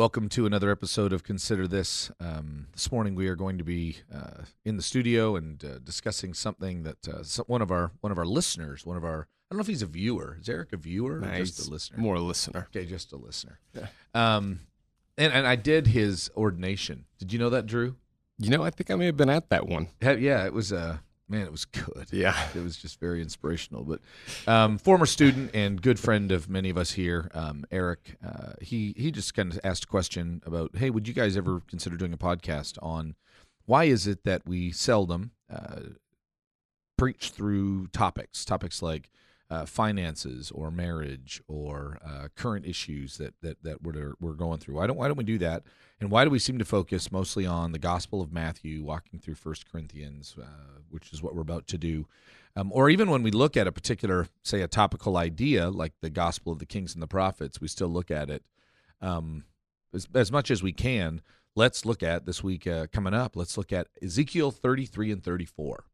Welcome 0.00 0.30
to 0.30 0.46
another 0.46 0.70
episode 0.70 1.12
of 1.12 1.24
Consider 1.24 1.68
This. 1.68 2.10
Um, 2.20 2.68
this 2.72 2.90
morning 2.90 3.14
we 3.14 3.28
are 3.28 3.36
going 3.36 3.58
to 3.58 3.64
be 3.64 3.98
uh, 4.10 4.44
in 4.64 4.78
the 4.78 4.82
studio 4.82 5.36
and 5.36 5.62
uh, 5.62 5.78
discussing 5.84 6.32
something 6.32 6.84
that 6.84 7.06
uh, 7.06 7.22
some, 7.22 7.44
one 7.48 7.60
of 7.60 7.70
our 7.70 7.92
one 8.00 8.10
of 8.10 8.16
our 8.16 8.24
listeners, 8.24 8.86
one 8.86 8.96
of 8.96 9.04
our 9.04 9.28
I 9.28 9.54
don't 9.54 9.58
know 9.58 9.60
if 9.60 9.66
he's 9.66 9.82
a 9.82 9.86
viewer. 9.86 10.38
Is 10.40 10.48
Eric 10.48 10.72
a 10.72 10.78
viewer 10.78 11.18
or 11.18 11.20
Nice. 11.20 11.50
just 11.50 11.68
a 11.68 11.70
listener? 11.70 11.98
More 11.98 12.14
a 12.14 12.20
listener. 12.20 12.66
Okay, 12.74 12.86
just 12.86 13.12
a 13.12 13.18
listener. 13.18 13.60
Um, 14.14 14.60
and 15.18 15.34
and 15.34 15.46
I 15.46 15.56
did 15.56 15.88
his 15.88 16.30
ordination. 16.34 17.04
Did 17.18 17.34
you 17.34 17.38
know 17.38 17.50
that, 17.50 17.66
Drew? 17.66 17.96
You 18.38 18.48
know, 18.48 18.62
I 18.62 18.70
think 18.70 18.90
I 18.90 18.94
may 18.94 19.04
have 19.04 19.18
been 19.18 19.28
at 19.28 19.50
that 19.50 19.66
one. 19.66 19.88
Yeah, 20.00 20.46
it 20.46 20.54
was. 20.54 20.72
Uh, 20.72 20.96
man, 21.30 21.42
it 21.42 21.52
was 21.52 21.64
good. 21.64 22.08
Yeah. 22.10 22.36
it 22.54 22.62
was 22.62 22.76
just 22.76 22.98
very 23.00 23.22
inspirational. 23.22 23.84
But 23.84 24.00
um, 24.46 24.78
former 24.78 25.06
student 25.06 25.52
and 25.54 25.80
good 25.80 25.98
friend 25.98 26.32
of 26.32 26.50
many 26.50 26.70
of 26.70 26.76
us 26.76 26.92
here, 26.92 27.30
um, 27.34 27.64
Eric, 27.70 28.16
uh, 28.26 28.52
he 28.60 28.94
he 28.96 29.10
just 29.10 29.34
kind 29.34 29.52
of 29.52 29.60
asked 29.64 29.84
a 29.84 29.88
question 29.88 30.42
about, 30.44 30.76
hey, 30.76 30.90
would 30.90 31.06
you 31.08 31.14
guys 31.14 31.36
ever 31.36 31.62
consider 31.68 31.96
doing 31.96 32.12
a 32.12 32.18
podcast 32.18 32.76
on 32.82 33.14
why 33.66 33.84
is 33.84 34.06
it 34.06 34.24
that 34.24 34.42
we 34.46 34.72
seldom 34.72 35.30
uh, 35.50 35.80
preach 36.98 37.30
through 37.30 37.86
topics, 37.88 38.44
topics 38.44 38.82
like 38.82 39.10
uh, 39.50 39.66
finances 39.66 40.50
or 40.52 40.70
marriage 40.70 41.42
or 41.48 41.98
uh, 42.06 42.28
current 42.36 42.64
issues 42.64 43.18
that 43.18 43.34
that 43.42 43.62
that 43.62 43.82
we're 43.82 44.14
we're 44.20 44.34
going 44.34 44.58
through. 44.58 44.76
Why 44.76 44.86
don't 44.86 44.96
why 44.96 45.08
don't 45.08 45.16
we 45.16 45.24
do 45.24 45.38
that? 45.38 45.64
And 46.00 46.10
why 46.10 46.24
do 46.24 46.30
we 46.30 46.38
seem 46.38 46.58
to 46.58 46.64
focus 46.64 47.12
mostly 47.12 47.44
on 47.44 47.72
the 47.72 47.78
Gospel 47.78 48.22
of 48.22 48.32
Matthew, 48.32 48.82
walking 48.82 49.20
through 49.20 49.34
First 49.34 49.70
Corinthians, 49.70 50.34
uh, 50.40 50.80
which 50.88 51.12
is 51.12 51.22
what 51.22 51.34
we're 51.34 51.42
about 51.42 51.66
to 51.68 51.78
do, 51.78 52.06
um, 52.56 52.72
or 52.72 52.90
even 52.90 53.10
when 53.10 53.22
we 53.22 53.30
look 53.30 53.56
at 53.56 53.66
a 53.66 53.72
particular, 53.72 54.26
say, 54.42 54.60
a 54.60 54.68
topical 54.68 55.16
idea 55.16 55.70
like 55.70 55.92
the 56.00 56.10
Gospel 56.10 56.52
of 56.52 56.58
the 56.58 56.66
Kings 56.66 56.94
and 56.94 57.02
the 57.02 57.06
Prophets, 57.06 57.60
we 57.60 57.68
still 57.68 57.88
look 57.88 58.10
at 58.10 58.30
it 58.30 58.42
um, 59.00 59.44
as, 59.94 60.08
as 60.14 60.32
much 60.32 60.50
as 60.50 60.62
we 60.62 60.72
can. 60.72 61.22
Let's 61.54 61.84
look 61.84 62.02
at 62.02 62.26
this 62.26 62.42
week 62.42 62.66
uh, 62.66 62.86
coming 62.92 63.14
up. 63.14 63.36
Let's 63.36 63.56
look 63.56 63.72
at 63.72 63.88
Ezekiel 64.02 64.50
33 64.50 65.12
and 65.12 65.22
34 65.22 65.84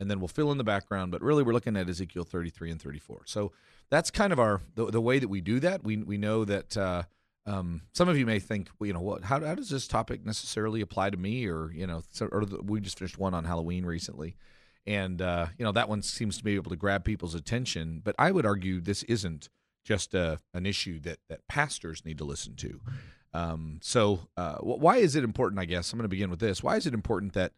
and 0.00 0.10
then 0.10 0.20
we'll 0.20 0.28
fill 0.28 0.52
in 0.52 0.58
the 0.58 0.64
background. 0.64 1.12
But 1.12 1.22
really, 1.22 1.42
we're 1.42 1.52
looking 1.52 1.76
at 1.76 1.88
Ezekiel 1.88 2.24
33 2.24 2.70
and 2.70 2.82
34. 2.82 3.22
So 3.26 3.52
that's 3.90 4.10
kind 4.10 4.32
of 4.32 4.38
our 4.38 4.60
the, 4.74 4.86
the 4.86 5.00
way 5.00 5.18
that 5.18 5.28
we 5.28 5.40
do 5.40 5.60
that. 5.60 5.84
We 5.84 5.96
we 5.98 6.18
know 6.18 6.44
that 6.44 6.76
uh, 6.76 7.02
um, 7.46 7.82
some 7.94 8.08
of 8.08 8.18
you 8.18 8.26
may 8.26 8.38
think, 8.38 8.68
well, 8.78 8.86
you 8.86 8.92
know, 8.92 9.00
what? 9.00 9.24
How, 9.24 9.40
how 9.44 9.54
does 9.54 9.70
this 9.70 9.88
topic 9.88 10.24
necessarily 10.24 10.80
apply 10.80 11.10
to 11.10 11.16
me? 11.16 11.46
Or 11.46 11.72
you 11.72 11.86
know, 11.86 12.02
so, 12.10 12.26
or 12.26 12.44
the, 12.44 12.62
we 12.62 12.80
just 12.80 12.98
finished 12.98 13.18
one 13.18 13.34
on 13.34 13.44
Halloween 13.44 13.86
recently, 13.86 14.36
and 14.86 15.22
uh, 15.22 15.46
you 15.56 15.64
know 15.64 15.72
that 15.72 15.88
one 15.88 16.02
seems 16.02 16.36
to 16.38 16.44
be 16.44 16.54
able 16.54 16.70
to 16.70 16.76
grab 16.76 17.04
people's 17.04 17.34
attention. 17.34 18.00
But 18.04 18.14
I 18.18 18.30
would 18.30 18.46
argue 18.46 18.80
this 18.80 19.02
isn't 19.04 19.48
just 19.84 20.12
a, 20.14 20.38
an 20.52 20.66
issue 20.66 21.00
that 21.00 21.18
that 21.28 21.48
pastors 21.48 22.04
need 22.04 22.18
to 22.18 22.24
listen 22.24 22.54
to. 22.56 22.80
Um, 23.34 23.78
so 23.82 24.28
uh, 24.36 24.56
why 24.56 24.98
is 24.98 25.16
it 25.16 25.24
important? 25.24 25.60
I 25.60 25.64
guess 25.64 25.92
I'm 25.92 25.98
going 25.98 26.04
to 26.04 26.08
begin 26.08 26.30
with 26.30 26.40
this. 26.40 26.62
Why 26.62 26.76
is 26.76 26.86
it 26.86 26.94
important 26.94 27.32
that 27.34 27.52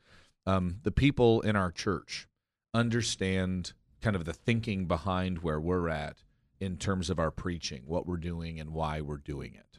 um, 0.46 0.78
the 0.82 0.90
people 0.90 1.40
in 1.42 1.56
our 1.56 1.70
church 1.70 2.28
understand 2.72 3.72
kind 4.00 4.16
of 4.16 4.24
the 4.24 4.32
thinking 4.32 4.86
behind 4.86 5.38
where 5.38 5.60
we're 5.60 5.88
at 5.88 6.22
in 6.58 6.76
terms 6.76 7.10
of 7.10 7.18
our 7.18 7.30
preaching, 7.30 7.82
what 7.86 8.06
we're 8.06 8.16
doing, 8.16 8.60
and 8.60 8.70
why 8.70 9.00
we're 9.00 9.16
doing 9.16 9.54
it. 9.54 9.78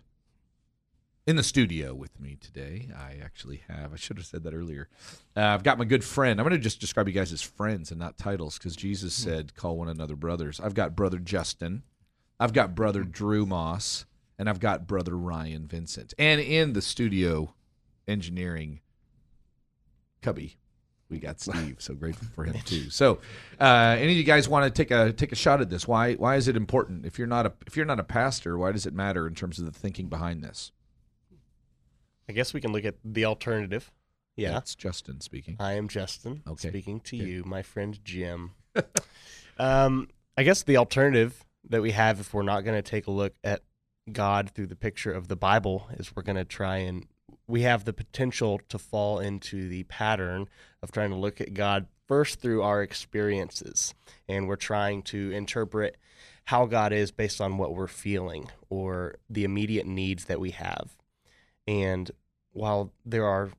In 1.28 1.36
the 1.36 1.44
studio 1.44 1.94
with 1.94 2.20
me 2.20 2.36
today, 2.36 2.90
I 2.98 3.20
actually 3.24 3.62
have, 3.68 3.94
I 3.94 3.96
should 3.96 4.18
have 4.18 4.26
said 4.26 4.44
that 4.44 4.56
earlier. 4.56 4.90
Uh, 5.38 5.42
I've 5.42 5.64
got 5.64 5.78
my 5.78 5.86
good 5.86 6.04
friend. 6.04 6.40
I'm 6.40 6.48
going 6.48 6.58
to 6.58 6.64
just 6.64 6.82
describe 6.82 7.08
you 7.08 7.14
guys 7.14 7.32
as 7.32 7.44
friends 7.44 7.92
and 7.92 8.00
not 8.00 8.18
titles 8.18 8.58
because 8.58 8.76
Jesus 8.76 9.14
said, 9.14 9.56
call 9.56 9.78
one 9.78 9.88
another 9.88 10.16
brothers. 10.16 10.60
I've 10.60 10.74
got 10.74 10.96
brother 10.96 11.20
Justin, 11.20 11.84
I've 12.40 12.54
got 12.54 12.74
brother 12.74 13.04
Drew 13.04 13.46
Moss, 13.46 14.06
and 14.40 14.50
I've 14.50 14.60
got 14.60 14.88
brother 14.88 15.16
Ryan 15.16 15.68
Vincent. 15.68 16.16
And 16.18 16.42
in 16.42 16.74
the 16.74 16.82
studio 16.82 17.54
engineering 18.08 18.80
cubby 20.24 20.58
we 21.12 21.20
got 21.20 21.40
Steve. 21.42 21.76
So 21.80 21.94
grateful 21.94 22.28
for 22.34 22.46
him 22.46 22.56
too. 22.66 22.90
So, 22.90 23.20
uh, 23.60 23.96
any 24.00 24.14
of 24.14 24.18
you 24.18 24.24
guys 24.24 24.50
want 24.50 24.64
to 24.66 24.72
take 24.72 24.90
a 24.90 25.12
take 25.14 25.32
a 25.32 25.36
shot 25.36 25.62
at 25.62 25.70
this? 25.70 25.88
Why 25.88 26.14
why 26.16 26.38
is 26.38 26.48
it 26.48 26.56
important? 26.58 27.06
If 27.06 27.20
you're 27.20 27.28
not 27.28 27.46
a 27.46 27.54
if 27.68 27.78
you're 27.78 27.86
not 27.86 28.00
a 28.00 28.04
pastor, 28.04 28.58
why 28.58 28.72
does 28.72 28.86
it 28.86 28.94
matter 28.94 29.28
in 29.28 29.36
terms 29.36 29.60
of 29.60 29.66
the 29.66 29.72
thinking 29.72 30.08
behind 30.08 30.44
this? 30.44 30.72
I 32.30 32.34
guess 32.34 32.54
we 32.54 32.62
can 32.62 32.72
look 32.72 32.86
at 32.86 32.96
the 33.04 33.26
alternative. 33.26 33.92
Yeah. 34.38 34.52
that's 34.52 34.74
Justin 34.74 35.20
speaking. 35.20 35.58
I 35.60 35.74
am 35.74 35.88
Justin. 35.90 36.42
Okay. 36.48 36.70
Speaking 36.70 37.02
to 37.02 37.18
Okay. 37.18 37.26
you, 37.26 37.44
my 37.44 37.62
friend 37.62 38.00
Jim. 38.04 38.52
um, 39.60 40.08
I 40.38 40.44
guess 40.44 40.64
the 40.64 40.78
alternative 40.78 41.44
that 41.70 41.82
we 41.82 41.92
have 41.92 42.20
if 42.22 42.34
we're 42.34 42.42
not 42.42 42.62
going 42.62 42.82
to 42.82 42.82
take 42.82 43.08
a 43.08 43.12
look 43.12 43.34
at 43.44 43.62
God 44.12 44.50
through 44.50 44.68
the 44.68 44.76
picture 44.76 45.12
of 45.12 45.28
the 45.28 45.36
Bible 45.36 45.88
is 46.00 46.16
we're 46.16 46.24
going 46.24 46.38
to 46.38 46.46
try 46.46 46.78
and 46.78 47.06
we 47.52 47.64
have 47.64 47.84
the 47.84 47.94
potential 47.94 48.62
to 48.70 48.80
fall 48.80 49.20
into 49.20 49.68
the 49.68 49.84
pattern 49.84 50.48
of 50.82 50.92
trying 50.92 51.10
to 51.10 51.18
look 51.18 51.42
at 51.42 51.54
God 51.54 51.86
first 52.08 52.40
through 52.40 52.62
our 52.62 52.82
experiences. 52.82 53.94
And 54.28 54.48
we're 54.48 54.56
trying 54.56 55.04
to 55.04 55.32
interpret 55.32 55.98
how 56.46 56.66
God 56.66 56.94
is 56.94 57.12
based 57.12 57.42
on 57.42 57.58
what 57.58 57.76
we're 57.76 57.88
feeling 57.88 58.50
or 58.70 59.16
the 59.30 59.44
immediate 59.44 59.86
needs 59.86 60.26
that 60.26 60.40
we 60.40 60.52
have. 60.52 60.96
And 61.68 62.10
while 62.54 62.94
there 63.06 63.26
are 63.26 63.52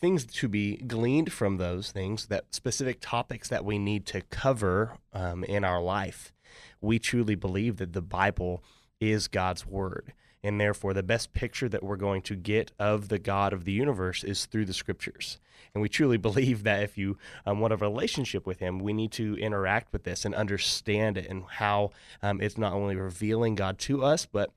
things 0.00 0.26
to 0.26 0.48
be 0.48 0.78
gleaned 0.78 1.32
from 1.32 1.56
those 1.56 1.92
things, 1.92 2.26
that 2.26 2.52
specific 2.52 2.98
topics 3.00 3.48
that 3.48 3.64
we 3.64 3.78
need 3.78 4.06
to 4.06 4.22
cover 4.22 4.98
um, 5.12 5.44
in 5.44 5.62
our 5.62 5.80
life, 5.80 6.32
we 6.80 6.98
truly 6.98 7.36
believe 7.36 7.76
that 7.76 7.92
the 7.92 8.02
Bible 8.02 8.62
is 9.00 9.28
God's 9.28 9.64
word. 9.64 10.12
And 10.46 10.60
therefore, 10.60 10.94
the 10.94 11.02
best 11.02 11.32
picture 11.32 11.68
that 11.68 11.82
we're 11.82 11.96
going 11.96 12.22
to 12.22 12.36
get 12.36 12.70
of 12.78 13.08
the 13.08 13.18
God 13.18 13.52
of 13.52 13.64
the 13.64 13.72
universe 13.72 14.22
is 14.22 14.46
through 14.46 14.66
the 14.66 14.72
scriptures. 14.72 15.40
And 15.74 15.82
we 15.82 15.88
truly 15.88 16.16
believe 16.28 16.62
that 16.62 16.84
if 16.84 16.96
you 16.96 17.18
um, 17.44 17.58
want 17.58 17.72
a 17.72 17.76
relationship 17.76 18.46
with 18.46 18.60
Him, 18.60 18.78
we 18.78 18.92
need 18.92 19.10
to 19.12 19.36
interact 19.38 19.92
with 19.92 20.04
this 20.04 20.24
and 20.24 20.36
understand 20.36 21.18
it 21.18 21.28
and 21.28 21.42
how 21.48 21.90
um, 22.22 22.40
it's 22.40 22.56
not 22.56 22.74
only 22.74 22.94
revealing 22.94 23.56
God 23.56 23.80
to 23.80 24.04
us, 24.04 24.24
but 24.24 24.52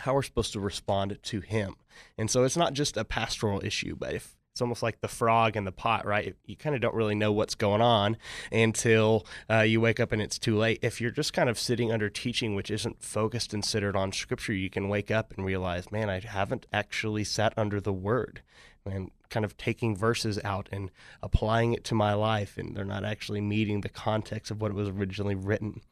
how 0.00 0.12
we're 0.12 0.22
supposed 0.22 0.52
to 0.52 0.60
respond 0.60 1.18
to 1.22 1.40
Him. 1.40 1.76
And 2.18 2.30
so 2.30 2.44
it's 2.44 2.56
not 2.58 2.74
just 2.74 2.98
a 2.98 3.04
pastoral 3.04 3.64
issue, 3.64 3.96
but 3.96 4.12
if 4.12 4.36
it's 4.56 4.62
almost 4.62 4.82
like 4.82 5.02
the 5.02 5.08
frog 5.08 5.54
in 5.54 5.64
the 5.64 5.70
pot, 5.70 6.06
right? 6.06 6.34
You 6.46 6.56
kind 6.56 6.74
of 6.74 6.80
don't 6.80 6.94
really 6.94 7.14
know 7.14 7.30
what's 7.30 7.54
going 7.54 7.82
on 7.82 8.16
until 8.50 9.26
uh, 9.50 9.60
you 9.60 9.82
wake 9.82 10.00
up 10.00 10.12
and 10.12 10.22
it's 10.22 10.38
too 10.38 10.56
late. 10.56 10.78
If 10.80 10.98
you're 10.98 11.10
just 11.10 11.34
kind 11.34 11.50
of 11.50 11.58
sitting 11.58 11.92
under 11.92 12.08
teaching 12.08 12.54
which 12.54 12.70
isn't 12.70 13.02
focused 13.02 13.52
and 13.52 13.62
centered 13.62 13.96
on 13.96 14.12
Scripture, 14.12 14.54
you 14.54 14.70
can 14.70 14.88
wake 14.88 15.10
up 15.10 15.34
and 15.36 15.44
realize, 15.44 15.92
man, 15.92 16.08
I 16.08 16.20
haven't 16.20 16.64
actually 16.72 17.22
sat 17.22 17.52
under 17.58 17.82
the 17.82 17.92
Word 17.92 18.40
and 18.86 19.10
kind 19.28 19.44
of 19.44 19.58
taking 19.58 19.94
verses 19.94 20.40
out 20.42 20.70
and 20.72 20.90
applying 21.22 21.74
it 21.74 21.84
to 21.84 21.94
my 21.94 22.14
life, 22.14 22.56
and 22.56 22.74
they're 22.74 22.82
not 22.86 23.04
actually 23.04 23.42
meeting 23.42 23.82
the 23.82 23.90
context 23.90 24.50
of 24.50 24.62
what 24.62 24.70
it 24.70 24.74
was 24.74 24.88
originally 24.88 25.34
written. 25.34 25.82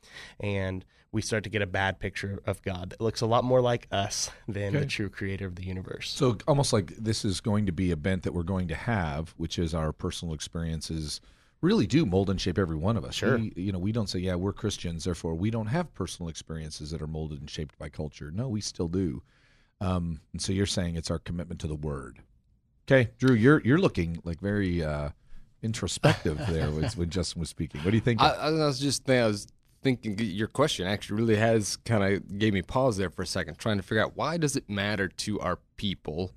And 0.41 0.87
we 1.15 1.23
start 1.23 1.45
to 1.45 1.51
get 1.51 1.63
a 1.63 1.67
bad 1.67 2.01
picture 2.01 2.41
of 2.45 2.61
God 2.63 2.91
that 2.91 3.01
looks 3.01 3.21
a 3.21 3.27
lot 3.27 3.45
more 3.45 3.61
like 3.61 3.87
us 3.93 4.31
than 4.49 4.71
Okay. 4.75 4.81
the 4.81 4.87
true 4.87 5.09
creator 5.09 5.47
of 5.47 5.55
the 5.55 5.63
universe. 5.65 6.11
So 6.11 6.37
almost 6.49 6.73
like 6.73 6.95
this 6.97 7.25
is 7.25 7.41
going 7.41 7.67
to 7.67 7.73
be 7.73 7.93
a 7.93 7.97
bent 7.97 8.25
that 8.25 8.35
we're 8.35 8.43
going 8.43 8.67
to 8.69 8.75
have, 8.75 9.33
which 9.37 9.59
is 9.59 9.75
our 9.75 9.93
personal 9.93 10.35
experiences 10.35 11.21
really 11.61 11.87
do 11.87 12.05
mold 12.05 12.29
and 12.29 12.41
shape 12.41 12.59
every 12.59 12.77
one 12.77 12.97
of 12.97 13.05
us. 13.05 13.15
Sure. 13.15 13.39
We, 13.39 13.53
you 13.57 13.73
know, 13.73 13.79
we 13.79 13.93
don't 13.93 14.09
say, 14.09 14.19
yeah, 14.19 14.35
we're 14.35 14.53
Christians, 14.53 15.05
therefore 15.05 15.35
we 15.35 15.51
don't 15.51 15.69
have 15.69 15.95
personal 15.95 16.29
experiences 16.29 16.91
that 16.91 17.01
are 17.01 17.07
molded 17.07 17.41
and 17.41 17.49
shaped 17.49 17.79
by 17.79 17.89
culture. 17.89 18.31
No, 18.31 18.49
we 18.49 18.61
still 18.61 18.89
do. 18.89 19.23
Um, 19.81 20.21
and 20.33 20.43
so 20.43 20.53
you're 20.53 20.67
saying 20.67 20.97
it's 20.97 21.11
our 21.13 21.21
commitment 21.21 21.61
to 21.61 21.69
the 21.69 21.75
word. 21.77 22.19
Okay, 22.87 23.11
Drew, 23.19 23.35
you're 23.35 23.63
you're 23.63 23.79
looking 23.79 24.21
like 24.25 24.41
very 24.41 24.83
uh, 24.83 25.11
introspective 25.63 26.39
there 26.49 26.71
when, 26.73 26.85
when 26.91 27.09
Justin 27.11 27.41
was 27.41 27.49
speaking. 27.49 27.81
What 27.83 27.93
do 27.93 27.97
you 27.97 28.03
think? 28.03 28.21
I, 28.21 28.31
I 28.31 28.51
was 28.51 28.79
just 28.79 29.05
thinking, 29.05 29.23
I 29.23 29.27
was 29.27 29.47
thinking 29.85 30.19
your 30.19 30.49
question 30.49 30.87
actually 30.89 31.21
really 31.21 31.37
has 31.37 31.77
kind 31.77 32.03
of 32.03 32.39
gave 32.39 32.53
me 32.53 32.63
pause 32.63 32.97
there 32.97 33.11
for 33.11 33.23
a 33.23 33.27
second, 33.27 33.59
trying 33.59 33.77
to 33.77 33.83
figure 33.85 34.03
out 34.03 34.17
why 34.17 34.37
does 34.39 34.57
it 34.57 34.69
matter 34.69 35.07
to 35.07 35.39
our 35.41 35.59
people 35.77 36.33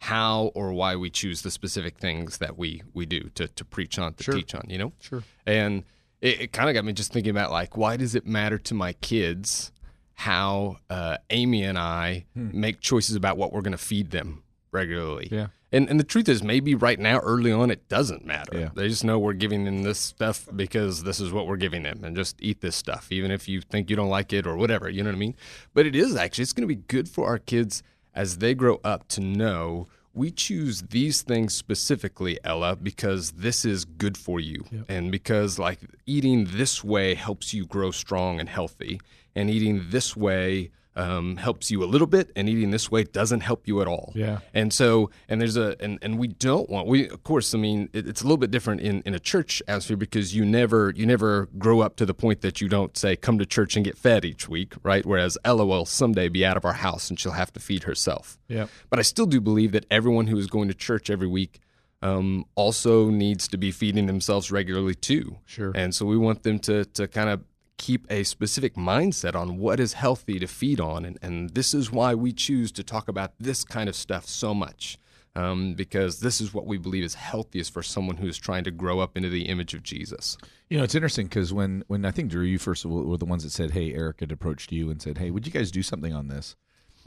how 0.00 0.52
or 0.54 0.72
why 0.72 0.94
we 0.94 1.08
choose 1.10 1.40
the 1.42 1.50
specific 1.50 1.96
things 1.98 2.38
that 2.38 2.58
we 2.58 2.82
we 2.92 3.06
do 3.06 3.30
to 3.34 3.48
to 3.48 3.64
preach 3.64 3.98
on, 3.98 4.12
to 4.14 4.22
Sure. 4.22 4.34
teach 4.34 4.54
on, 4.54 4.64
you 4.68 4.78
know? 4.78 4.92
sure. 5.00 5.22
And 5.46 5.82
it, 6.20 6.40
it 6.42 6.52
kind 6.52 6.68
of 6.68 6.74
got 6.74 6.84
me 6.84 6.92
just 6.92 7.12
thinking 7.12 7.30
about 7.30 7.50
like, 7.50 7.76
why 7.76 7.96
does 7.96 8.14
it 8.14 8.26
matter 8.26 8.58
to 8.58 8.74
my 8.74 8.92
kids 8.94 9.72
how 10.16 10.76
uh, 10.90 11.16
Amy 11.30 11.64
and 11.64 11.76
I 11.78 12.26
make 12.34 12.80
choices 12.80 13.16
about 13.16 13.36
what 13.36 13.52
we're 13.52 13.62
going 13.62 13.72
to 13.72 13.78
feed 13.78 14.10
them 14.10 14.42
regularly? 14.72 15.28
Yeah. 15.32 15.46
And, 15.74 15.90
and 15.90 15.98
the 15.98 16.04
truth 16.04 16.28
is, 16.28 16.40
maybe 16.42 16.76
right 16.76 17.00
now, 17.00 17.18
early 17.18 17.50
on, 17.50 17.70
it 17.70 17.88
doesn't 17.88 18.24
matter. 18.24 18.58
Yeah. 18.58 18.68
They 18.74 18.88
just 18.88 19.02
know 19.02 19.18
we're 19.18 19.32
giving 19.32 19.64
them 19.64 19.82
this 19.82 19.98
stuff 19.98 20.48
because 20.54 21.02
this 21.02 21.18
is 21.18 21.32
what 21.32 21.48
we're 21.48 21.56
giving 21.56 21.82
them, 21.82 22.04
and 22.04 22.14
just 22.14 22.36
eat 22.40 22.60
this 22.60 22.76
stuff, 22.76 23.10
even 23.10 23.32
if 23.32 23.48
you 23.48 23.60
think 23.60 23.90
you 23.90 23.96
don't 23.96 24.08
like 24.08 24.32
it 24.32 24.46
or 24.46 24.56
whatever. 24.56 24.88
You 24.88 25.02
know 25.02 25.10
what 25.10 25.16
I 25.16 25.18
mean? 25.18 25.34
But 25.74 25.84
it 25.84 25.96
is 25.96 26.14
actually, 26.14 26.42
it's 26.42 26.52
going 26.52 26.68
to 26.68 26.74
be 26.74 26.82
good 26.86 27.08
for 27.08 27.26
our 27.26 27.38
kids 27.38 27.82
as 28.14 28.38
they 28.38 28.54
grow 28.54 28.80
up 28.84 29.08
to 29.08 29.20
know 29.20 29.88
we 30.12 30.30
choose 30.30 30.82
these 30.82 31.22
things 31.22 31.54
specifically, 31.54 32.38
Ella, 32.44 32.76
because 32.76 33.32
this 33.32 33.64
is 33.64 33.84
good 33.84 34.16
for 34.16 34.38
you. 34.38 34.64
And 34.88 35.10
because, 35.10 35.58
like, 35.58 35.80
eating 36.06 36.46
this 36.52 36.84
way 36.84 37.14
helps 37.14 37.52
you 37.52 37.66
grow 37.66 37.90
strong 37.90 38.38
and 38.38 38.48
healthy, 38.48 39.00
and 39.34 39.50
eating 39.50 39.86
this 39.88 40.16
way 40.16 40.70
um, 40.96 41.36
helps 41.36 41.70
you 41.70 41.82
a 41.82 41.86
little 41.86 42.06
bit, 42.06 42.30
and 42.36 42.48
eating 42.48 42.70
this 42.70 42.90
way 42.90 43.04
doesn't 43.04 43.40
help 43.40 43.66
you 43.66 43.80
at 43.80 43.88
all. 43.88 44.12
Yeah. 44.14 44.38
And 44.52 44.72
so, 44.72 45.10
and 45.28 45.40
there's 45.40 45.56
a, 45.56 45.76
and, 45.80 45.98
and 46.02 46.18
we 46.18 46.28
don't 46.28 46.68
want, 46.70 46.86
we, 46.86 47.08
of 47.08 47.22
course, 47.24 47.54
I 47.54 47.58
mean, 47.58 47.88
it, 47.92 48.06
it's 48.06 48.22
a 48.22 48.24
little 48.24 48.36
bit 48.36 48.50
different 48.50 48.80
in, 48.80 49.02
in 49.04 49.14
a 49.14 49.18
church 49.18 49.62
atmosphere 49.66 49.96
because 49.96 50.34
you 50.34 50.44
never, 50.44 50.92
you 50.96 51.06
never 51.06 51.48
grow 51.58 51.80
up 51.80 51.96
to 51.96 52.06
the 52.06 52.14
point 52.14 52.40
that 52.42 52.60
you 52.60 52.68
don't 52.68 52.96
say, 52.96 53.16
come 53.16 53.38
to 53.38 53.46
church 53.46 53.76
and 53.76 53.84
get 53.84 53.98
fed 53.98 54.24
each 54.24 54.48
week, 54.48 54.74
right? 54.82 55.04
Whereas 55.04 55.36
Ella 55.44 55.66
will 55.66 55.86
someday 55.86 56.28
be 56.28 56.44
out 56.44 56.56
of 56.56 56.64
our 56.64 56.74
house 56.74 57.10
and 57.10 57.18
she'll 57.18 57.32
have 57.32 57.52
to 57.54 57.60
feed 57.60 57.84
herself. 57.84 58.38
Yeah. 58.48 58.66
But 58.90 58.98
I 58.98 59.02
still 59.02 59.26
do 59.26 59.40
believe 59.40 59.72
that 59.72 59.86
everyone 59.90 60.28
who 60.28 60.38
is 60.38 60.46
going 60.46 60.68
to 60.68 60.74
church 60.74 61.10
every 61.10 61.28
week 61.28 61.60
um, 62.02 62.44
also 62.54 63.08
needs 63.08 63.48
to 63.48 63.56
be 63.56 63.70
feeding 63.70 64.06
themselves 64.06 64.52
regularly 64.52 64.94
too. 64.94 65.38
Sure. 65.46 65.72
And 65.74 65.94
so 65.94 66.04
we 66.04 66.18
want 66.18 66.42
them 66.42 66.58
to 66.60 66.84
to 66.84 67.08
kind 67.08 67.30
of 67.30 67.42
keep 67.76 68.06
a 68.10 68.24
specific 68.24 68.74
mindset 68.74 69.34
on 69.34 69.58
what 69.58 69.80
is 69.80 69.94
healthy 69.94 70.38
to 70.38 70.46
feed 70.46 70.80
on, 70.80 71.04
and 71.04 71.18
and 71.22 71.50
this 71.50 71.74
is 71.74 71.90
why 71.90 72.14
we 72.14 72.32
choose 72.32 72.72
to 72.72 72.82
talk 72.82 73.08
about 73.08 73.32
this 73.38 73.64
kind 73.64 73.88
of 73.88 73.96
stuff 73.96 74.26
so 74.26 74.54
much. 74.54 74.98
Um, 75.36 75.74
because 75.74 76.20
this 76.20 76.40
is 76.40 76.54
what 76.54 76.64
we 76.64 76.78
believe 76.78 77.02
is 77.02 77.14
healthiest 77.14 77.72
for 77.72 77.82
someone 77.82 78.18
who 78.18 78.28
is 78.28 78.38
trying 78.38 78.62
to 78.62 78.70
grow 78.70 79.00
up 79.00 79.16
into 79.16 79.28
the 79.28 79.46
image 79.46 79.74
of 79.74 79.82
Jesus. 79.82 80.38
You 80.70 80.78
know, 80.78 80.84
it's 80.84 80.94
interesting 80.94 81.26
because 81.26 81.52
when, 81.52 81.82
when 81.88 82.04
I 82.04 82.12
think 82.12 82.30
Drew, 82.30 82.44
you 82.44 82.56
first 82.56 82.84
of 82.84 82.92
all 82.92 83.02
were 83.02 83.16
the 83.16 83.24
ones 83.24 83.42
that 83.42 83.50
said, 83.50 83.72
"Hey, 83.72 83.92
Eric 83.92 84.20
had 84.20 84.30
approached 84.30 84.70
you 84.70 84.90
and 84.90 85.02
said, 85.02 85.18
"Hey, 85.18 85.32
would 85.32 85.44
you 85.44 85.52
guys 85.52 85.72
do 85.72 85.82
something 85.82 86.12
on 86.12 86.28
this?" 86.28 86.54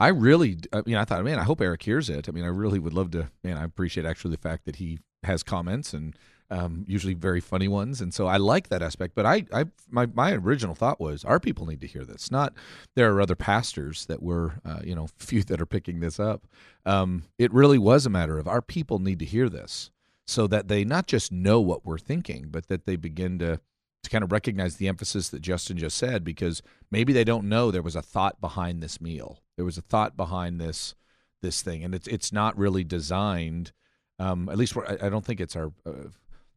I 0.00 0.08
really, 0.08 0.58
you 0.86 0.94
know, 0.94 1.00
I 1.00 1.04
thought, 1.04 1.24
man, 1.24 1.38
I 1.38 1.44
hope 1.44 1.60
Eric 1.60 1.82
hears 1.82 2.08
it. 2.08 2.28
I 2.28 2.32
mean, 2.32 2.44
I 2.44 2.48
really 2.48 2.78
would 2.78 2.92
love 2.92 3.10
to. 3.12 3.30
Man, 3.42 3.56
I 3.56 3.64
appreciate 3.64 4.06
actually 4.06 4.32
the 4.32 4.42
fact 4.42 4.64
that 4.66 4.76
he 4.76 4.98
has 5.24 5.42
comments 5.42 5.92
and 5.92 6.14
um, 6.50 6.84
usually 6.88 7.14
very 7.14 7.40
funny 7.40 7.68
ones, 7.68 8.00
and 8.00 8.12
so 8.12 8.26
I 8.26 8.38
like 8.38 8.68
that 8.68 8.82
aspect. 8.82 9.14
But 9.14 9.26
I, 9.26 9.44
I, 9.52 9.64
my, 9.90 10.06
my 10.06 10.32
original 10.32 10.74
thought 10.74 11.00
was, 11.00 11.24
our 11.24 11.38
people 11.38 11.66
need 11.66 11.80
to 11.82 11.86
hear 11.86 12.04
this. 12.04 12.30
Not 12.30 12.54
there 12.94 13.12
are 13.12 13.20
other 13.20 13.36
pastors 13.36 14.06
that 14.06 14.22
were, 14.22 14.54
uh, 14.64 14.80
you 14.82 14.94
know, 14.94 15.08
few 15.18 15.42
that 15.44 15.60
are 15.60 15.66
picking 15.66 16.00
this 16.00 16.18
up. 16.18 16.46
Um, 16.86 17.24
it 17.38 17.52
really 17.52 17.78
was 17.78 18.06
a 18.06 18.10
matter 18.10 18.38
of 18.38 18.48
our 18.48 18.62
people 18.62 18.98
need 18.98 19.18
to 19.18 19.24
hear 19.24 19.48
this 19.48 19.90
so 20.26 20.46
that 20.46 20.68
they 20.68 20.84
not 20.84 21.06
just 21.06 21.32
know 21.32 21.60
what 21.60 21.84
we're 21.84 21.98
thinking, 21.98 22.48
but 22.50 22.68
that 22.68 22.86
they 22.86 22.96
begin 22.96 23.38
to 23.38 23.60
to 24.04 24.10
kind 24.10 24.22
of 24.22 24.30
recognize 24.30 24.76
the 24.76 24.86
emphasis 24.86 25.28
that 25.30 25.42
Justin 25.42 25.76
just 25.76 25.96
said 25.96 26.22
because 26.22 26.62
maybe 26.90 27.12
they 27.12 27.24
don't 27.24 27.48
know 27.48 27.70
there 27.70 27.82
was 27.82 27.96
a 27.96 28.02
thought 28.02 28.40
behind 28.40 28.80
this 28.80 29.00
meal. 29.00 29.40
There 29.56 29.64
was 29.64 29.76
a 29.76 29.82
thought 29.82 30.16
behind 30.16 30.60
this 30.60 30.94
this 31.42 31.62
thing, 31.62 31.84
and 31.84 31.94
it's 31.94 32.06
it's 32.06 32.32
not 32.32 32.56
really 32.56 32.84
designed. 32.84 33.72
Um, 34.18 34.48
at 34.48 34.58
least 34.58 34.76
I, 34.76 34.98
I 35.02 35.08
don't 35.08 35.24
think 35.24 35.40
it's 35.40 35.56
our. 35.56 35.72
Uh, 35.84 36.10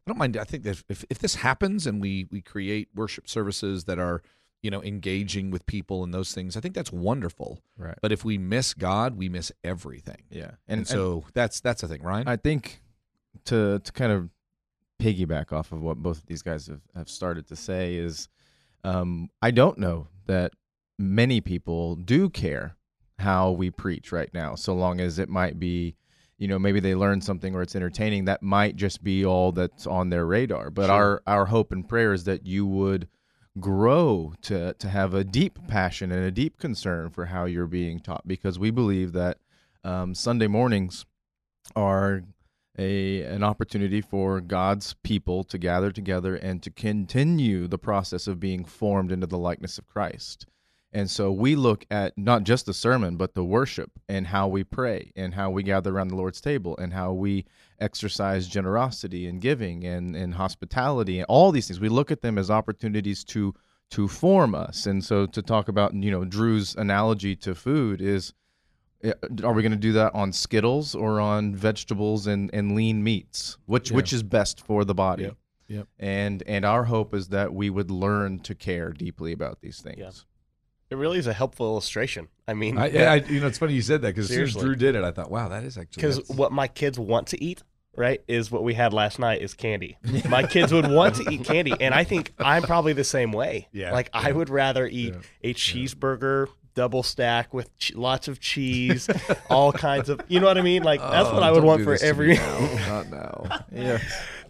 I 0.05 0.11
don't 0.11 0.17
mind. 0.17 0.37
I 0.37 0.43
think 0.43 0.63
that 0.63 0.83
if 0.89 1.05
if 1.09 1.19
this 1.19 1.35
happens 1.35 1.85
and 1.85 2.01
we 2.01 2.27
we 2.31 2.41
create 2.41 2.89
worship 2.95 3.29
services 3.29 3.85
that 3.85 3.99
are 3.99 4.21
you 4.61 4.71
know 4.71 4.81
engaging 4.83 5.51
with 5.51 5.65
people 5.65 6.03
and 6.03 6.13
those 6.13 6.33
things, 6.33 6.57
I 6.57 6.59
think 6.59 6.75
that's 6.75 6.91
wonderful. 6.91 7.61
Right. 7.77 7.97
But 8.01 8.11
if 8.11 8.25
we 8.25 8.37
miss 8.37 8.73
God, 8.73 9.15
we 9.15 9.29
miss 9.29 9.51
everything. 9.63 10.23
Yeah. 10.29 10.51
And, 10.67 10.79
And, 10.79 10.87
so 10.87 11.25
that's 11.33 11.59
that's 11.59 11.81
the 11.81 11.87
thing, 11.87 12.01
Ryan. 12.01 12.27
I 12.27 12.37
think 12.37 12.81
to 13.45 13.79
to 13.79 13.91
kind 13.91 14.11
of 14.11 14.29
piggyback 14.99 15.51
off 15.51 15.71
of 15.71 15.81
what 15.81 15.97
both 15.97 16.19
of 16.19 16.25
these 16.27 16.41
guys 16.41 16.67
have, 16.67 16.81
have 16.95 17.09
started 17.09 17.47
to 17.47 17.55
say 17.55 17.95
is 17.95 18.29
um, 18.83 19.29
I 19.41 19.51
don't 19.51 19.77
know 19.77 20.07
that 20.27 20.53
many 20.97 21.41
people 21.41 21.95
do 21.95 22.29
care 22.29 22.75
how 23.19 23.51
we 23.51 23.69
preach 23.69 24.11
right 24.11 24.33
now, 24.33 24.55
so 24.55 24.73
long 24.73 24.99
as 24.99 25.19
it 25.19 25.29
might 25.29 25.59
be, 25.59 25.95
you 26.41 26.47
know, 26.47 26.57
maybe 26.57 26.79
they 26.79 26.95
learn 26.95 27.21
something 27.21 27.53
or 27.53 27.61
it's 27.61 27.75
entertaining. 27.75 28.25
That 28.25 28.41
might 28.41 28.75
just 28.75 29.03
be 29.03 29.23
all 29.23 29.51
that's 29.51 29.85
on 29.85 30.09
their 30.09 30.25
radar. 30.25 30.71
But 30.71 30.87
Sure. 30.87 30.95
our 30.95 31.21
our 31.27 31.45
hope 31.45 31.71
and 31.71 31.87
prayer 31.87 32.13
is 32.13 32.23
that 32.23 32.47
you 32.47 32.65
would 32.65 33.07
grow 33.59 34.33
to 34.41 34.73
to 34.73 34.89
have 34.89 35.13
a 35.13 35.23
deep 35.23 35.59
passion 35.67 36.11
and 36.11 36.23
a 36.25 36.31
deep 36.31 36.57
concern 36.57 37.11
for 37.11 37.27
how 37.27 37.45
you're 37.45 37.67
being 37.67 37.99
taught, 37.99 38.27
because 38.27 38.57
we 38.57 38.71
believe 38.71 39.11
that 39.13 39.37
um, 39.83 40.15
Sunday 40.15 40.47
mornings 40.47 41.05
are 41.75 42.23
a 42.79 43.21
an 43.21 43.43
opportunity 43.43 44.01
for 44.01 44.41
God's 44.41 44.95
people 45.03 45.43
to 45.43 45.57
gather 45.59 45.91
together 45.91 46.35
and 46.35 46.63
to 46.63 46.71
continue 46.71 47.67
the 47.67 47.77
process 47.77 48.25
of 48.27 48.39
being 48.39 48.65
formed 48.65 49.11
into 49.11 49.27
the 49.27 49.37
likeness 49.37 49.77
of 49.77 49.85
Christ. 49.87 50.47
And 50.93 51.09
so 51.09 51.31
we 51.31 51.55
look 51.55 51.85
at 51.89 52.17
not 52.17 52.43
just 52.43 52.65
the 52.65 52.73
sermon, 52.73 53.15
but 53.15 53.33
the 53.33 53.45
worship 53.45 53.91
and 54.09 54.27
how 54.27 54.47
we 54.49 54.63
pray 54.63 55.11
and 55.15 55.33
how 55.33 55.49
we 55.49 55.63
gather 55.63 55.95
around 55.95 56.09
the 56.09 56.15
Lord's 56.17 56.41
table 56.41 56.75
and 56.77 56.93
how 56.93 57.13
we 57.13 57.45
exercise 57.79 58.47
generosity 58.47 59.25
and 59.25 59.39
giving 59.41 59.85
and, 59.85 60.15
and 60.15 60.33
hospitality 60.35 61.19
and 61.19 61.25
all 61.29 61.51
these 61.51 61.67
things. 61.67 61.79
We 61.79 61.89
look 61.89 62.11
at 62.11 62.21
them 62.21 62.37
as 62.37 62.49
opportunities 62.51 63.23
to 63.25 63.53
to 63.91 64.07
form 64.07 64.55
us. 64.55 64.85
And 64.85 65.03
so 65.03 65.25
to 65.25 65.41
talk 65.41 65.67
about, 65.67 65.93
you 65.93 66.11
know, 66.11 66.23
Drew's 66.23 66.75
analogy 66.75 67.35
to 67.37 67.53
food 67.53 68.01
is 68.01 68.33
uh, 69.03 69.11
are 69.43 69.51
we 69.51 69.61
going 69.61 69.71
to 69.73 69.77
do 69.77 69.91
that 69.93 70.13
on 70.15 70.31
Skittles 70.31 70.95
or 70.95 71.19
on 71.19 71.55
vegetables 71.55 72.27
and, 72.27 72.49
and 72.53 72.73
lean 72.75 73.03
meats? 73.03 73.57
Which 73.65 73.91
Yeah. 73.91 73.95
which 73.97 74.13
is 74.13 74.23
best 74.23 74.61
for 74.61 74.85
the 74.85 74.93
body? 74.93 75.23
Yep. 75.23 75.37
Yep. 75.67 75.87
And 75.99 76.43
and 76.47 76.65
our 76.65 76.83
hope 76.85 77.13
is 77.13 77.29
that 77.29 77.53
we 77.53 77.69
would 77.69 77.91
learn 77.91 78.39
to 78.39 78.55
care 78.55 78.91
deeply 78.91 79.31
about 79.31 79.61
these 79.61 79.79
things. 79.81 79.97
Yeah. 79.99 80.11
It 80.91 80.95
really 80.97 81.17
is 81.17 81.25
a 81.27 81.33
helpful 81.33 81.65
illustration. 81.67 82.27
I 82.47 82.53
mean, 82.53 82.77
I, 82.77 82.89
yeah, 82.89 83.11
I, 83.13 83.15
you 83.15 83.39
know, 83.39 83.47
it's 83.47 83.57
funny 83.57 83.73
you 83.73 83.81
said 83.81 84.01
that 84.01 84.09
because 84.13 84.29
as 84.29 84.35
soon 84.35 84.43
as 84.43 84.53
Drew 84.55 84.75
did 84.75 84.93
it, 84.95 85.03
I 85.05 85.11
thought, 85.11 85.31
wow, 85.31 85.47
that 85.47 85.63
is 85.63 85.77
actually 85.77 86.01
because 86.01 86.27
what 86.29 86.51
my 86.51 86.67
kids 86.67 86.99
want 86.99 87.27
to 87.29 87.41
eat 87.43 87.63
right 87.95 88.21
is 88.27 88.49
what 88.51 88.63
we 88.63 88.73
had 88.73 88.93
last 88.93 89.19
night 89.19 89.41
is 89.41 89.53
candy 89.53 89.97
my 90.29 90.43
kids 90.43 90.71
would 90.71 90.89
want 90.89 91.13
to 91.15 91.29
eat 91.29 91.43
candy 91.43 91.73
and 91.81 91.93
i 91.93 92.05
think 92.05 92.31
i'm 92.39 92.61
probably 92.63 92.93
the 92.93 93.03
same 93.03 93.33
way 93.33 93.67
Yeah, 93.73 93.91
like 93.91 94.09
i 94.13 94.31
would 94.31 94.49
rather 94.49 94.87
eat 94.87 95.13
a 95.43 95.53
cheeseburger 95.53 96.47
double 96.73 97.03
stack 97.03 97.53
with 97.53 97.77
ch- 97.79 97.93
lots 97.93 98.29
of 98.29 98.39
cheese 98.39 99.09
all 99.49 99.73
kinds 99.73 100.07
of 100.07 100.21
you 100.29 100.39
know 100.39 100.45
what 100.47 100.57
i 100.57 100.61
mean 100.61 100.83
like 100.83 101.01
that's 101.01 101.29
what 101.33 101.43
Oh, 101.43 101.45
i 101.45 101.51
would 101.51 101.65
want 101.65 101.83
for 101.83 101.97
every 102.01 102.29
me 102.29 102.35
now. 102.37 102.87
not 102.87 103.09
now. 103.09 103.59
Yeah. 103.73 103.97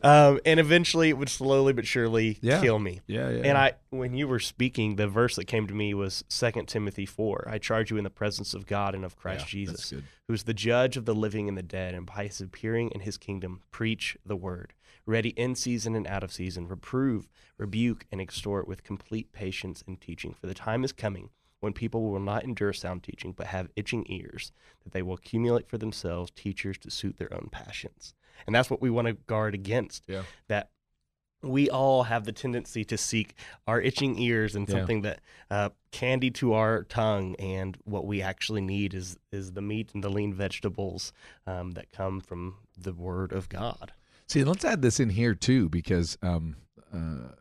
Um, 0.04 0.40
and 0.46 0.60
eventually 0.60 1.10
it 1.10 1.18
would 1.18 1.30
slowly 1.30 1.74
but 1.74 1.86
surely 1.88 2.38
Yeah. 2.42 2.62
kill 2.62 2.80
me 2.80 3.02
Yeah, 3.08 3.30
yeah. 3.30 3.44
and 3.46 3.58
I, 3.58 3.74
when 3.90 4.14
you 4.14 4.28
were 4.28 4.40
speaking, 4.40 4.96
the 4.96 5.08
verse 5.08 5.36
that 5.36 5.46
came 5.46 5.68
to 5.68 5.74
me 5.74 5.94
was 5.94 6.24
2 6.30 6.64
Timothy 6.68 7.06
4. 7.06 7.48
I 7.50 7.58
charge 7.58 7.92
you 7.92 7.98
in 7.98 8.04
the 8.04 8.10
presence 8.10 8.54
of 8.54 8.66
God 8.66 8.96
and 8.96 9.06
of 9.06 9.16
Christ 9.16 9.46
Yeah, 9.46 9.66
Jesus, 9.66 9.90
who 10.28 10.34
is 10.34 10.44
the 10.44 10.54
judge 10.54 10.98
of 10.98 11.06
the 11.06 11.16
living 11.16 11.48
and 11.50 11.58
the 11.58 11.64
dead, 11.64 11.94
and 11.94 12.06
by 12.06 12.26
his 12.26 12.42
appearing 12.42 12.90
in 12.92 13.02
his 13.02 13.18
kingdom, 13.18 13.62
preach 13.72 14.18
the 14.26 14.36
word. 14.36 14.74
Ready 15.06 15.30
in 15.30 15.56
season 15.56 15.96
and 15.96 16.06
out 16.08 16.24
of 16.24 16.32
season, 16.32 16.68
reprove, 16.68 17.28
rebuke, 17.58 18.06
and 18.12 18.22
extort 18.22 18.68
with 18.68 18.84
complete 18.84 19.32
patience 19.34 19.84
and 19.88 20.00
teaching. 20.00 20.34
For 20.34 20.46
the 20.48 20.54
time 20.54 20.84
is 20.84 20.92
coming 20.92 21.30
when 21.60 21.74
people 21.74 22.04
will 22.10 22.20
not 22.20 22.44
endure 22.44 22.74
sound 22.74 23.04
teaching, 23.04 23.34
but 23.34 23.48
have 23.48 23.70
itching 23.76 24.06
ears, 24.10 24.52
that 24.84 24.94
they 24.94 25.02
will 25.02 25.14
accumulate 25.16 25.68
for 25.68 25.78
themselves 25.78 26.32
teachers 26.32 26.78
to 26.80 26.90
suit 26.92 27.18
their 27.18 27.32
own 27.34 27.50
passions. 27.52 28.14
And 28.46 28.56
that's 28.56 28.70
what 28.70 28.82
we 28.82 28.90
want 28.90 29.08
to 29.08 29.14
guard 29.14 29.54
against. 29.54 30.04
Yeah. 30.08 30.24
That 30.48 30.70
we 31.44 31.70
all 31.70 32.04
have 32.04 32.26
the 32.26 32.32
tendency 32.32 32.84
to 32.86 32.98
seek 32.98 33.34
our 33.66 33.82
itching 33.82 34.20
ears 34.20 34.56
and 34.56 34.70
Yeah. 34.70 34.76
something 34.76 35.02
that 35.02 35.22
uh, 35.50 35.70
candy 35.92 36.30
to 36.32 36.54
our 36.54 36.84
tongue, 36.84 37.36
and 37.38 37.78
what 37.84 38.06
we 38.06 38.22
actually 38.22 38.62
need 38.62 38.94
is 38.94 39.18
is 39.32 39.54
the 39.54 39.62
meat 39.62 39.92
and 39.94 40.04
the 40.04 40.10
lean 40.10 40.34
vegetables 40.34 41.12
um, 41.48 41.72
that 41.72 41.92
come 41.92 42.22
from 42.22 42.58
the 42.78 42.94
Word 42.94 43.32
of 43.34 43.50
God. 43.50 43.92
See, 44.28 44.44
let's 44.44 44.64
add 44.64 44.82
this 44.82 45.00
in 45.00 45.10
here 45.10 45.34
too, 45.34 45.68
because 45.68 46.18
um, 46.22 46.58
uh, 46.94 47.34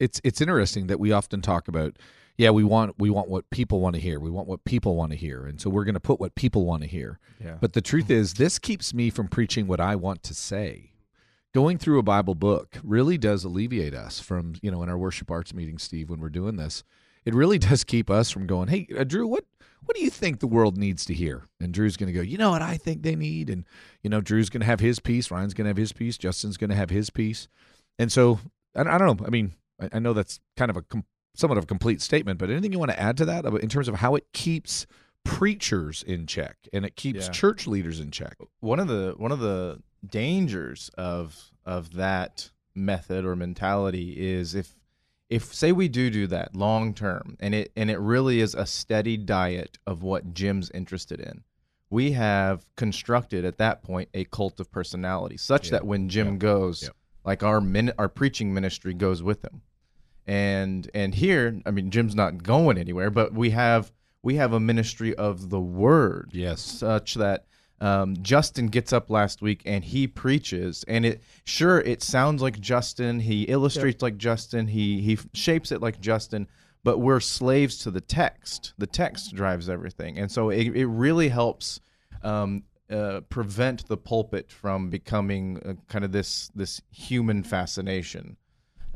it's 0.00 0.20
it's 0.24 0.40
interesting 0.40 0.88
that 0.88 0.98
we 0.98 1.12
often 1.12 1.40
talk 1.40 1.68
about. 1.68 1.96
Yeah, 2.38 2.50
we 2.50 2.62
want 2.62 2.94
we 2.98 3.10
want 3.10 3.28
what 3.28 3.50
people 3.50 3.80
want 3.80 3.96
to 3.96 4.00
hear. 4.00 4.20
We 4.20 4.30
want 4.30 4.46
what 4.46 4.64
people 4.64 4.94
want 4.94 5.10
to 5.10 5.18
hear, 5.18 5.44
and 5.44 5.60
so 5.60 5.68
we're 5.68 5.84
going 5.84 5.94
to 5.94 6.00
put 6.00 6.20
what 6.20 6.36
people 6.36 6.64
want 6.64 6.84
to 6.84 6.88
hear. 6.88 7.18
Yeah. 7.44 7.56
But 7.60 7.72
the 7.72 7.80
truth 7.80 8.10
is, 8.10 8.34
this 8.34 8.60
keeps 8.60 8.94
me 8.94 9.10
from 9.10 9.26
preaching 9.26 9.66
what 9.66 9.80
I 9.80 9.96
want 9.96 10.22
to 10.22 10.34
say. 10.34 10.92
Going 11.52 11.78
through 11.78 11.98
a 11.98 12.04
Bible 12.04 12.36
book 12.36 12.78
really 12.84 13.18
does 13.18 13.42
alleviate 13.42 13.94
us 13.94 14.20
from, 14.20 14.54
you 14.62 14.70
know, 14.70 14.82
in 14.84 14.88
our 14.88 14.96
worship 14.96 15.30
arts 15.30 15.52
meeting, 15.52 15.78
Steve, 15.78 16.10
when 16.10 16.20
we're 16.20 16.28
doing 16.28 16.56
this, 16.56 16.84
it 17.24 17.34
really 17.34 17.58
does 17.70 17.82
keep 17.82 18.08
us 18.08 18.30
from 18.30 18.46
going, 18.46 18.68
hey, 18.68 18.86
uh, 18.96 19.02
Drew, 19.02 19.26
what 19.26 19.44
what 19.84 19.96
do 19.96 20.02
you 20.04 20.10
think 20.10 20.38
the 20.38 20.46
world 20.46 20.76
needs 20.76 21.04
to 21.06 21.14
hear? 21.14 21.44
And 21.60 21.74
Drew's 21.74 21.96
going 21.96 22.08
to 22.08 22.12
go, 22.12 22.20
you 22.20 22.38
know 22.38 22.50
what 22.50 22.62
I 22.62 22.76
think 22.76 23.02
they 23.02 23.16
need, 23.16 23.50
and 23.50 23.64
you 24.04 24.10
know, 24.10 24.20
Drew's 24.20 24.48
going 24.48 24.60
to 24.60 24.66
have 24.66 24.80
his 24.80 25.00
piece, 25.00 25.32
Ryan's 25.32 25.54
going 25.54 25.64
to 25.64 25.70
have 25.70 25.76
his 25.76 25.92
piece, 25.92 26.16
Justin's 26.16 26.56
going 26.56 26.70
to 26.70 26.76
have 26.76 26.90
his 26.90 27.10
piece, 27.10 27.48
and 27.98 28.12
so 28.12 28.38
I, 28.76 28.82
I 28.82 28.98
don't 28.98 29.20
know. 29.20 29.26
I 29.26 29.30
mean, 29.30 29.54
I, 29.80 29.88
I 29.94 29.98
know 29.98 30.12
that's 30.12 30.38
kind 30.56 30.70
of 30.70 30.76
a 30.76 30.82
com- 30.82 31.04
somewhat 31.34 31.58
of 31.58 31.64
a 31.64 31.66
complete 31.68 32.00
statement, 32.02 32.38
but 32.38 32.50
anything 32.50 32.72
you 32.72 32.78
want 32.78 32.90
to 32.90 33.00
add 33.00 33.16
to 33.18 33.24
that 33.26 33.44
uh, 33.46 33.54
in 33.56 33.68
terms 33.68 33.88
of 33.88 33.96
how 33.96 34.14
it 34.14 34.24
keeps 34.32 34.86
preachers 35.24 36.02
in 36.02 36.26
check 36.26 36.56
and 36.72 36.84
it 36.84 36.96
keeps 36.96 37.26
Yeah. 37.26 37.32
church 37.32 37.66
leaders 37.66 38.00
in 38.00 38.10
check? 38.10 38.36
one 38.60 38.80
of 38.80 38.88
the 38.88 39.14
one 39.18 39.32
of 39.32 39.40
the 39.40 39.82
dangers 40.06 40.90
of 40.96 41.50
of 41.66 41.94
that 41.94 42.50
method 42.74 43.24
or 43.24 43.36
mentality 43.36 44.14
is 44.18 44.54
if 44.54 44.74
if 45.28 45.52
say 45.52 45.70
we 45.72 45.88
do 45.88 46.08
do 46.08 46.26
that 46.28 46.54
long 46.56 46.94
term 46.94 47.36
and 47.40 47.54
it 47.54 47.72
and 47.76 47.90
it 47.90 47.98
really 47.98 48.40
is 48.40 48.54
a 48.54 48.64
steady 48.64 49.16
diet 49.16 49.78
of 49.86 50.02
what 50.02 50.32
Jim's 50.32 50.70
interested 50.70 51.20
in 51.20 51.42
we 51.90 52.12
have 52.12 52.64
constructed 52.76 53.44
at 53.44 53.58
that 53.58 53.82
point 53.82 54.08
a 54.14 54.24
cult 54.26 54.60
of 54.60 54.70
personality 54.70 55.36
such 55.36 55.66
Yeah. 55.66 55.72
that 55.72 55.86
when 55.86 56.08
Jim 56.08 56.38
goes 56.38 56.84
Yep. 56.84 56.92
like 57.24 57.42
our 57.42 57.60
min- 57.60 57.92
our 57.98 58.08
preaching 58.08 58.54
ministry 58.54 58.94
goes 58.94 59.22
with 59.22 59.44
him 59.44 59.60
and 60.28 60.90
and 60.94 61.14
here 61.14 61.60
i 61.66 61.70
mean 61.70 61.90
jim's 61.90 62.14
not 62.14 62.42
going 62.42 62.76
anywhere 62.78 63.10
but 63.10 63.32
we 63.32 63.50
have 63.50 63.90
we 64.22 64.34
have 64.36 64.52
a 64.52 64.60
ministry 64.60 65.14
of 65.14 65.48
the 65.50 65.60
word 65.60 66.30
Yes. 66.32 66.60
such 66.60 67.14
that 67.14 67.46
um, 67.80 68.16
Justin 68.22 68.66
gets 68.66 68.92
up 68.92 69.08
last 69.08 69.40
week 69.40 69.62
and 69.64 69.84
he 69.84 70.08
preaches, 70.08 70.84
and 70.88 71.06
it 71.06 71.22
sure 71.44 71.78
it 71.78 72.02
sounds 72.02 72.42
like 72.42 72.58
Justin. 72.58 73.20
He 73.20 73.44
illustrates 73.44 74.02
like 74.02 74.16
Justin. 74.18 74.66
He 74.66 75.00
he 75.00 75.16
shapes 75.32 75.70
it 75.70 75.80
like 75.80 76.00
Justin. 76.00 76.48
But 76.82 76.98
we're 76.98 77.20
slaves 77.20 77.78
to 77.84 77.92
the 77.92 78.00
text. 78.00 78.74
The 78.78 78.88
text 78.88 79.32
drives 79.32 79.68
everything, 79.68 80.18
and 80.18 80.28
so 80.28 80.50
it, 80.50 80.66
it 80.74 80.86
really 80.86 81.28
helps 81.28 81.78
um, 82.24 82.64
uh, 82.90 83.20
prevent 83.28 83.86
the 83.86 83.96
pulpit 83.96 84.50
from 84.50 84.90
becoming 84.90 85.60
uh, 85.64 85.74
kind 85.86 86.04
of 86.04 86.10
this 86.10 86.50
this 86.56 86.82
human 86.90 87.44
fascination. 87.44 88.36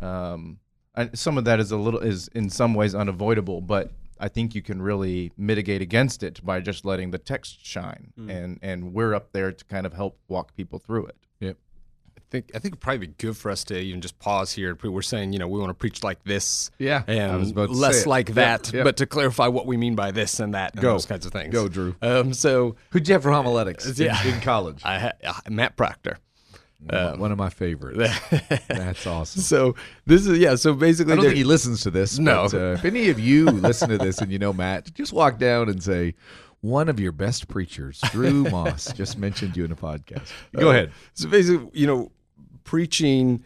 Um, 0.00 0.58
and 0.94 1.16
some 1.18 1.38
of 1.38 1.44
that 1.44 1.60
is 1.60 1.70
a 1.72 1.76
little 1.76 2.00
is 2.00 2.28
in 2.28 2.50
some 2.50 2.74
ways 2.74 2.94
unavoidable, 2.94 3.60
but 3.60 3.92
I 4.20 4.28
think 4.28 4.54
you 4.54 4.62
can 4.62 4.80
really 4.80 5.32
mitigate 5.36 5.82
against 5.82 6.22
it 6.22 6.44
by 6.44 6.60
just 6.60 6.84
letting 6.84 7.10
the 7.10 7.18
text 7.18 7.64
shine, 7.66 8.12
and 8.28 8.58
and 8.62 8.92
we're 8.92 9.14
up 9.14 9.32
there 9.32 9.52
to 9.52 9.64
kind 9.66 9.86
of 9.86 9.92
help 9.94 10.18
walk 10.28 10.54
people 10.54 10.78
through 10.78 11.06
it. 11.06 11.16
Yep. 11.40 11.56
I 12.16 12.20
think 12.30 12.50
I 12.54 12.58
think 12.60 12.72
it'd 12.74 12.80
probably 12.80 13.06
be 13.08 13.14
good 13.18 13.36
for 13.36 13.50
us 13.50 13.64
to 13.64 13.78
even 13.78 14.00
just 14.00 14.18
pause 14.18 14.52
here. 14.52 14.78
We're 14.82 15.02
saying, 15.02 15.32
you 15.32 15.38
know, 15.38 15.48
we 15.48 15.58
want 15.58 15.70
to 15.70 15.74
preach 15.74 16.02
like 16.04 16.22
this, 16.24 16.70
Yeah, 16.78 17.02
and 17.06 17.38
was 17.40 17.50
about 17.50 17.66
to 17.70 17.72
less 17.74 18.06
like 18.06 18.34
that, 18.34 18.72
yep. 18.72 18.84
but 18.84 18.96
to 18.98 19.06
clarify 19.06 19.48
what 19.48 19.66
we 19.66 19.76
mean 19.76 19.96
by 19.96 20.12
this 20.12 20.38
and 20.40 20.54
that, 20.54 20.72
and 20.74 20.82
Go. 20.82 20.92
those 20.92 21.04
kinds 21.06 21.26
of 21.26 21.32
things. 21.32 21.52
Go, 21.52 21.68
Drew. 21.68 21.94
Um, 22.00 22.32
so 22.32 22.76
Who'd 22.90 23.08
you 23.08 23.14
have 23.14 23.22
for 23.24 23.32
homiletics 23.32 23.86
in- 23.98 24.06
Yeah. 24.06 24.22
in, 24.26 24.40
college? 24.40 24.80
I 24.84 24.98
ha- 24.98 25.12
uh, 25.24 25.32
Matt 25.50 25.76
Proctor. 25.76 26.18
One 26.90 27.32
of 27.32 27.38
my 27.38 27.50
favorites. 27.50 28.18
That's 28.68 29.06
awesome. 29.06 29.42
So 29.42 29.74
this 30.06 30.26
is 30.26 30.38
yeah. 30.38 30.56
So 30.56 30.74
basically, 30.74 31.12
I 31.12 31.16
don't 31.16 31.24
think 31.26 31.36
he 31.36 31.44
listens 31.44 31.82
to 31.82 31.90
this. 31.90 32.18
No. 32.18 32.48
But, 32.50 32.54
uh, 32.54 32.72
if 32.72 32.84
any 32.84 33.08
of 33.08 33.20
you 33.20 33.46
listen 33.46 33.88
to 33.90 33.98
this 33.98 34.18
and 34.18 34.32
you 34.32 34.38
know 34.38 34.52
Matt, 34.52 34.92
just 34.94 35.12
walk 35.12 35.38
down 35.38 35.68
and 35.68 35.82
say, 35.82 36.14
one 36.62 36.88
of 36.88 36.98
your 36.98 37.12
best 37.12 37.48
preachers, 37.48 38.00
Drew 38.10 38.44
Moss, 38.50 38.92
just 38.92 39.18
mentioned 39.18 39.56
you 39.56 39.64
in 39.64 39.72
a 39.72 39.76
podcast. 39.76 40.32
Go 40.56 40.70
ahead. 40.70 40.92
So 41.12 41.28
basically, 41.28 41.68
you 41.74 41.86
know, 41.86 42.12
preaching, 42.64 43.44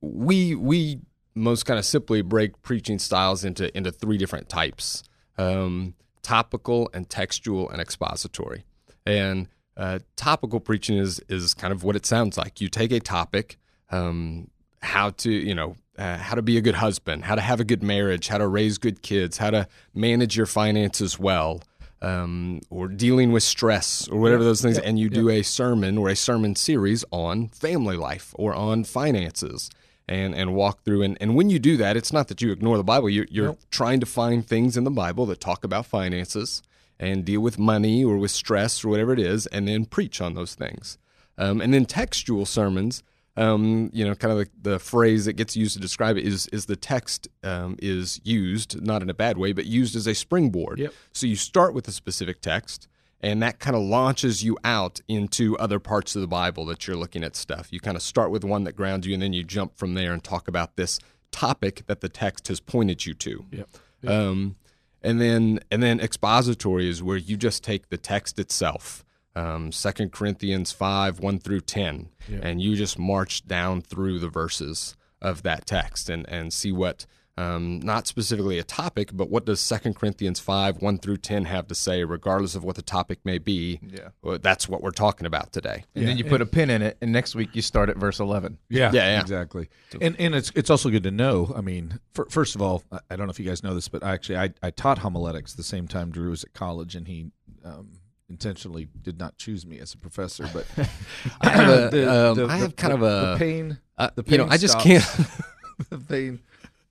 we 0.00 0.54
we 0.54 1.00
most 1.34 1.64
kind 1.64 1.78
of 1.78 1.84
simply 1.84 2.22
break 2.22 2.60
preaching 2.62 2.98
styles 2.98 3.44
into 3.44 3.76
into 3.76 3.90
three 3.90 4.18
different 4.18 4.48
types: 4.48 5.02
um, 5.38 5.94
topical 6.22 6.90
and 6.94 7.08
textual 7.08 7.68
and 7.68 7.80
expository. 7.80 8.64
And 9.06 9.48
uh, 9.76 10.00
topical 10.16 10.60
preaching 10.60 10.98
is 10.98 11.20
is 11.28 11.54
kind 11.54 11.72
of 11.72 11.84
what 11.84 11.96
it 11.96 12.06
sounds 12.06 12.36
like. 12.36 12.60
You 12.60 12.68
take 12.68 12.92
a 12.92 13.00
topic, 13.00 13.58
um, 13.90 14.50
how 14.82 15.10
to 15.10 15.30
you 15.30 15.54
know 15.54 15.76
uh, 15.98 16.18
how 16.18 16.34
to 16.34 16.42
be 16.42 16.56
a 16.56 16.60
good 16.60 16.76
husband, 16.76 17.24
how 17.24 17.34
to 17.34 17.40
have 17.40 17.60
a 17.60 17.64
good 17.64 17.82
marriage, 17.82 18.28
how 18.28 18.38
to 18.38 18.48
raise 18.48 18.78
good 18.78 19.02
kids, 19.02 19.38
how 19.38 19.50
to 19.50 19.68
manage 19.94 20.36
your 20.36 20.46
finances 20.46 21.18
well. 21.18 21.62
Um, 22.02 22.62
or 22.70 22.88
dealing 22.88 23.30
with 23.30 23.42
stress 23.42 24.08
or 24.08 24.18
whatever 24.18 24.42
those 24.42 24.62
things, 24.62 24.78
and 24.78 24.98
you 24.98 25.10
do 25.10 25.28
a 25.28 25.42
sermon 25.42 25.98
or 25.98 26.08
a 26.08 26.16
sermon 26.16 26.56
series 26.56 27.04
on 27.10 27.48
family 27.48 27.98
life 27.98 28.34
or 28.38 28.54
on 28.54 28.84
finances 28.84 29.68
and, 30.08 30.34
and 30.34 30.54
walk 30.54 30.82
through. 30.82 31.02
And, 31.02 31.18
and 31.20 31.36
when 31.36 31.50
you 31.50 31.58
do 31.58 31.76
that, 31.76 31.98
it's 31.98 32.10
not 32.10 32.28
that 32.28 32.40
you 32.40 32.52
ignore 32.52 32.78
the 32.78 32.84
Bible. 32.84 33.10
You're, 33.10 33.26
you're 33.30 33.56
trying 33.70 34.00
to 34.00 34.06
find 34.06 34.46
things 34.46 34.78
in 34.78 34.84
the 34.84 34.90
Bible 34.90 35.26
that 35.26 35.40
talk 35.40 35.62
about 35.62 35.84
finances 35.84 36.62
and 37.00 37.24
deal 37.24 37.40
with 37.40 37.58
money 37.58 38.04
or 38.04 38.18
with 38.18 38.30
stress 38.30 38.84
or 38.84 38.88
whatever 38.90 39.12
it 39.12 39.18
is, 39.18 39.46
and 39.46 39.66
then 39.66 39.86
preach 39.86 40.20
on 40.20 40.34
those 40.34 40.54
things. 40.54 40.98
Um, 41.38 41.60
and 41.62 41.72
then 41.72 41.86
textual 41.86 42.44
sermons, 42.44 43.02
um, 43.36 43.88
you 43.94 44.04
know, 44.04 44.14
kind 44.14 44.32
of 44.32 44.38
the, 44.38 44.70
the 44.72 44.78
phrase 44.78 45.24
that 45.24 45.32
gets 45.32 45.56
used 45.56 45.72
to 45.72 45.80
describe 45.80 46.18
it 46.18 46.26
is 46.26 46.46
is 46.48 46.66
the 46.66 46.76
text 46.76 47.26
um, 47.42 47.76
is 47.80 48.20
used 48.22 48.82
not 48.82 49.00
in 49.02 49.08
a 49.08 49.14
bad 49.14 49.38
way, 49.38 49.52
but 49.52 49.64
used 49.64 49.96
as 49.96 50.06
a 50.06 50.14
springboard. 50.14 50.78
Yep. 50.78 50.92
So 51.12 51.26
you 51.26 51.36
start 51.36 51.72
with 51.72 51.88
a 51.88 51.92
specific 51.92 52.42
text, 52.42 52.86
and 53.20 53.42
that 53.42 53.58
kind 53.58 53.74
of 53.74 53.82
launches 53.82 54.44
you 54.44 54.58
out 54.62 55.00
into 55.08 55.56
other 55.56 55.78
parts 55.78 56.14
of 56.14 56.20
the 56.20 56.28
Bible 56.28 56.66
that 56.66 56.86
you're 56.86 56.96
looking 56.96 57.24
at 57.24 57.34
stuff. 57.34 57.72
You 57.72 57.80
kind 57.80 57.96
of 57.96 58.02
start 58.02 58.30
with 58.30 58.44
one 58.44 58.64
that 58.64 58.76
grounds 58.76 59.06
you, 59.06 59.14
and 59.14 59.22
then 59.22 59.32
you 59.32 59.42
jump 59.42 59.78
from 59.78 59.94
there 59.94 60.12
and 60.12 60.22
talk 60.22 60.46
about 60.46 60.76
this 60.76 60.98
topic 61.32 61.84
that 61.86 62.02
the 62.02 62.10
text 62.10 62.48
has 62.48 62.60
pointed 62.60 63.06
you 63.06 63.14
to. 63.14 63.46
Yep. 63.50 63.68
Um, 64.06 64.56
and 65.02 65.20
then 65.20 65.60
and 65.70 65.82
then 65.82 66.00
expository 66.00 66.88
is 66.88 67.02
where 67.02 67.16
you 67.16 67.36
just 67.36 67.62
take 67.64 67.88
the 67.88 67.96
text 67.96 68.38
itself, 68.38 69.04
um, 69.34 69.72
Second 69.72 70.12
Corinthians 70.12 70.72
five 70.72 71.20
one 71.20 71.38
through 71.38 71.62
ten, 71.62 72.08
and 72.42 72.60
you 72.60 72.76
just 72.76 72.98
march 72.98 73.46
down 73.46 73.80
through 73.82 74.18
the 74.18 74.28
verses 74.28 74.96
of 75.22 75.42
that 75.42 75.66
text 75.66 76.08
and 76.10 76.28
and 76.28 76.52
see 76.52 76.72
what. 76.72 77.06
Um, 77.40 77.80
not 77.80 78.06
specifically 78.06 78.58
a 78.58 78.62
topic, 78.64 79.10
but 79.14 79.30
what 79.30 79.46
does 79.46 79.60
Second 79.60 79.94
Corinthians 79.96 80.40
five 80.40 80.82
one 80.82 80.98
through 80.98 81.16
ten 81.18 81.44
have 81.46 81.66
to 81.68 81.74
say, 81.74 82.04
regardless 82.04 82.54
of 82.54 82.64
what 82.64 82.76
the 82.76 82.82
topic 82.82 83.20
may 83.24 83.38
be? 83.38 83.80
Yeah. 83.82 84.08
well, 84.22 84.38
that's 84.38 84.68
what 84.68 84.82
we're 84.82 84.90
talking 84.90 85.26
about 85.26 85.52
today. 85.52 85.84
And 85.94 86.06
then 86.06 86.18
you 86.18 86.24
put 86.24 86.40
a 86.42 86.46
pin 86.46 86.70
in 86.70 86.82
it, 86.82 86.98
and 87.00 87.12
next 87.12 87.34
week 87.34 87.50
you 87.54 87.62
start 87.62 87.88
at 87.88 87.96
verse 87.96 88.20
eleven. 88.20 88.58
Yeah, 88.68 88.90
Yeah, 88.92 89.14
yeah. 89.14 89.20
exactly. 89.20 89.68
And 90.00 90.16
and 90.20 90.34
it's 90.34 90.52
it's 90.54 90.70
also 90.70 90.90
good 90.90 91.04
to 91.04 91.10
know. 91.10 91.52
I 91.56 91.60
mean, 91.60 91.98
fir- 92.14 92.26
first 92.28 92.54
of 92.54 92.62
all, 92.62 92.82
I- 92.92 93.00
I 93.10 93.16
don't 93.16 93.26
know 93.26 93.30
if 93.30 93.40
you 93.40 93.46
guys 93.46 93.62
know 93.62 93.74
this, 93.74 93.88
but 93.88 94.04
I 94.04 94.12
actually 94.12 94.36
I, 94.38 94.50
I 94.62 94.70
taught 94.70 94.98
homiletics 94.98 95.54
the 95.54 95.62
same 95.62 95.88
time 95.88 96.10
Drew 96.10 96.30
was 96.30 96.44
at 96.44 96.52
college, 96.52 96.94
and 96.96 97.08
he 97.08 97.30
um, 97.64 97.92
intentionally 98.28 98.88
did 99.02 99.18
not 99.18 99.36
choose 99.38 99.64
me 99.66 99.78
as 99.78 99.94
a 99.94 99.98
professor. 99.98 100.48
But 100.52 100.66
I 101.40 101.48
have, 101.48 101.94
a, 101.94 102.30
um, 102.32 102.50
I 102.50 102.56
have 102.58 102.76
kind 102.76 102.92
of 102.92 103.02
a 103.02 103.32
the 103.32 103.36
pain. 103.38 103.78
uh, 103.98 104.10
the 104.14 104.24
you 104.26 104.38
know 104.38 104.44
pain 104.44 104.52
I 104.52 104.56
just 104.56 104.72
stops. 104.78 104.84
can't. 104.84 105.30
the 105.90 105.98
pain. 105.98 106.40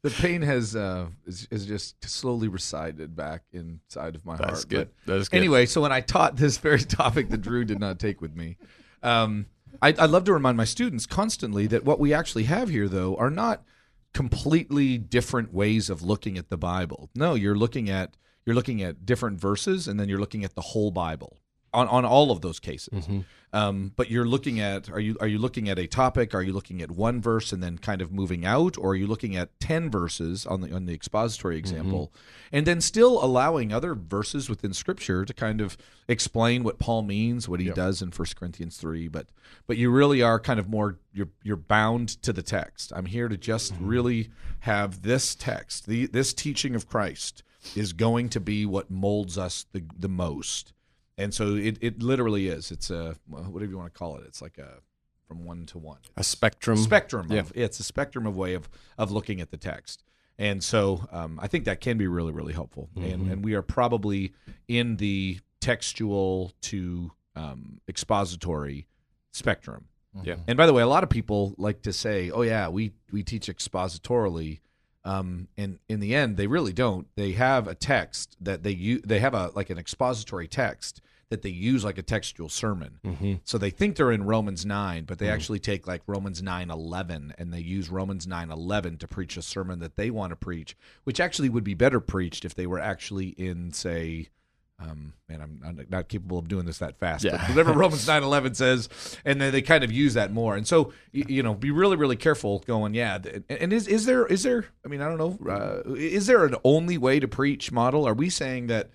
The 0.01 0.09
pain 0.11 0.41
has 0.43 0.75
uh, 0.75 1.07
is, 1.25 1.47
is 1.51 1.65
just 1.65 2.03
slowly 2.07 2.47
resided 2.47 3.15
back 3.15 3.43
inside 3.51 4.15
of 4.15 4.25
my 4.25 4.37
That's 4.37 4.61
heart. 4.61 4.69
good. 4.69 4.89
But 5.05 5.17
That's 5.17 5.29
good. 5.29 5.37
Anyway, 5.37 5.65
so 5.65 5.81
when 5.81 5.91
I 5.91 5.99
taught 6.01 6.37
this 6.37 6.57
very 6.57 6.79
topic 6.83 7.29
that 7.29 7.41
Drew 7.41 7.65
did 7.65 7.79
not 7.79 7.99
take 7.99 8.21
with 8.21 8.35
me, 8.35 8.57
um, 9.03 9.47
I, 9.81 9.93
I 9.97 10.05
love 10.05 10.23
to 10.25 10.33
remind 10.33 10.55
my 10.57 10.63
students 10.65 11.05
constantly 11.05 11.67
that 11.67 11.83
what 11.83 11.99
we 11.99 12.13
actually 12.13 12.45
have 12.45 12.69
here, 12.69 12.87
though, 12.87 13.15
are 13.17 13.29
not 13.29 13.63
completely 14.13 14.97
different 14.97 15.53
ways 15.53 15.89
of 15.89 16.01
looking 16.01 16.37
at 16.37 16.49
the 16.49 16.57
Bible. 16.57 17.09
No, 17.13 17.35
you're 17.35 17.55
looking 17.55 17.89
at 17.89 18.15
you're 18.45 18.55
looking 18.55 18.81
at 18.81 19.05
different 19.05 19.39
verses, 19.39 19.87
and 19.87 19.99
then 19.99 20.07
you're 20.09 20.19
looking 20.19 20.43
at 20.43 20.55
the 20.55 20.61
whole 20.61 20.91
Bible 20.91 21.37
on 21.73 21.87
on 21.87 22.05
all 22.05 22.31
of 22.31 22.41
those 22.41 22.59
cases. 22.59 23.05
Um, 23.51 23.93
but 23.95 24.11
you're 24.11 24.25
looking 24.27 24.59
at 24.59 24.89
are 24.91 24.99
you 24.99 25.17
are 25.19 25.27
you 25.27 25.39
looking 25.39 25.69
at 25.69 25.79
a 25.79 25.87
topic? 25.87 26.35
Are 26.35 26.43
you 26.43 26.53
looking 26.53 26.83
at 26.83 26.91
one 26.91 27.19
verse 27.19 27.51
and 27.51 27.63
then 27.63 27.79
kind 27.79 28.01
of 28.01 28.11
moving 28.11 28.45
out, 28.45 28.77
or 28.77 28.91
are 28.91 28.95
you 28.95 29.07
looking 29.07 29.35
at 29.35 29.59
ten 29.59 29.89
verses 29.89 30.45
on 30.45 30.61
the 30.61 30.73
on 30.73 30.85
the 30.85 30.93
expository 30.93 31.57
example, 31.57 32.13
and 32.51 32.67
then 32.67 32.79
still 32.79 33.23
allowing 33.23 33.73
other 33.73 33.95
verses 33.95 34.49
within 34.49 34.73
Scripture 34.73 35.25
to 35.25 35.33
kind 35.33 35.61
of 35.61 35.77
explain 36.07 36.63
what 36.63 36.77
Paul 36.77 37.01
means, 37.01 37.49
what 37.49 37.59
he 37.59 37.69
does 37.69 38.01
in 38.03 38.11
First 38.11 38.35
Corinthians 38.35 38.77
three. 38.77 39.07
But 39.07 39.27
but 39.65 39.77
you 39.77 39.89
really 39.89 40.21
are 40.21 40.39
kind 40.39 40.59
of 40.59 40.69
more 40.69 40.99
you're 41.11 41.29
you're 41.41 41.55
bound 41.55 42.21
to 42.21 42.31
the 42.31 42.43
text. 42.43 42.93
I'm 42.95 43.07
here 43.07 43.27
to 43.27 43.37
just 43.37 43.73
really 43.79 44.29
have 44.59 45.01
this 45.01 45.33
text, 45.33 45.87
the 45.87 46.05
this 46.05 46.33
teaching 46.33 46.75
of 46.75 46.87
Christ 46.87 47.43
is 47.75 47.93
going 47.93 48.29
to 48.29 48.39
be 48.39 48.65
what 48.65 48.91
molds 48.91 49.37
us 49.37 49.65
the 49.71 49.83
the 49.97 50.09
most 50.09 50.73
and 51.19 51.33
so 51.33 51.55
it, 51.55 51.77
it 51.81 52.01
literally 52.01 52.47
is. 52.47 52.71
It's 52.71 52.89
a 52.89 53.15
whatever 53.27 53.69
you 53.71 53.77
want 53.77 53.93
to 53.93 53.97
call 53.97 54.17
it. 54.17 54.23
It's 54.25 54.41
like 54.41 54.57
a 54.57 54.79
from 55.27 55.45
one 55.45 55.65
to 55.67 55.77
one. 55.77 55.99
A 56.17 56.23
spectrum. 56.23 56.77
spectrum 56.77 57.27
Yeah. 57.29 57.41
of 57.41 57.51
it's 57.55 57.79
a 57.79 57.83
spectrum 57.83 58.25
of 58.25 58.35
way 58.35 58.55
of 58.55 58.67
of 58.97 59.11
looking 59.11 59.41
at 59.41 59.51
the 59.51 59.57
text. 59.57 60.03
And 60.39 60.63
so 60.63 61.05
um, 61.11 61.37
i 61.41 61.47
think 61.47 61.65
that 61.65 61.81
can 61.81 61.97
be 61.97 62.07
really 62.07 62.31
really 62.31 62.53
helpful. 62.53 62.89
And 62.95 63.31
and 63.31 63.43
we 63.45 63.53
are 63.53 63.61
probably 63.61 64.33
in 64.67 64.97
the 64.97 65.39
textual 65.61 66.53
to 66.61 67.11
um, 67.35 67.79
expository 67.87 68.87
spectrum. 69.31 69.85
Yeah. 70.23 70.37
and 70.47 70.57
by 70.57 70.65
the 70.65 70.73
way 70.73 70.81
a 70.81 70.87
lot 70.87 71.03
of 71.03 71.09
people 71.09 71.53
like 71.57 71.83
to 71.83 71.93
say 71.93 72.31
oh 72.31 72.41
yeah 72.41 72.67
we 72.69 72.93
we 73.11 73.23
teach 73.23 73.47
expositorily. 73.47 74.61
Um, 75.05 75.47
and 75.57 75.79
in 75.87 75.99
the 75.99 76.13
end 76.15 76.35
they 76.37 76.47
really 76.47 76.73
don't. 76.73 77.07
They 77.15 77.33
have 77.33 77.67
a 77.67 77.75
text 77.75 78.35
that 78.41 78.63
they 78.63 78.71
use 78.71 79.01
they 79.05 79.19
have 79.19 79.33
a 79.33 79.51
like 79.55 79.69
an 79.69 79.77
expository 79.77 80.47
text 80.47 81.01
that 81.29 81.41
they 81.43 81.49
use 81.49 81.83
like 81.83 81.97
a 81.97 82.01
textual 82.03 82.49
sermon 82.49 82.99
Mm-hmm. 83.05 83.33
so 83.43 83.57
they 83.57 83.69
think 83.69 83.95
they're 83.95 84.11
in 84.11 84.23
romans 84.23 84.65
9 84.65 85.05
but 85.05 85.19
they 85.19 85.29
actually 85.29 85.59
take 85.59 85.87
like 85.87 86.01
romans 86.07 86.41
9 86.41 86.69
11 86.71 87.33
and 87.37 87.53
they 87.53 87.59
use 87.59 87.89
romans 87.89 88.25
9 88.27 88.49
11 88.51 88.97
to 88.97 89.07
preach 89.07 89.37
a 89.37 89.41
sermon 89.41 89.79
that 89.79 89.95
they 89.95 90.09
want 90.09 90.31
to 90.31 90.35
preach 90.35 90.75
which 91.03 91.19
actually 91.19 91.49
would 91.49 91.63
be 91.63 91.73
better 91.75 91.99
preached 91.99 92.45
if 92.45 92.55
they 92.55 92.65
were 92.67 92.79
actually 92.79 93.29
in 93.29 93.71
say 93.71 94.29
um, 94.81 95.11
man, 95.27 95.41
I'm, 95.41 95.61
I'm 95.65 95.85
not 95.89 96.07
capable 96.07 96.39
of 96.39 96.47
doing 96.47 96.65
this 96.65 96.77
that 96.77 96.97
fast. 96.99 97.25
But 97.25 97.33
Yeah. 97.33 97.49
whatever 97.49 97.73
Romans 97.77 98.07
nine 98.07 98.23
eleven 98.23 98.55
says, 98.55 98.87
and 99.25 99.41
then 99.41 99.51
they 99.51 99.61
kind 99.61 99.83
of 99.83 99.91
use 99.91 100.13
that 100.13 100.31
more. 100.31 100.55
And 100.55 100.65
so, 100.65 100.93
you, 101.11 101.25
you 101.27 101.43
know, 101.43 101.53
be 101.53 101.69
really, 101.69 101.97
really 101.97 102.15
careful 102.15 102.59
going. 102.65 102.93
Yeah, 102.93 103.17
th- 103.17 103.43
and 103.49 103.73
is 103.73 103.89
is 103.89 104.05
there 104.05 104.25
is 104.27 104.43
there? 104.43 104.67
I 104.85 104.87
mean, 104.87 105.01
I 105.01 105.09
don't 105.13 105.17
know. 105.17 105.51
Uh, 105.51 105.81
is 105.95 106.27
there 106.27 106.45
an 106.45 106.55
only 106.63 106.97
way 106.97 107.19
to 107.19 107.27
preach 107.27 107.73
model? 107.73 108.05
Are 108.07 108.13
we 108.13 108.29
saying 108.29 108.67
that 108.67 108.89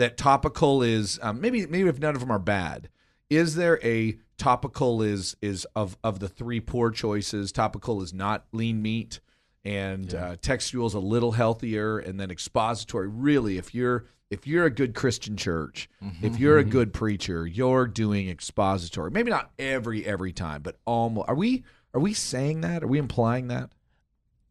that 0.00 0.16
topical 0.16 0.82
is 0.82 1.18
um, 1.22 1.40
maybe 1.40 1.66
maybe 1.66 1.88
if 1.88 1.98
none 1.98 2.14
of 2.14 2.20
them 2.20 2.30
are 2.30 2.38
bad? 2.38 2.88
Is 3.28 3.54
there 3.54 3.78
a 3.84 4.18
topical 4.36 5.02
is 5.02 5.36
is 5.40 5.66
of 5.76 5.96
of 6.02 6.18
the 6.18 6.28
three 6.28 6.60
poor 6.60 6.90
choices? 6.90 7.52
Topical 7.52 8.02
is 8.02 8.12
not 8.12 8.46
lean 8.52 8.82
meat 8.82 9.20
and 9.64 10.14
uh, 10.14 10.36
textual 10.40 10.86
is 10.86 10.94
a 10.94 11.00
little 11.00 11.32
healthier, 11.32 11.98
and 11.98 12.18
then 12.18 12.30
expository. 12.30 13.08
Really, 13.08 13.58
if 13.58 13.74
you're 13.74 14.06
if 14.30 14.46
you're 14.46 14.64
a 14.64 14.70
good 14.70 14.94
Christian 14.94 15.36
church, 15.36 15.90
if 16.22 16.38
you're 16.38 16.58
a 16.58 16.64
good 16.64 16.92
preacher, 16.92 17.46
you're 17.46 17.86
doing 17.86 18.28
expository. 18.28 19.10
Maybe 19.10 19.30
not 19.30 19.50
every 19.58 20.06
every 20.06 20.32
time, 20.32 20.62
but 20.62 20.78
almost. 20.86 21.28
Are 21.28 21.34
we 21.34 21.64
are 21.92 22.00
we 22.00 22.14
saying 22.14 22.62
that? 22.62 22.82
Are 22.82 22.86
we 22.88 22.98
implying 22.98 23.48
that? 23.48 23.70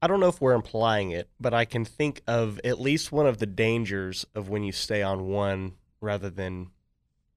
I 0.01 0.07
don't 0.07 0.19
know 0.19 0.27
if 0.29 0.39
we're 0.39 0.53
implying 0.53 1.11
it, 1.11 1.29
but 1.39 1.53
I 1.53 1.65
can 1.65 1.83
think 1.83 2.21
of 2.27 2.59
at 2.63 2.79
least 2.79 3.11
one 3.11 3.27
of 3.27 3.37
the 3.39 3.45
dangers 3.45 4.25
of 4.33 4.47
when 4.49 4.63
you 4.63 4.71
stay 4.71 5.01
on 5.01 5.27
one 5.27 5.73
rather 5.99 6.29
than 6.29 6.67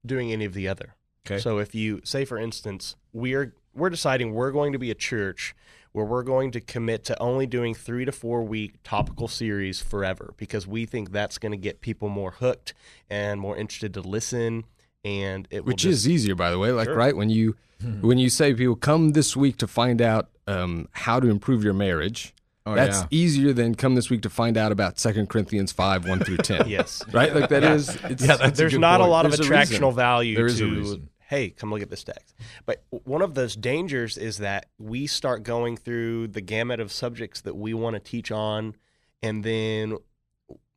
doing 0.05 0.31
any 0.31 0.45
of 0.45 0.53
the 0.53 0.67
other. 0.67 0.95
Okay. 1.25 1.39
So 1.39 1.57
if 1.59 1.75
you 1.75 2.01
say 2.03 2.25
for 2.25 2.37
instance, 2.37 2.95
we're 3.11 3.53
we're 3.75 3.89
deciding 3.89 4.33
we're 4.33 4.51
going 4.51 4.71
to 4.73 4.79
be 4.79 4.91
a 4.91 4.95
church 4.95 5.55
where 5.93 6.05
we're 6.05 6.23
going 6.23 6.51
to 6.51 6.59
commit 6.61 7.03
to 7.05 7.19
only 7.21 7.45
doing 7.45 7.73
3 7.75 8.05
to 8.05 8.11
4 8.11 8.43
week 8.43 8.75
topical 8.83 9.27
series 9.27 9.79
forever 9.81 10.33
because 10.37 10.65
we 10.67 10.85
think 10.85 11.11
that's 11.11 11.37
going 11.37 11.51
to 11.51 11.57
get 11.57 11.81
people 11.81 12.09
more 12.09 12.31
hooked 12.31 12.73
and 13.09 13.39
more 13.39 13.55
interested 13.57 13.93
to 13.93 14.01
listen 14.01 14.65
and 15.05 15.47
it 15.51 15.61
will 15.61 15.67
which 15.69 15.81
just- 15.83 16.05
is 16.05 16.09
easier 16.09 16.35
by 16.35 16.49
the 16.51 16.57
way 16.59 16.71
like 16.71 16.85
Sure. 16.87 16.95
right 16.95 17.15
when 17.15 17.29
you 17.29 17.55
when 18.01 18.17
you 18.17 18.29
say 18.29 18.53
people 18.53 18.75
come 18.75 19.11
this 19.11 19.35
week 19.35 19.57
to 19.57 19.67
find 19.67 20.01
out 20.01 20.29
um, 20.47 20.87
how 20.91 21.19
to 21.19 21.29
improve 21.29 21.63
your 21.63 21.73
marriage 21.73 22.33
Oh, 22.65 22.75
that's 22.75 23.01
yeah. 23.01 23.07
easier 23.11 23.51
than 23.53 23.75
come 23.75 23.95
this 23.95 24.09
week 24.09 24.21
to 24.21 24.29
find 24.29 24.55
out 24.57 24.71
about 24.71 24.97
Second 24.99 25.27
corinthians 25.29 25.71
5 25.73 26.07
1 26.07 26.19
through 26.19 26.37
10 26.37 26.67
yes. 26.69 27.03
right 27.11 27.35
like 27.35 27.49
that 27.49 27.63
is 27.63 27.89
it's 28.05 28.21
Yeah, 28.25 28.37
that's 28.37 28.57
a 28.57 28.61
there's 28.61 28.71
good 28.73 28.79
not 28.81 29.01
a 29.01 29.05
lot 29.05 29.23
There's 29.23 29.39
of 29.39 29.45
attractional 29.45 29.93
value 29.93 30.35
There 30.35 30.45
is 30.45 30.59
to 30.59 30.69
reason. 30.71 31.09
hey 31.27 31.49
come 31.49 31.71
look 31.71 31.81
at 31.81 31.89
this 31.89 32.03
text 32.05 32.33
but 32.65 32.83
one 32.89 33.21
of 33.21 33.33
those 33.33 33.55
dangers 33.57 34.17
is 34.17 34.37
that 34.37 34.67
we 34.79 35.07
start 35.07 35.43
going 35.43 35.75
through 35.75 36.29
the 36.29 36.39
gamut 36.41 36.79
of 36.79 36.89
subjects 36.91 37.41
that 37.41 37.55
we 37.55 37.73
want 37.73 37.95
to 37.95 37.99
teach 37.99 38.31
on 38.31 38.75
and 39.21 39.43
then 39.43 39.97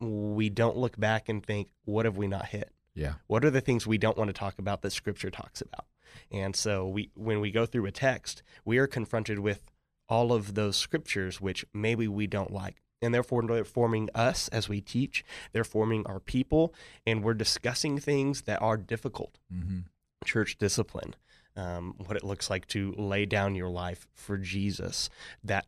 we 0.01 0.51
don't 0.51 0.77
look 0.77 0.99
back 0.99 1.29
and 1.29 1.45
think 1.45 1.69
what 1.85 2.05
have 2.05 2.17
we 2.17 2.27
not 2.27 2.47
hit 2.47 2.73
Yeah. 2.97 3.15
what 3.29 3.45
are 3.45 3.51
the 3.51 3.61
things 3.61 3.87
we 3.87 3.99
don't 3.99 4.19
want 4.19 4.29
to 4.29 4.35
talk 4.35 4.59
about 4.59 4.83
that 4.83 4.91
scripture 4.91 5.31
talks 5.31 5.61
about 5.61 5.87
and 6.33 6.57
so 6.57 6.87
we 6.89 7.11
when 7.15 7.41
we 7.41 7.51
go 7.53 7.65
through 7.65 7.87
a 7.87 7.93
text 7.93 8.43
we 8.65 8.79
are 8.79 8.87
confronted 8.89 9.39
with 9.39 9.61
all 10.09 10.33
of 10.33 10.55
those 10.55 10.77
scriptures 10.77 11.41
which 11.41 11.65
maybe 11.75 12.07
we 12.09 12.27
don't 12.27 12.53
like 12.53 12.77
and 13.03 13.13
therefore 13.15 13.43
they're 13.43 13.65
forming 13.65 14.09
us 14.15 14.49
as 14.49 14.69
we 14.69 14.81
teach 14.81 15.25
they're 15.53 15.65
forming 15.65 16.07
our 16.07 16.21
people 16.21 16.73
and 17.07 17.23
we're 17.23 17.35
discussing 17.35 17.99
things 17.99 18.43
that 18.43 18.61
are 18.63 18.77
difficult 18.77 19.39
Mm-hmm. 19.53 19.81
church 20.25 20.57
discipline 20.59 21.15
um, 21.57 21.95
what 22.07 22.17
it 22.17 22.25
looks 22.25 22.51
like 22.51 22.67
to 22.69 22.93
lay 22.99 23.25
down 23.27 23.55
your 23.55 23.69
life 23.69 24.07
for 24.15 24.37
jesus 24.37 25.09
that 25.43 25.67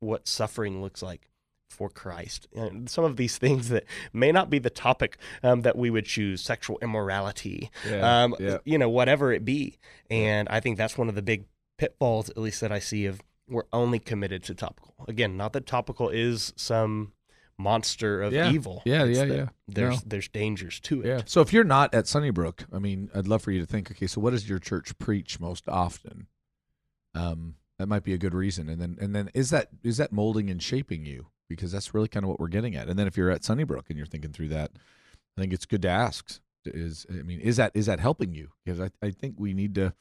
what 0.00 0.26
suffering 0.28 0.82
looks 0.82 1.02
like 1.02 1.28
for 1.68 1.88
Christ. 1.90 2.46
And 2.54 2.88
some 2.88 3.02
of 3.04 3.16
these 3.16 3.38
things 3.44 3.70
that 3.70 3.84
may 4.12 4.30
not 4.30 4.48
be 4.50 4.58
the 4.60 4.70
topic 4.70 5.18
um, 5.42 5.62
that 5.62 5.76
we 5.76 5.90
would 5.90 6.04
choose 6.06 6.40
sexual 6.40 6.78
immorality, 6.80 7.70
Yeah, 7.90 8.22
um, 8.24 8.36
yeah. 8.38 8.58
you 8.64 8.78
know, 8.78 8.88
whatever 8.88 9.32
it 9.32 9.44
be. 9.44 9.76
And 10.08 10.48
I 10.48 10.60
think 10.60 10.78
that's 10.78 10.96
one 10.96 11.08
of 11.08 11.16
the 11.16 11.22
big 11.22 11.44
pitfalls, 11.76 12.30
at 12.30 12.38
least 12.38 12.60
that 12.60 12.70
I 12.70 12.78
see, 12.78 13.04
of 13.06 13.20
we're 13.48 13.66
only 13.72 13.98
committed 13.98 14.42
to 14.44 14.54
topical. 14.54 14.94
Again, 15.08 15.36
not 15.36 15.52
that 15.52 15.66
topical 15.66 16.08
is 16.08 16.52
some 16.56 17.12
monster 17.58 18.20
of 18.22 18.32
Yeah. 18.32 18.50
evil. 18.52 18.82
Yeah, 18.84 19.04
It's 19.04 19.18
yeah, 19.18 19.24
yeah. 19.24 19.48
There's 19.68 19.96
No. 19.96 20.02
there's 20.06 20.28
dangers 20.28 20.78
to 20.80 21.02
it. 21.02 21.06
Yeah. 21.06 21.20
So 21.26 21.40
if 21.40 21.52
you're 21.52 21.64
not 21.64 21.94
at 21.94 22.06
Sunnybrook, 22.06 22.66
I 22.72 22.78
mean, 22.78 23.10
I'd 23.14 23.26
love 23.26 23.42
for 23.42 23.50
you 23.50 23.60
to 23.60 23.66
think, 23.66 23.90
okay, 23.90 24.06
so 24.06 24.20
what 24.20 24.30
does 24.32 24.48
your 24.48 24.58
church 24.58 24.98
preach 24.98 25.40
most 25.40 25.68
often? 25.68 26.26
Um, 27.14 27.54
that 27.78 27.86
might 27.88 28.04
be 28.04 28.12
a 28.12 28.18
good 28.18 28.34
reason. 28.34 28.68
And 28.68 28.80
then 28.80 28.96
and 29.00 29.14
then 29.14 29.30
is 29.34 29.50
that 29.50 29.70
is 29.82 29.96
that 29.98 30.12
molding 30.12 30.50
and 30.50 30.62
shaping 30.62 31.06
you? 31.06 31.28
Because 31.48 31.72
that's 31.72 31.94
really 31.94 32.08
kind 32.08 32.24
of 32.24 32.28
what 32.30 32.40
we're 32.40 32.48
getting 32.48 32.74
at. 32.74 32.88
And 32.88 32.98
then 32.98 33.06
if 33.06 33.16
you're 33.16 33.30
at 33.30 33.44
Sunnybrook 33.44 33.88
and 33.88 33.96
you're 33.96 34.06
thinking 34.06 34.32
through 34.32 34.48
that, 34.48 34.72
I 35.36 35.40
think 35.40 35.52
it's 35.52 35.66
good 35.66 35.82
to 35.82 35.88
ask. 35.88 36.40
Is 36.64 37.06
I 37.08 37.22
mean, 37.22 37.40
is 37.40 37.56
that 37.56 37.72
is 37.74 37.86
that 37.86 38.00
helping 38.00 38.34
you? 38.34 38.50
Because 38.64 38.80
I, 38.80 38.90
I 39.00 39.10
think 39.12 39.36
we 39.38 39.54
need 39.54 39.74
to 39.76 39.94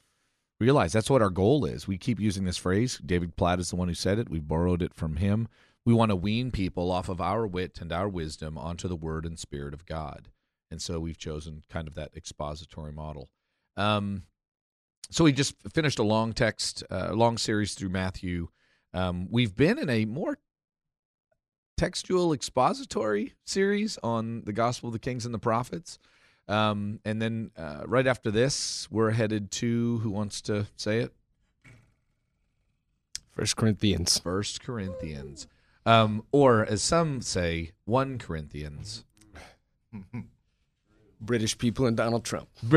realize 0.60 0.94
that's 0.94 1.10
what 1.10 1.22
our 1.22 1.30
goal 1.30 1.66
is. 1.66 1.88
We 1.88 1.98
keep 1.98 2.20
using 2.20 2.46
this 2.46 2.58
phrase. 2.58 3.00
David 3.06 3.36
Platt 3.36 3.60
is 3.60 3.70
the 3.70 3.76
one 3.76 3.88
who 3.88 3.94
said 3.94 4.20
it. 4.20 4.30
We 4.30 4.40
borrowed 4.40 4.82
it 4.82 4.94
from 4.94 5.18
him. 5.18 5.48
We 5.86 5.94
want 5.94 6.10
to 6.10 6.16
wean 6.16 6.52
people 6.52 6.92
off 6.92 7.10
of 7.10 7.22
our 7.22 7.46
wit 7.46 7.80
and 7.80 7.92
our 7.92 8.10
wisdom 8.10 8.58
onto 8.58 8.88
the 8.88 8.96
word 8.96 9.26
and 9.26 9.38
spirit 9.38 9.74
of 9.74 9.86
God. 9.86 10.30
And 10.72 10.82
so 10.82 11.00
we've 11.00 11.18
chosen 11.18 11.64
kind 11.70 11.88
of 11.88 11.96
that 11.96 12.16
expository 12.16 12.92
model. 12.92 13.30
Um, 13.78 14.24
so 15.12 15.24
we 15.24 15.32
just 15.32 15.56
finished 15.74 16.00
a 16.00 16.04
long 16.04 16.34
text, 16.34 16.84
uh, 16.90 17.14
long 17.14 17.38
series 17.38 17.76
through 17.76 17.90
Matthew. 17.90 18.48
Um, 18.94 19.28
we've 19.30 19.56
been 19.56 19.78
in 19.78 19.90
a 19.90 20.06
more 20.06 20.40
textual 21.78 22.34
expository 22.34 23.34
series 23.46 24.00
on 24.02 24.44
the 24.46 24.54
Gospel 24.54 24.90
of 24.90 24.94
the 24.94 25.00
Kings 25.00 25.26
and 25.26 25.34
the 25.34 25.40
Prophets. 25.40 26.00
Um, 26.48 27.00
and 27.04 27.22
then 27.22 27.52
uh, 27.58 27.84
right 27.86 28.06
after 28.06 28.30
this, 28.32 28.88
we're 28.92 29.12
headed 29.12 29.52
to 29.52 30.00
who 30.00 30.10
wants 30.10 30.42
to 30.42 30.68
say 30.76 31.00
it? 31.00 31.14
First 33.32 33.58
Corinthians. 33.58 34.20
First 34.20 34.64
Corinthians, 34.64 35.48
um, 35.86 36.24
or 36.32 36.66
as 36.66 36.82
some 36.82 37.22
say, 37.22 37.72
one 37.84 38.18
Corinthians. 38.18 39.04
British 41.22 41.58
people 41.58 41.86
and 41.86 41.98
Donald 41.98 42.24
Trump. 42.24 42.48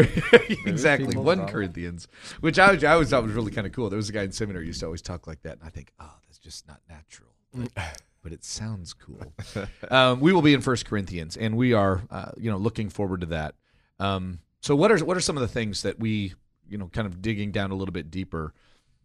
exactly, 0.66 1.16
one. 1.16 1.46
Corinthians, 1.46 2.09
which 2.40 2.59
I, 2.59 2.72
I 2.72 2.92
always 2.92 3.11
thought 3.11 3.22
was 3.22 3.33
really 3.33 3.52
kind 3.52 3.66
of 3.66 3.72
cool. 3.72 3.90
There 3.90 3.96
was 3.96 4.09
a 4.09 4.12
guy 4.12 4.22
in 4.22 4.33
seminary 4.33 4.64
who 4.64 4.68
used 4.68 4.81
to 4.81 4.87
always 4.87 5.02
talk 5.02 5.26
like 5.26 5.42
that, 5.42 5.59
and 5.59 5.62
I 5.64 5.68
think, 5.68 5.92
oh, 6.00 6.14
that's 6.26 6.38
just 6.38 6.66
not 6.66 6.81
natural, 6.88 7.31
but, 8.29 8.35
it 8.35 8.45
sounds 8.45 8.95
cool. 8.95 9.33
um, 9.91 10.21
we 10.21 10.33
will 10.33 10.43
be 10.43 10.55
in 10.55 10.61
First 10.61 10.87
Corinthians, 10.87 11.37
and 11.37 11.57
we 11.57 11.73
are, 11.73 12.03
uh, 12.11 12.33
you 12.37 12.51
know, 12.51 12.57
looking 12.57 12.88
forward 12.88 13.21
to 13.21 13.27
that. 13.29 13.55
Um, 13.99 14.41
so, 14.61 14.77
what 14.77 14.93
are 14.93 14.99
what 15.05 15.17
are 15.17 15.21
some 15.21 15.37
of 15.37 15.41
the 15.41 15.49
things 15.49 15.83
that 15.83 15.99
we, 15.99 16.35
you 16.69 16.79
know, 16.79 16.88
kind 16.88 17.07
of 17.07 17.23
digging 17.23 17.53
down 17.53 17.71
a 17.71 17.75
little 17.75 17.93
bit 17.93 18.11
deeper? 18.11 18.55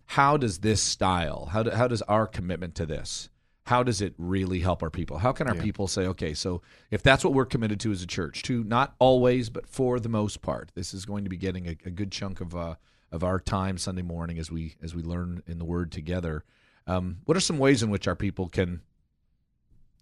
How 0.06 0.38
does 0.38 0.60
this 0.60 0.82
style? 0.82 1.50
How 1.52 1.64
do, 1.64 1.72
how 1.72 1.88
does 1.88 2.02
our 2.04 2.28
commitment 2.28 2.76
to 2.76 2.86
this? 2.86 3.30
How 3.66 3.82
does 3.82 4.02
it 4.02 4.14
really 4.18 4.60
help 4.60 4.84
our 4.84 4.90
people? 4.90 5.20
How 5.20 5.32
can 5.32 5.48
our 5.48 5.56
people 5.56 5.88
say, 5.88 6.06
okay, 6.08 6.34
so 6.34 6.62
if 6.92 7.02
that's 7.02 7.24
what 7.24 7.34
we're 7.34 7.46
committed 7.46 7.80
to 7.80 7.94
as 7.94 8.04
a 8.04 8.08
church, 8.08 8.44
to 8.44 8.62
not 8.66 8.94
always, 9.00 9.50
but 9.50 9.66
for 9.70 10.02
the 10.02 10.10
most 10.10 10.42
part, 10.42 10.72
this 10.76 10.94
is 10.94 11.06
going 11.06 11.24
to 11.24 11.30
be 11.30 11.38
getting 11.38 11.68
a, 11.68 11.78
a 11.86 11.90
good 11.90 12.12
chunk 12.12 12.42
of 12.42 12.54
uh, 12.54 12.76
of 13.14 13.24
our 13.24 13.40
time 13.40 13.78
Sunday 13.78 14.02
morning 14.02 14.38
as 14.38 14.52
we 14.52 14.76
as 14.84 14.94
we 14.94 15.02
learn 15.02 15.44
in 15.48 15.60
the 15.60 15.66
Word 15.66 15.92
together. 15.94 16.44
Um, 16.88 17.20
what 17.26 17.38
are 17.38 17.42
some 17.42 17.60
ways 17.60 17.82
in 17.82 17.90
which 17.90 18.08
our 18.08 18.16
people 18.16 18.50
can, 18.50 18.82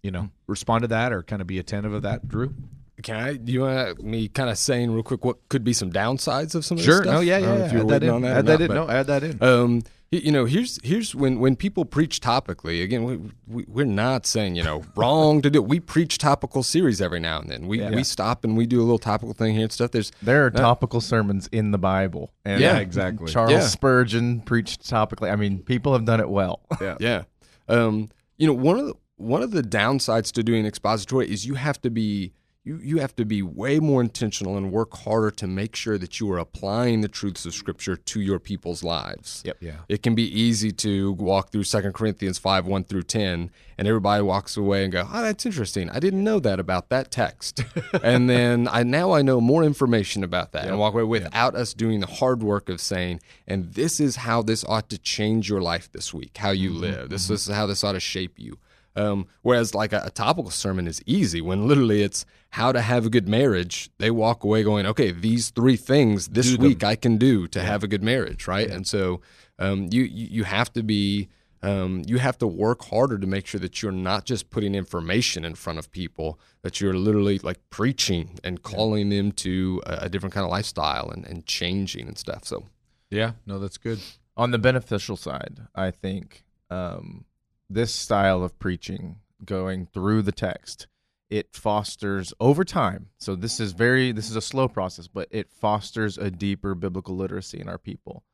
you 0.02 0.10
know, 0.10 0.30
respond 0.46 0.82
to 0.82 0.88
that 0.88 1.12
or 1.12 1.22
kind 1.22 1.40
of 1.40 1.46
be 1.46 1.58
attentive 1.58 1.92
of 1.92 2.02
that, 2.02 2.26
Drew? 2.28 2.54
Can 3.02 3.16
I? 3.16 3.34
Do 3.34 3.52
you 3.52 3.62
want 3.62 4.02
me 4.04 4.28
kind 4.28 4.48
of 4.50 4.58
saying 4.58 4.90
real 4.92 5.02
quick 5.02 5.24
what 5.24 5.48
could 5.48 5.64
be 5.64 5.72
some 5.72 5.90
downsides 5.90 6.54
of 6.54 6.64
some 6.64 6.76
of 6.76 6.84
this 6.84 6.86
Sure. 6.86 7.02
stuff? 7.02 7.14
No, 7.14 7.20
yeah, 7.20 7.38
yeah. 7.38 7.46
know 7.46 7.56
yeah. 7.56 7.64
If 7.66 7.72
you're 7.72 7.80
Add 7.82 7.88
that 7.88 8.02
in. 8.04 8.10
on 8.10 8.22
that, 8.22 8.36
Add 8.38 8.46
that 8.46 8.52
not, 8.52 8.60
in. 8.60 8.68
but- 8.68 8.74
No, 8.74 8.88
add 8.90 9.06
that 9.06 9.22
in. 9.24 9.42
Um, 9.42 9.82
you 10.10 10.30
know, 10.30 10.44
here's 10.44 10.78
here's 10.84 11.14
when 11.14 11.40
when 11.40 11.56
people 11.56 11.84
preach 11.86 12.20
topically. 12.20 12.84
Again, 12.84 13.02
we, 13.04 13.18
we 13.48 13.64
we're 13.66 13.86
not 13.86 14.26
saying 14.26 14.56
you 14.56 14.62
know 14.62 14.84
wrong 14.94 15.40
to 15.40 15.48
do. 15.50 15.62
We 15.62 15.80
preach 15.80 16.18
topical 16.18 16.62
series 16.62 17.00
every 17.00 17.18
now 17.18 17.40
and 17.40 17.48
then. 17.48 17.66
We 17.66 17.80
Yeah. 17.80 17.90
we 17.92 18.04
stop 18.04 18.44
and 18.44 18.54
we 18.56 18.66
do 18.66 18.78
a 18.80 18.84
little 18.84 18.98
topical 18.98 19.32
thing 19.32 19.54
here 19.54 19.62
and 19.62 19.72
stuff. 19.72 19.90
There's 19.90 20.12
There 20.20 20.44
are 20.44 20.50
topical 20.50 21.00
sermons 21.00 21.48
in 21.50 21.70
the 21.70 21.78
Bible. 21.78 22.30
And 22.44 22.60
Yeah, 22.60 22.76
exactly. 22.76 23.32
Charles 23.32 23.52
Yeah. 23.52 23.60
Spurgeon 23.60 24.42
preached 24.42 24.82
topically. 24.82 25.32
I 25.32 25.36
mean, 25.36 25.60
people 25.60 25.94
have 25.94 26.04
done 26.04 26.20
it 26.20 26.28
well. 26.28 26.60
Yeah. 26.80 26.96
yeah. 27.00 27.22
Um, 27.68 28.10
you 28.36 28.46
know, 28.46 28.52
one 28.52 28.78
of 28.78 28.86
the 28.86 28.94
one 29.22 29.42
of 29.42 29.52
the 29.52 29.62
downsides 29.62 30.32
to 30.32 30.42
doing 30.42 30.66
expository 30.66 31.30
is 31.30 31.46
you 31.46 31.54
have 31.54 31.80
to 31.82 31.90
be 31.90 32.32
you 32.64 32.78
you 32.82 32.98
have 32.98 33.14
to 33.16 33.24
be 33.24 33.42
way 33.42 33.80
more 33.80 34.00
intentional 34.00 34.56
and 34.56 34.70
work 34.70 34.96
harder 34.98 35.32
to 35.32 35.46
make 35.46 35.74
sure 35.74 35.98
that 35.98 36.20
you 36.20 36.30
are 36.30 36.38
applying 36.38 37.00
the 37.00 37.08
truths 37.08 37.44
of 37.44 37.54
Scripture 37.54 37.96
to 37.96 38.20
your 38.20 38.38
people's 38.38 38.84
lives. 38.84 39.42
Yep. 39.44 39.56
Yeah. 39.60 39.76
It 39.88 40.02
can 40.02 40.14
be 40.14 40.22
easy 40.40 40.70
to 40.70 41.12
walk 41.12 41.50
through 41.50 41.64
Second 41.64 41.92
Corinthians 41.94 42.38
five 42.38 42.66
one 42.66 42.84
through 42.84 43.02
ten, 43.02 43.50
and 43.76 43.88
everybody 43.88 44.22
walks 44.22 44.56
away 44.56 44.84
and 44.84 44.92
go, 44.92 45.08
"Oh, 45.12 45.22
that's 45.22 45.44
interesting. 45.44 45.90
I 45.90 45.98
didn't 45.98 46.22
know 46.22 46.38
that 46.38 46.60
about 46.60 46.88
that 46.90 47.10
text." 47.10 47.64
and 48.02 48.30
then 48.30 48.68
I 48.70 48.84
now 48.84 49.10
I 49.12 49.22
know 49.22 49.40
more 49.40 49.64
information 49.64 50.22
about 50.22 50.52
that, 50.52 50.68
and 50.68 50.78
walk 50.78 50.94
away 50.94 51.02
without 51.02 51.56
us 51.56 51.74
doing 51.74 51.98
the 51.98 52.06
hard 52.06 52.44
work 52.44 52.68
of 52.68 52.80
saying, 52.80 53.20
"And 53.46 53.74
this 53.74 53.98
is 53.98 54.16
how 54.16 54.40
this 54.42 54.64
ought 54.68 54.88
to 54.90 54.98
change 54.98 55.48
your 55.48 55.60
life 55.60 55.90
this 55.90 56.14
week. 56.14 56.36
How 56.36 56.50
you 56.50 56.70
mm-hmm. 56.70 56.80
live. 56.80 57.08
This, 57.10 57.26
this 57.26 57.48
is 57.48 57.54
how 57.54 57.66
this 57.66 57.82
ought 57.82 57.92
to 57.92 58.00
shape 58.00 58.38
you." 58.38 58.58
Um, 58.94 59.26
whereas 59.40 59.74
like 59.74 59.92
a, 59.92 60.02
a 60.04 60.10
topical 60.10 60.50
sermon 60.50 60.86
is 60.86 61.00
easy 61.06 61.40
when 61.40 61.66
literally 61.66 62.02
it's 62.02 62.26
how 62.50 62.72
to 62.72 62.80
have 62.80 63.06
a 63.06 63.10
good 63.10 63.26
marriage. 63.28 63.90
They 63.98 64.10
walk 64.10 64.44
away 64.44 64.62
going, 64.62 64.84
okay, 64.86 65.12
these 65.12 65.50
three 65.50 65.76
things 65.76 66.28
this 66.28 66.56
week 66.58 66.84
I 66.84 66.96
can 66.96 67.16
do 67.16 67.48
to 67.48 67.62
have 67.62 67.82
a 67.82 67.88
good 67.88 68.02
marriage, 68.02 68.46
right? 68.46 68.68
And 68.68 68.86
so 68.86 69.22
um, 69.58 69.88
you, 69.90 70.02
you 70.02 70.26
you 70.30 70.44
have 70.44 70.72
to 70.74 70.82
be 70.82 71.28
um, 71.62 72.02
you 72.06 72.18
have 72.18 72.38
to 72.38 72.46
work 72.46 72.84
harder 72.86 73.18
to 73.18 73.26
make 73.26 73.46
sure 73.46 73.60
that 73.60 73.82
you're 73.82 73.92
not 73.92 74.24
just 74.24 74.50
putting 74.50 74.74
information 74.74 75.44
in 75.44 75.54
front 75.54 75.78
of 75.78 75.90
people, 75.92 76.38
that 76.62 76.80
you're 76.80 76.94
literally 76.94 77.38
like 77.38 77.58
preaching 77.70 78.38
and 78.42 78.62
calling 78.62 79.10
them 79.10 79.32
to 79.32 79.80
a, 79.86 79.98
a 80.02 80.08
different 80.08 80.34
kind 80.34 80.44
of 80.44 80.50
lifestyle 80.50 81.08
and, 81.10 81.24
and 81.24 81.46
changing 81.46 82.08
and 82.08 82.18
stuff. 82.18 82.44
So 82.44 82.64
Yeah. 83.10 83.32
No, 83.46 83.58
that's 83.58 83.78
good. 83.78 84.00
On 84.36 84.50
the 84.50 84.58
beneficial 84.58 85.16
side, 85.16 85.60
I 85.74 85.90
think 85.90 86.44
um, 86.70 87.26
this 87.74 87.94
style 87.94 88.42
of 88.42 88.58
preaching, 88.58 89.16
going 89.44 89.86
through 89.86 90.22
the 90.22 90.32
text, 90.32 90.86
it 91.30 91.48
fosters 91.52 92.34
over 92.40 92.64
time. 92.64 93.08
So 93.18 93.34
this 93.34 93.58
is 93.58 93.72
very 93.72 94.12
this 94.12 94.28
is 94.28 94.36
a 94.36 94.42
slow 94.42 94.68
process, 94.68 95.08
but 95.08 95.28
it 95.30 95.50
fosters 95.50 96.18
a 96.18 96.30
deeper 96.30 96.74
biblical 96.74 97.16
literacy 97.16 97.60
in 97.60 97.68
our 97.68 97.78
people. 97.78 98.24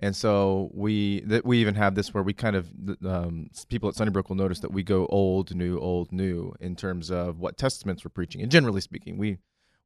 And 0.00 0.14
so 0.14 0.70
we 0.72 1.20
that 1.20 1.44
we 1.44 1.58
even 1.58 1.74
have 1.74 1.94
this 1.94 2.12
where 2.12 2.22
we 2.22 2.32
kind 2.32 2.56
of 2.56 2.68
um, 3.04 3.50
people 3.68 3.88
at 3.88 3.94
Sunnybrook 3.94 4.28
will 4.28 4.36
notice 4.36 4.60
that 4.60 4.72
we 4.72 4.82
go 4.82 5.06
old, 5.06 5.54
new, 5.54 5.78
old, 5.78 6.12
new 6.12 6.54
in 6.60 6.76
terms 6.76 7.10
of 7.10 7.38
what 7.40 7.56
testaments 7.56 8.04
we're 8.04 8.10
preaching. 8.10 8.42
And 8.42 8.50
generally 8.50 8.80
speaking, 8.80 9.18
we 9.18 9.38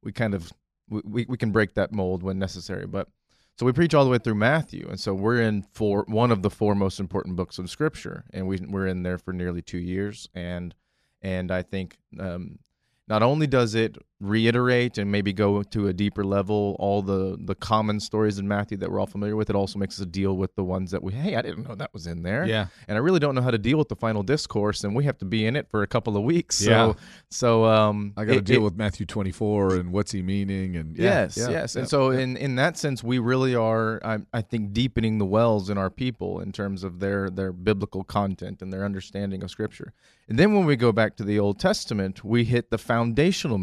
we 0.03 0.11
kind 0.11 0.33
of 0.33 0.51
we, 0.89 1.25
we 1.27 1.37
can 1.37 1.51
break 1.51 1.73
that 1.75 1.91
mold 1.91 2.23
when 2.23 2.37
necessary. 2.37 2.85
But 2.85 3.07
so 3.55 3.65
we 3.65 3.71
preach 3.71 3.93
all 3.93 4.03
the 4.03 4.09
way 4.09 4.17
through 4.17 4.35
Matthew, 4.35 4.87
and 4.89 4.99
so 4.99 5.13
we're 5.13 5.41
in 5.41 5.63
for 5.73 6.05
one 6.07 6.31
of 6.31 6.41
the 6.41 6.49
four 6.49 6.73
most 6.73 6.99
important 6.99 7.35
books 7.35 7.59
of 7.59 7.69
Scripture, 7.69 8.25
and 8.33 8.47
we 8.47 8.57
we're 8.57 8.87
in 8.87 9.03
there 9.03 9.17
for 9.17 9.33
nearly 9.33 9.61
two 9.61 9.77
years, 9.77 10.27
and 10.33 10.73
and 11.21 11.51
I 11.51 11.61
think 11.61 11.97
um, 12.19 12.59
not 13.07 13.21
only 13.23 13.47
does 13.47 13.75
it 13.75 13.97
reiterate 14.23 14.97
and 14.97 15.11
maybe 15.11 15.33
go 15.33 15.61
to 15.63 15.87
a 15.87 15.93
deeper 15.93 16.23
level 16.23 16.75
all 16.79 17.01
the 17.01 17.37
the 17.43 17.55
common 17.55 17.99
stories 17.99 18.39
in 18.39 18.47
Matthew 18.47 18.77
that 18.77 18.89
we're 18.91 18.99
all 18.99 19.05
familiar 19.07 19.35
with, 19.35 19.49
it 19.49 19.55
also 19.55 19.77
makes 19.77 19.99
us 19.99 20.05
deal 20.05 20.37
with 20.37 20.55
the 20.55 20.63
ones 20.63 20.91
that 20.91 21.03
we 21.03 21.13
hey 21.13 21.35
I 21.35 21.41
didn't 21.41 21.67
know 21.67 21.75
that 21.75 21.93
was 21.93 22.07
in 22.07 22.23
there. 22.23 22.45
Yeah. 22.45 22.67
And 22.87 22.97
I 22.97 23.01
really 23.01 23.19
don't 23.19 23.35
know 23.35 23.41
how 23.41 23.51
to 23.51 23.57
deal 23.57 23.77
with 23.77 23.89
the 23.89 23.95
final 23.95 24.23
discourse, 24.23 24.83
and 24.83 24.95
we 24.95 25.03
have 25.05 25.17
to 25.19 25.25
be 25.25 25.45
in 25.45 25.55
it 25.55 25.69
for 25.69 25.83
a 25.83 25.87
couple 25.87 26.15
of 26.17 26.23
weeks. 26.23 26.55
So 26.57 26.69
Yeah. 26.71 26.93
so 27.29 27.65
um, 27.65 28.13
I 28.17 28.25
got 28.25 28.33
to 28.33 28.37
it- 28.39 28.45
deal 28.45 28.61
it- 28.61 28.63
with 28.65 28.75
Matthew 28.77 29.05
24 29.05 29.75
and 29.75 29.91
what's 29.91 30.11
he 30.11 30.21
meaning 30.21 30.75
and 30.75 30.97
yeah, 30.97 31.03
yes, 31.23 31.37
yeah, 31.37 31.49
yes. 31.49 31.75
And 31.75 31.87
so 31.89 32.11
yeah. 32.11 32.19
in 32.19 32.37
in 32.37 32.55
that 32.55 32.77
sense, 32.77 33.03
we 33.03 33.19
really 33.19 33.55
are, 33.55 33.99
I, 34.05 34.19
I 34.33 34.41
think, 34.41 34.73
deepening 34.73 35.17
the 35.17 35.25
wells 35.25 35.69
in 35.69 35.77
our 35.77 35.89
people 35.89 36.39
in 36.39 36.51
terms 36.51 36.83
of 36.83 36.99
their 36.99 37.29
their 37.29 37.51
biblical 37.51 38.03
content 38.03 38.61
and 38.61 38.71
their 38.71 38.85
understanding 38.85 39.43
of 39.43 39.51
Scripture. 39.51 39.93
And 40.29 40.39
then 40.39 40.53
when 40.53 40.65
we 40.65 40.77
go 40.77 40.93
back 40.93 41.17
to 41.17 41.23
the 41.25 41.37
Old 41.37 41.59
Testament, 41.59 42.23
we 42.23 42.45
hit 42.45 42.69
the 42.69 42.77
foundational 42.77 43.57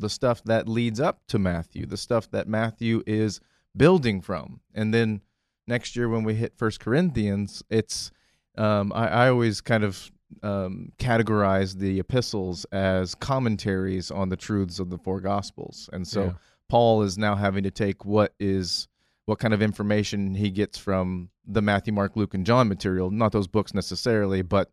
the 0.00 0.10
stuff 0.10 0.42
that 0.44 0.68
leads 0.68 1.00
up 1.00 1.20
to 1.28 1.38
Matthew, 1.38 1.86
the 1.86 1.96
stuff 1.96 2.30
that 2.30 2.48
Matthew 2.48 3.02
is 3.06 3.40
building 3.76 4.20
from. 4.20 4.60
And 4.74 4.92
then 4.92 5.20
next 5.66 5.96
year 5.96 6.08
when 6.08 6.24
we 6.24 6.34
hit 6.34 6.56
First 6.56 6.80
Corinthians, 6.80 7.62
it's 7.70 8.10
um, 8.56 8.92
I, 8.94 9.08
I 9.08 9.28
always 9.28 9.60
kind 9.60 9.84
of 9.84 10.10
um, 10.42 10.92
categorize 10.98 11.78
the 11.78 12.00
epistles 12.00 12.64
as 12.66 13.14
commentaries 13.14 14.10
on 14.10 14.28
the 14.28 14.36
truths 14.36 14.78
of 14.78 14.90
the 14.90 14.98
four 14.98 15.20
gospels, 15.20 15.88
and 15.92 16.06
so 16.06 16.24
Yeah. 16.24 16.32
Paul 16.68 17.02
is 17.02 17.16
now 17.16 17.34
having 17.34 17.62
to 17.62 17.70
take 17.70 18.04
what 18.04 18.34
is 18.38 18.88
what 19.24 19.38
kind 19.38 19.54
of 19.54 19.62
information 19.62 20.34
he 20.34 20.50
gets 20.50 20.76
from 20.76 21.30
the 21.46 21.62
Matthew, 21.62 21.92
Mark, 21.92 22.16
Luke, 22.16 22.34
and 22.34 22.44
John 22.44 22.68
material, 22.68 23.10
not 23.10 23.32
those 23.32 23.46
books 23.46 23.72
necessarily, 23.74 24.42
but 24.42 24.70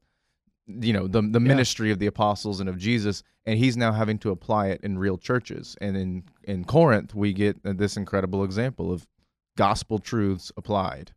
you 0.67 0.93
know 0.93 1.07
the 1.07 1.21
the 1.21 1.39
ministry 1.39 1.91
of 1.91 1.99
the 1.99 2.07
apostles 2.07 2.59
and 2.59 2.69
of 2.69 2.77
Jesus, 2.77 3.23
and 3.45 3.57
he's 3.57 3.77
now 3.77 3.91
having 3.91 4.17
to 4.19 4.31
apply 4.31 4.67
it 4.67 4.81
in 4.83 4.97
real 4.97 5.17
churches. 5.17 5.75
And 5.81 5.95
in 5.95 6.23
in 6.43 6.65
Corinth, 6.65 7.13
we 7.13 7.33
get 7.33 7.57
uh, 7.65 7.73
this 7.73 7.97
incredible 7.97 8.43
example 8.43 8.91
of 8.91 9.07
gospel 9.57 9.99
truths 9.99 10.51
applied, 10.57 11.13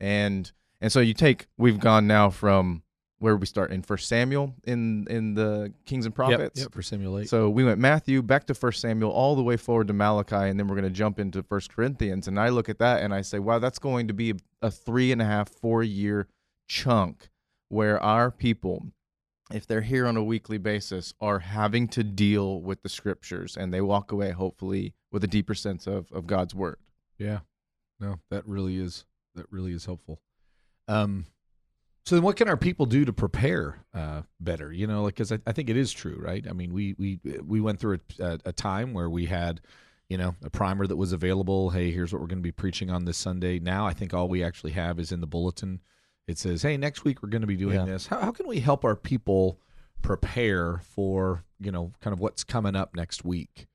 and 0.00 0.50
and 0.80 0.90
so 0.90 1.00
you 1.00 1.14
take 1.14 1.46
we've 1.56 1.78
gone 1.78 2.06
now 2.06 2.30
from 2.30 2.82
where 3.20 3.36
we 3.36 3.46
start 3.46 3.72
in 3.72 3.82
First 3.82 4.08
Samuel 4.08 4.54
in 4.64 5.06
in 5.08 5.34
the 5.34 5.72
Kings 5.86 6.06
and 6.06 6.12
Yep, 6.12 6.16
Prophets. 6.16 6.60
yep, 6.60 6.72
for 6.72 6.82
simulate. 6.82 7.28
So 7.28 7.50
we 7.50 7.64
went 7.64 7.80
Matthew 7.80 8.22
back 8.22 8.46
to 8.46 8.54
First 8.54 8.80
Samuel 8.80 9.10
all 9.10 9.36
the 9.36 9.42
way 9.42 9.56
forward 9.56 9.88
to 9.88 9.92
Malachi, 9.92 10.34
and 10.36 10.58
then 10.58 10.68
we're 10.68 10.76
going 10.76 10.84
to 10.84 10.90
jump 10.90 11.18
into 11.18 11.42
First 11.42 11.74
Corinthians. 11.74 12.28
And 12.28 12.38
I 12.38 12.48
look 12.48 12.68
at 12.68 12.78
that 12.78 13.02
and 13.02 13.12
I 13.12 13.22
say, 13.22 13.38
wow, 13.38 13.58
that's 13.58 13.78
going 13.78 14.08
to 14.08 14.14
be 14.14 14.34
a 14.62 14.70
three 14.70 15.10
and 15.12 15.20
a 15.20 15.24
half, 15.24 15.48
four 15.48 15.82
year 15.82 16.28
chunk 16.68 17.28
where 17.68 18.02
our 18.02 18.30
people, 18.30 18.86
if 19.52 19.66
they're 19.66 19.80
here 19.82 20.06
on 20.06 20.16
a 20.16 20.24
weekly 20.24 20.58
basis, 20.58 21.14
are 21.20 21.38
having 21.40 21.88
to 21.88 22.04
deal 22.04 22.60
with 22.60 22.82
the 22.82 22.88
scriptures, 22.88 23.56
and 23.56 23.72
they 23.72 23.80
walk 23.80 24.12
away 24.12 24.30
hopefully 24.30 24.94
with 25.10 25.24
a 25.24 25.28
deeper 25.28 25.54
sense 25.54 25.86
of 25.86 26.10
of 26.12 26.26
God's 26.26 26.54
word. 26.54 26.78
Yeah. 27.18 27.40
No, 28.00 28.20
that 28.30 28.46
really 28.46 28.78
is 28.78 29.04
that 29.34 29.46
really 29.50 29.72
is 29.72 29.84
helpful. 29.84 30.20
Um 30.86 31.26
so 32.06 32.14
then 32.14 32.24
what 32.24 32.36
can 32.36 32.48
our 32.48 32.56
people 32.56 32.86
do 32.86 33.04
to 33.04 33.12
prepare 33.12 33.84
uh 33.94 34.22
better? 34.40 34.72
You 34.72 34.86
know, 34.86 35.02
like 35.02 35.16
cuz 35.16 35.32
I, 35.32 35.38
I 35.46 35.52
think 35.52 35.70
it 35.70 35.76
is 35.76 35.92
true, 35.92 36.18
right? 36.20 36.46
I 36.48 36.52
mean, 36.52 36.72
we 36.72 36.94
we 36.98 37.20
we 37.42 37.60
went 37.60 37.80
through 37.80 38.00
a, 38.20 38.38
a, 38.44 38.52
time 38.52 38.92
where 38.94 39.10
we 39.10 39.26
had 39.26 39.60
you 40.08 40.16
know, 40.16 40.34
a 40.42 40.50
primer 40.50 40.86
that 40.86 40.96
was 40.96 41.12
available. 41.12 41.70
Hey, 41.70 41.90
here's 41.90 42.12
what 42.12 42.22
we're 42.22 42.28
going 42.28 42.38
to 42.38 42.42
be 42.42 42.52
preaching 42.52 42.90
on 42.90 43.04
this 43.04 43.18
Sunday. 43.18 43.58
Now, 43.58 43.86
I 43.86 43.92
think 43.92 44.14
all 44.14 44.28
we 44.28 44.42
actually 44.42 44.72
have 44.72 44.98
is 44.98 45.12
in 45.12 45.20
the 45.20 45.26
bulletin. 45.26 45.80
It 46.28 46.38
says, 46.38 46.62
"Hey, 46.62 46.76
next 46.76 47.04
week 47.04 47.22
we're 47.22 47.30
going 47.30 47.40
to 47.40 47.48
be 47.48 47.56
doing 47.56 47.74
Yeah. 47.80 47.84
this." 47.86 48.06
How, 48.06 48.20
how 48.20 48.30
can 48.30 48.46
we 48.46 48.60
help 48.60 48.84
our 48.84 48.94
people 48.94 49.58
prepare 50.02 50.78
for 50.78 51.42
you 51.60 51.72
know, 51.72 51.92
kind 52.00 52.14
of 52.14 52.20
what's 52.20 52.44
coming 52.44 52.76
up 52.76 52.94
next 52.94 53.24
week? 53.24 53.66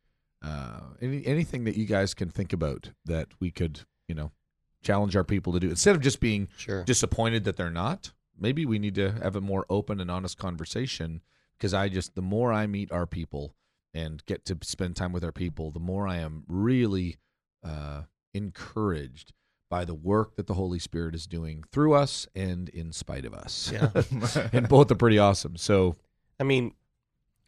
Uh, 0.42 0.80
any 1.02 1.26
anything 1.26 1.66
that 1.66 1.76
you 1.76 1.86
guys 1.86 2.14
can 2.14 2.30
think 2.30 2.54
about 2.54 2.92
that 3.04 3.28
we 3.42 3.52
could, 3.52 3.82
you 4.08 4.16
know, 4.16 4.32
challenge 4.82 5.16
our 5.18 5.24
people 5.26 5.52
to 5.52 5.60
do 5.60 5.70
instead 5.70 5.94
of 5.96 6.02
just 6.02 6.22
being 6.22 6.48
Sure. 6.56 6.84
disappointed 6.86 7.44
that 7.44 7.58
they're 7.58 7.70
not. 7.70 8.14
Maybe 8.40 8.66
we 8.66 8.80
need 8.80 8.96
to 8.96 9.12
have 9.12 9.36
a 9.36 9.42
more 9.42 9.66
open 9.70 10.00
and 10.00 10.10
honest 10.10 10.38
conversation 10.38 11.22
because 11.58 11.74
I 11.74 11.90
just 11.90 12.16
the 12.16 12.22
more 12.22 12.54
I 12.54 12.68
meet 12.68 12.92
our 12.92 13.06
people 13.06 13.56
and 13.94 14.26
get 14.26 14.46
to 14.46 14.58
spend 14.64 14.96
time 14.96 15.12
with 15.12 15.24
our 15.26 15.32
people, 15.34 15.72
the 15.72 15.80
more 15.80 16.08
I 16.08 16.18
am 16.18 16.44
really 16.48 17.18
uh, 17.64 18.04
encouraged 18.34 19.34
by 19.74 19.84
the 19.86 19.96
work 19.96 20.36
that 20.36 20.46
the 20.46 20.54
Holy 20.54 20.78
Spirit 20.78 21.16
is 21.16 21.26
doing 21.26 21.64
through 21.72 21.94
us 21.94 22.28
and 22.36 22.70
in 22.70 22.92
spite 22.92 23.26
of 23.26 23.34
us. 23.34 23.72
Yeah. 23.74 23.90
and 24.54 24.70
both 24.70 24.92
are 24.92 24.96
pretty 24.96 25.18
awesome. 25.18 25.58
So 25.58 25.96
I 26.40 26.44
mean, 26.44 26.76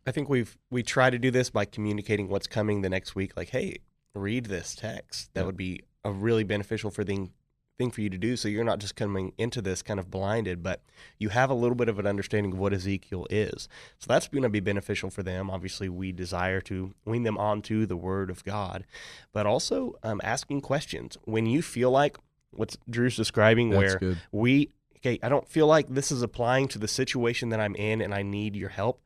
I 0.08 0.12
think 0.12 0.28
we've 0.28 0.58
we 0.72 0.82
try 0.82 1.12
to 1.12 1.20
do 1.20 1.30
this 1.30 1.52
by 1.52 1.66
communicating 1.66 2.28
what's 2.28 2.48
coming 2.48 2.82
the 2.82 2.90
next 2.90 3.14
week. 3.14 3.38
Like, 3.38 3.50
hey, 3.50 3.78
read 4.16 4.48
this 4.48 4.74
text. 4.74 5.36
That 5.36 5.42
Yeah. 5.42 5.46
would 5.46 5.56
be 5.58 5.82
a 6.04 6.12
really 6.12 6.44
beneficial 6.44 6.90
for 6.90 7.04
thing 7.04 7.32
thing 7.78 7.92
for 7.92 8.02
you 8.02 8.10
to 8.10 8.18
do. 8.18 8.36
So 8.36 8.48
you're 8.48 8.64
not 8.64 8.80
just 8.80 8.96
coming 8.96 9.34
into 9.38 9.62
this 9.62 9.82
kind 9.82 10.00
of 10.00 10.10
blinded, 10.10 10.64
but 10.64 10.82
you 11.18 11.30
have 11.30 11.50
a 11.50 11.54
little 11.54 11.76
bit 11.76 11.90
of 11.90 12.00
an 12.00 12.08
understanding 12.08 12.54
of 12.54 12.60
what 12.60 12.74
Ezekiel 12.74 13.28
is. 13.30 13.68
So 14.00 14.06
that's 14.08 14.28
going 14.28 14.44
to 14.44 14.50
be 14.50 14.60
beneficial 14.60 15.10
for 15.10 15.24
them. 15.24 15.50
Obviously, 15.50 15.90
we 15.90 16.12
desire 16.12 16.62
to 16.62 16.94
wean 17.06 17.24
them 17.24 17.38
onto 17.38 17.86
the 17.86 17.98
Word 17.98 18.30
of 18.30 18.44
God, 18.44 18.86
but 19.34 19.46
also 19.46 19.96
um, 20.04 20.22
asking 20.24 20.62
questions 20.62 21.18
when 21.24 21.46
you 21.46 21.62
feel 21.62 21.92
like 21.92 22.18
what 22.52 22.76
Drew's 22.90 23.18
describing, 23.18 23.70
that's 23.70 23.80
where 23.80 24.00
good. 24.00 24.22
we 24.32 24.70
okay 25.06 25.20
i 25.22 25.30
don't 25.30 25.48
feel 25.48 25.68
like 25.68 25.88
this 25.90 26.12
is 26.12 26.22
applying 26.22 26.68
to 26.68 26.80
the 26.80 26.88
situation 26.88 27.50
that 27.50 27.60
i'm 27.60 27.76
in 27.76 28.02
and 28.02 28.14
i 28.14 28.22
need 28.22 28.56
your 28.56 28.70
help 28.70 29.02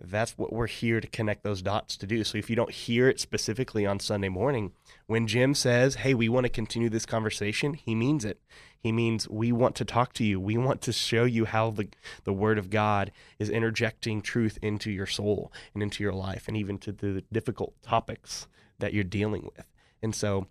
that's 0.00 0.36
what 0.36 0.52
we're 0.52 0.66
here 0.66 1.00
to 1.00 1.06
connect 1.06 1.44
those 1.44 1.62
dots 1.62 1.96
to 1.98 2.06
do. 2.06 2.24
So 2.24 2.38
if 2.38 2.50
you 2.50 2.56
don't 2.56 2.70
hear 2.70 3.08
it 3.08 3.20
specifically 3.20 3.86
on 3.86 4.00
sunday 4.00 4.28
morning 4.28 4.72
when 5.06 5.26
jim 5.26 5.54
says 5.54 5.96
hey 5.96 6.14
we 6.14 6.28
want 6.28 6.44
to 6.44 6.50
continue 6.50 6.88
this 6.88 7.06
conversation 7.06 7.74
he 7.74 7.94
means 7.94 8.24
it. 8.24 8.40
He 8.84 8.92
means 8.92 9.26
we 9.30 9.50
want 9.50 9.76
to 9.76 9.84
talk 9.86 10.12
to 10.12 10.24
you. 10.24 10.38
We 10.38 10.58
want 10.58 10.82
to 10.82 10.92
show 10.92 11.24
you 11.24 11.46
how 11.46 11.70
the, 11.70 11.88
the 12.24 12.34
word 12.34 12.58
of 12.58 12.68
god 12.68 13.12
is 13.38 13.48
interjecting 13.48 14.20
truth 14.20 14.58
into 14.60 14.90
your 14.90 15.06
soul 15.06 15.50
and 15.72 15.82
into 15.82 16.02
your 16.02 16.12
life 16.12 16.48
and 16.48 16.56
even 16.56 16.76
to 16.80 16.92
the 16.92 17.24
difficult 17.32 17.72
topics 17.82 18.46
that 18.80 18.92
you're 18.92 19.02
dealing 19.02 19.50
with. 19.56 19.66
And 20.02 20.14
so 20.14 20.48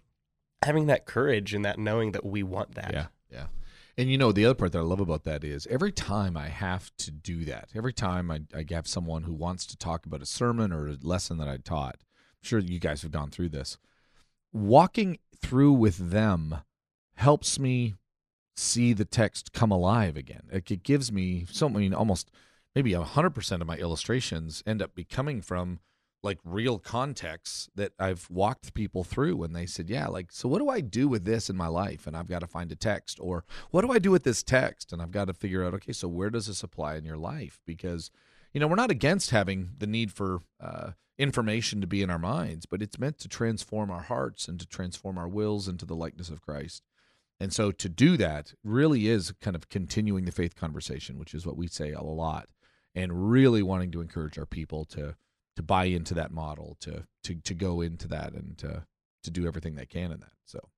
having 0.64 0.88
that 0.88 1.06
courage 1.06 1.54
and 1.54 1.64
that 1.64 1.78
knowing 1.78 2.14
that 2.14 2.26
we 2.26 2.42
want 2.42 2.74
that 2.74 2.92
Yeah, 2.92 3.06
yeah. 3.32 3.46
And 3.98 4.10
you 4.10 4.18
know, 4.18 4.32
the 4.32 4.46
other 4.46 4.56
part 4.56 4.72
that 4.72 4.80
I 4.80 4.82
love 4.82 5.00
about 5.00 5.24
that 5.26 5.44
is 5.44 5.68
every 5.68 5.92
time 5.92 6.36
I 6.36 6.48
have 6.48 6.92
to 6.98 7.12
do 7.12 7.46
that, 7.46 7.70
every 7.76 7.94
time 7.94 8.32
I, 8.32 8.42
I 8.56 8.66
have 8.72 8.88
someone 8.88 9.24
who 9.24 9.34
wants 9.34 9.68
to 9.68 9.78
talk 9.78 10.06
about 10.06 10.22
a 10.22 10.26
sermon 10.26 10.74
or 10.74 10.88
a 10.88 10.98
lesson 11.02 11.38
that 11.38 11.48
I 11.48 11.58
taught, 11.58 11.98
I'm 12.00 12.44
sure 12.44 12.60
you 12.60 12.80
guys 12.80 13.04
have 13.04 13.12
gone 13.12 13.30
through 13.30 13.50
this. 13.50 13.78
Walking 14.52 15.20
through 15.40 15.74
with 15.74 16.10
them 16.10 16.62
helps 17.16 17.60
me 17.60 17.94
see 18.56 18.94
the 18.94 19.06
text 19.06 19.54
come 19.54 19.72
alive 19.72 20.18
again. 20.18 20.44
Like 20.52 20.72
it 20.72 20.84
gives 20.84 21.12
me 21.12 21.46
so 21.52 21.68
I 21.68 21.72
mean 21.72 21.94
almost 21.94 22.32
maybe 22.76 22.94
hundred 22.94 23.32
percent 23.32 23.62
of 23.62 23.68
my 23.68 23.78
illustrations 23.78 24.64
end 24.66 24.82
up 24.82 24.96
becoming 24.96 25.42
from 25.42 25.80
like 26.24 26.40
real 26.46 26.80
contexts 26.80 27.70
that 27.76 27.92
I've 28.00 28.30
walked 28.30 28.74
people 28.74 29.04
through 29.04 29.44
and 29.44 29.56
they 29.56 29.66
said, 29.66 29.90
Yeah, 29.90 30.08
like 30.08 30.32
so 30.32 30.48
what 30.48 30.60
do 30.60 30.70
I 30.70 30.80
do 30.80 31.08
with 31.08 31.26
this 31.26 31.50
in 31.50 31.58
my 31.58 31.68
life? 31.68 32.08
And 32.08 32.16
I've 32.16 32.30
got 32.30 32.40
to 32.40 32.48
find 32.48 32.72
a 32.72 32.76
text 32.76 33.20
or 33.22 33.44
what 33.72 33.82
do 33.82 33.92
I 33.92 34.00
do 34.00 34.12
with 34.12 34.24
this 34.24 34.42
text? 34.42 34.94
And 34.94 35.02
I've 35.02 35.12
got 35.12 35.26
to 35.26 35.34
figure 35.34 35.64
out, 35.64 35.74
okay, 35.76 35.94
so 35.94 36.08
where 36.08 36.30
does 36.30 36.48
this 36.48 36.64
apply 36.64 36.96
in 36.96 37.06
your 37.06 37.18
life? 37.18 37.60
Because, 37.66 38.10
you 38.54 38.60
know, 38.60 38.68
we're 38.68 38.76
not 38.76 38.92
against 38.92 39.32
having 39.32 39.72
the 39.78 39.88
need 39.88 40.12
for 40.12 40.42
uh 40.60 40.92
information 41.18 41.80
to 41.80 41.88
be 41.88 42.02
in 42.02 42.10
our 42.10 42.20
minds, 42.20 42.66
but 42.66 42.82
it's 42.82 42.98
meant 42.98 43.20
to 43.20 43.28
transform 43.28 43.92
our 43.92 44.02
hearts 44.02 44.48
and 44.48 44.60
to 44.60 44.66
transform 44.66 45.18
our 45.18 45.28
wills 45.28 45.68
into 45.68 45.86
the 45.86 45.96
likeness 45.96 46.30
of 46.30 46.42
Christ. 46.42 46.84
And 47.40 47.54
so 47.54 47.72
to 47.72 47.90
do 47.90 48.18
that 48.18 48.54
really 48.64 49.08
is 49.08 49.34
kind 49.42 49.56
of 49.56 49.70
continuing 49.70 50.26
the 50.26 50.32
faith 50.32 50.56
conversation, 50.56 51.20
which 51.20 51.34
is 51.34 51.46
what 51.46 51.58
we 51.58 51.68
say 51.68 51.92
a 51.92 52.02
lot, 52.02 52.48
and 52.96 53.30
really 53.30 53.62
wanting 53.62 53.92
to 53.92 54.02
encourage 54.02 54.38
our 54.38 54.46
people 54.46 54.86
to 54.86 55.16
to 55.56 55.64
buy 55.64 55.86
into 55.86 56.14
that 56.16 56.32
model, 56.32 56.78
to 56.82 57.06
to 57.24 57.36
to 57.36 57.54
go 57.54 57.82
into 57.82 58.08
that 58.08 58.34
and 58.34 58.58
to 58.60 58.86
to 59.24 59.32
do 59.32 59.48
everything 59.48 59.76
they 59.76 59.86
can 59.86 60.12
in 60.12 60.20
that. 60.20 60.32
So 60.46 60.70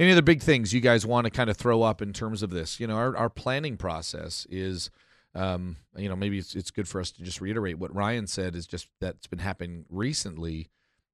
any 0.00 0.12
other 0.12 0.22
big 0.22 0.42
things 0.42 0.72
you 0.72 0.80
guys 0.80 1.04
want 1.04 1.24
to 1.24 1.30
kind 1.30 1.50
of 1.50 1.56
throw 1.56 1.82
up 1.82 2.00
in 2.00 2.12
terms 2.12 2.42
of 2.42 2.50
this? 2.50 2.78
You 2.78 2.86
know, 2.86 2.96
our, 2.96 3.16
our 3.16 3.28
planning 3.28 3.76
process 3.76 4.46
is 4.48 4.90
um, 5.34 5.76
you 5.96 6.08
know, 6.08 6.16
maybe 6.16 6.38
it's 6.38 6.54
it's 6.54 6.70
good 6.70 6.88
for 6.88 7.00
us 7.00 7.10
to 7.12 7.22
just 7.22 7.40
reiterate 7.40 7.78
what 7.78 7.94
Ryan 7.94 8.26
said 8.26 8.54
is 8.54 8.66
just 8.66 8.88
that's 9.00 9.26
been 9.26 9.38
happening 9.38 9.84
recently. 9.88 10.70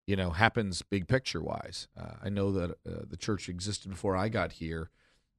You 0.07 0.17
know, 0.17 0.31
happens 0.31 0.83
big 0.83 1.09
picture 1.09 1.43
wise. 1.43 1.89
Uh, 1.99 2.15
I 2.23 2.29
know 2.29 2.53
that 2.53 2.71
uh, 2.87 3.05
the 3.09 3.17
church 3.17 3.49
existed 3.49 3.91
before 3.91 4.17
I 4.17 4.29
got 4.29 4.53
here, 4.53 4.91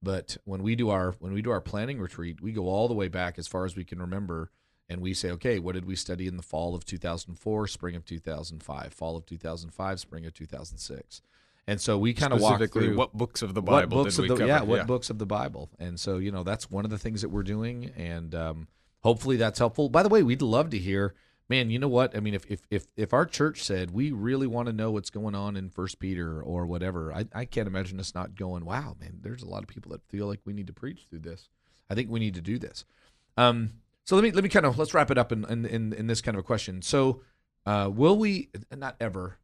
but 0.02 0.38
when 0.44 0.62
we 0.62 0.76
do 0.76 0.90
our 0.90 1.16
when 1.20 1.34
we 1.34 1.42
do 1.42 1.52
our 1.52 1.62
planning 1.62 2.00
retreat, 2.00 2.42
we 2.42 2.52
go 2.52 2.68
all 2.68 2.88
the 2.88 2.94
way 2.94 3.08
back 3.08 3.40
as 3.40 3.48
far 3.48 3.66
as 3.66 3.76
we 3.76 3.86
can 3.86 4.00
remember, 4.00 4.52
and 4.90 5.02
we 5.02 5.14
say, 5.14 5.32
okay, 5.32 5.60
what 5.60 5.74
did 5.74 5.86
we 5.86 5.96
study 5.96 6.28
in 6.28 6.38
the 6.38 6.44
fall 6.44 6.76
of 6.76 6.86
2004, 6.86 7.68
spring 7.68 7.96
of 7.96 8.06
2005, 8.06 8.94
fall 8.94 9.18
of 9.18 9.26
2005, 9.26 10.00
spring 10.00 10.26
of 10.26 10.34
2006, 10.34 11.22
and 11.68 11.82
so 11.82 11.98
we 11.98 12.14
kind 12.14 12.34
of 12.34 12.42
walk 12.42 12.62
through 12.70 12.96
what 12.96 13.14
books 13.14 13.42
of 13.42 13.54
the 13.54 13.62
Bible 13.62 14.04
books 14.04 14.16
did 14.16 14.24
we 14.24 14.28
the 14.28 14.36
cover? 14.36 14.48
yeah. 14.48 14.62
what 14.62 14.88
books 14.88 15.10
of 15.10 15.18
the 15.18 15.26
bible. 15.26 15.70
And 15.80 16.00
so 16.00 16.18
you 16.18 16.32
know 16.32 16.44
that's 16.44 16.70
one 16.70 16.86
of 16.86 16.92
the 16.92 16.98
things 16.98 17.22
that 17.22 17.30
we're 17.30 17.44
doing 17.44 17.92
and 17.98 18.36
um, 18.36 18.68
hopefully 19.02 19.38
that's 19.38 19.60
helpful. 19.60 19.90
By 19.90 20.04
the 20.04 20.10
way 20.10 20.22
we'd 20.22 20.42
love 20.42 20.70
to 20.72 20.78
hear 20.78 21.16
man 21.50 21.70
you 21.70 21.80
know 21.80 21.88
what? 21.88 22.16
I 22.16 22.20
mean 22.20 22.36
if 22.36 22.46
if 22.50 22.62
if, 22.70 22.86
if 22.96 23.14
our 23.14 23.26
church 23.26 23.64
said 23.64 23.92
we 23.92 24.12
really 24.12 24.48
want 24.48 24.68
to 24.68 24.74
know 24.74 24.92
what's 24.92 25.10
going 25.10 25.34
on 25.34 25.58
in 25.58 25.70
first 25.70 26.00
peter 26.00 26.40
or 26.42 26.66
whatever 26.66 27.12
I, 27.12 27.26
I 27.34 27.46
can't 27.46 27.68
imagine 27.68 28.00
us 28.00 28.14
not 28.14 28.36
going 28.36 28.66
wow 28.66 28.96
man 29.00 29.20
there's 29.22 29.44
a 29.44 29.50
lot 29.50 29.64
of 29.64 29.68
people 29.68 29.92
that 29.92 30.04
feel 30.04 30.28
like 30.28 30.42
we 30.46 30.54
need 30.54 30.68
to 30.68 30.74
preach 30.74 31.08
through 31.10 31.20
this. 31.20 31.50
I 31.90 31.96
think 31.96 32.10
we 32.10 32.20
need 32.20 32.36
to 32.36 32.42
do 32.42 32.60
this. 32.60 32.86
Um, 33.38 33.72
so 34.06 34.16
let 34.16 34.24
me 34.24 34.32
let 34.32 34.44
me 34.44 34.50
kind 34.50 34.66
of 34.66 34.78
let's 34.78 34.94
wrap 34.94 35.12
it 35.12 35.18
up 35.18 35.32
in 35.32 35.44
in, 35.46 35.66
in, 35.66 35.94
in 35.94 36.08
this 36.08 36.22
kind 36.22 36.36
of 36.36 36.40
a 36.40 36.44
question 36.44 36.82
so 36.82 37.22
uh, 37.66 37.90
will 37.92 38.18
we 38.18 38.50
not 38.72 38.96
ever 39.00 39.38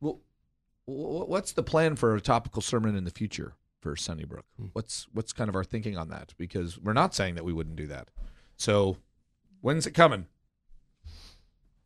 well 0.00 0.20
what's 0.86 1.52
the 1.52 1.62
plan 1.62 1.96
for 1.96 2.14
a 2.14 2.20
topical 2.20 2.62
sermon 2.62 2.96
in 2.96 3.04
the 3.04 3.10
future 3.10 3.54
for 3.80 3.96
Sunnybrook? 3.96 4.46
What's 4.72 5.06
what's 5.12 5.32
kind 5.32 5.48
of 5.48 5.54
our 5.54 5.64
thinking 5.64 5.96
on 5.96 6.08
that? 6.08 6.34
Because 6.36 6.78
we're 6.78 6.92
not 6.92 7.14
saying 7.14 7.34
that 7.36 7.44
we 7.44 7.52
wouldn't 7.52 7.76
do 7.76 7.86
that. 7.86 8.08
So 8.56 8.96
when's 9.60 9.86
it 9.86 9.92
coming? 9.92 10.26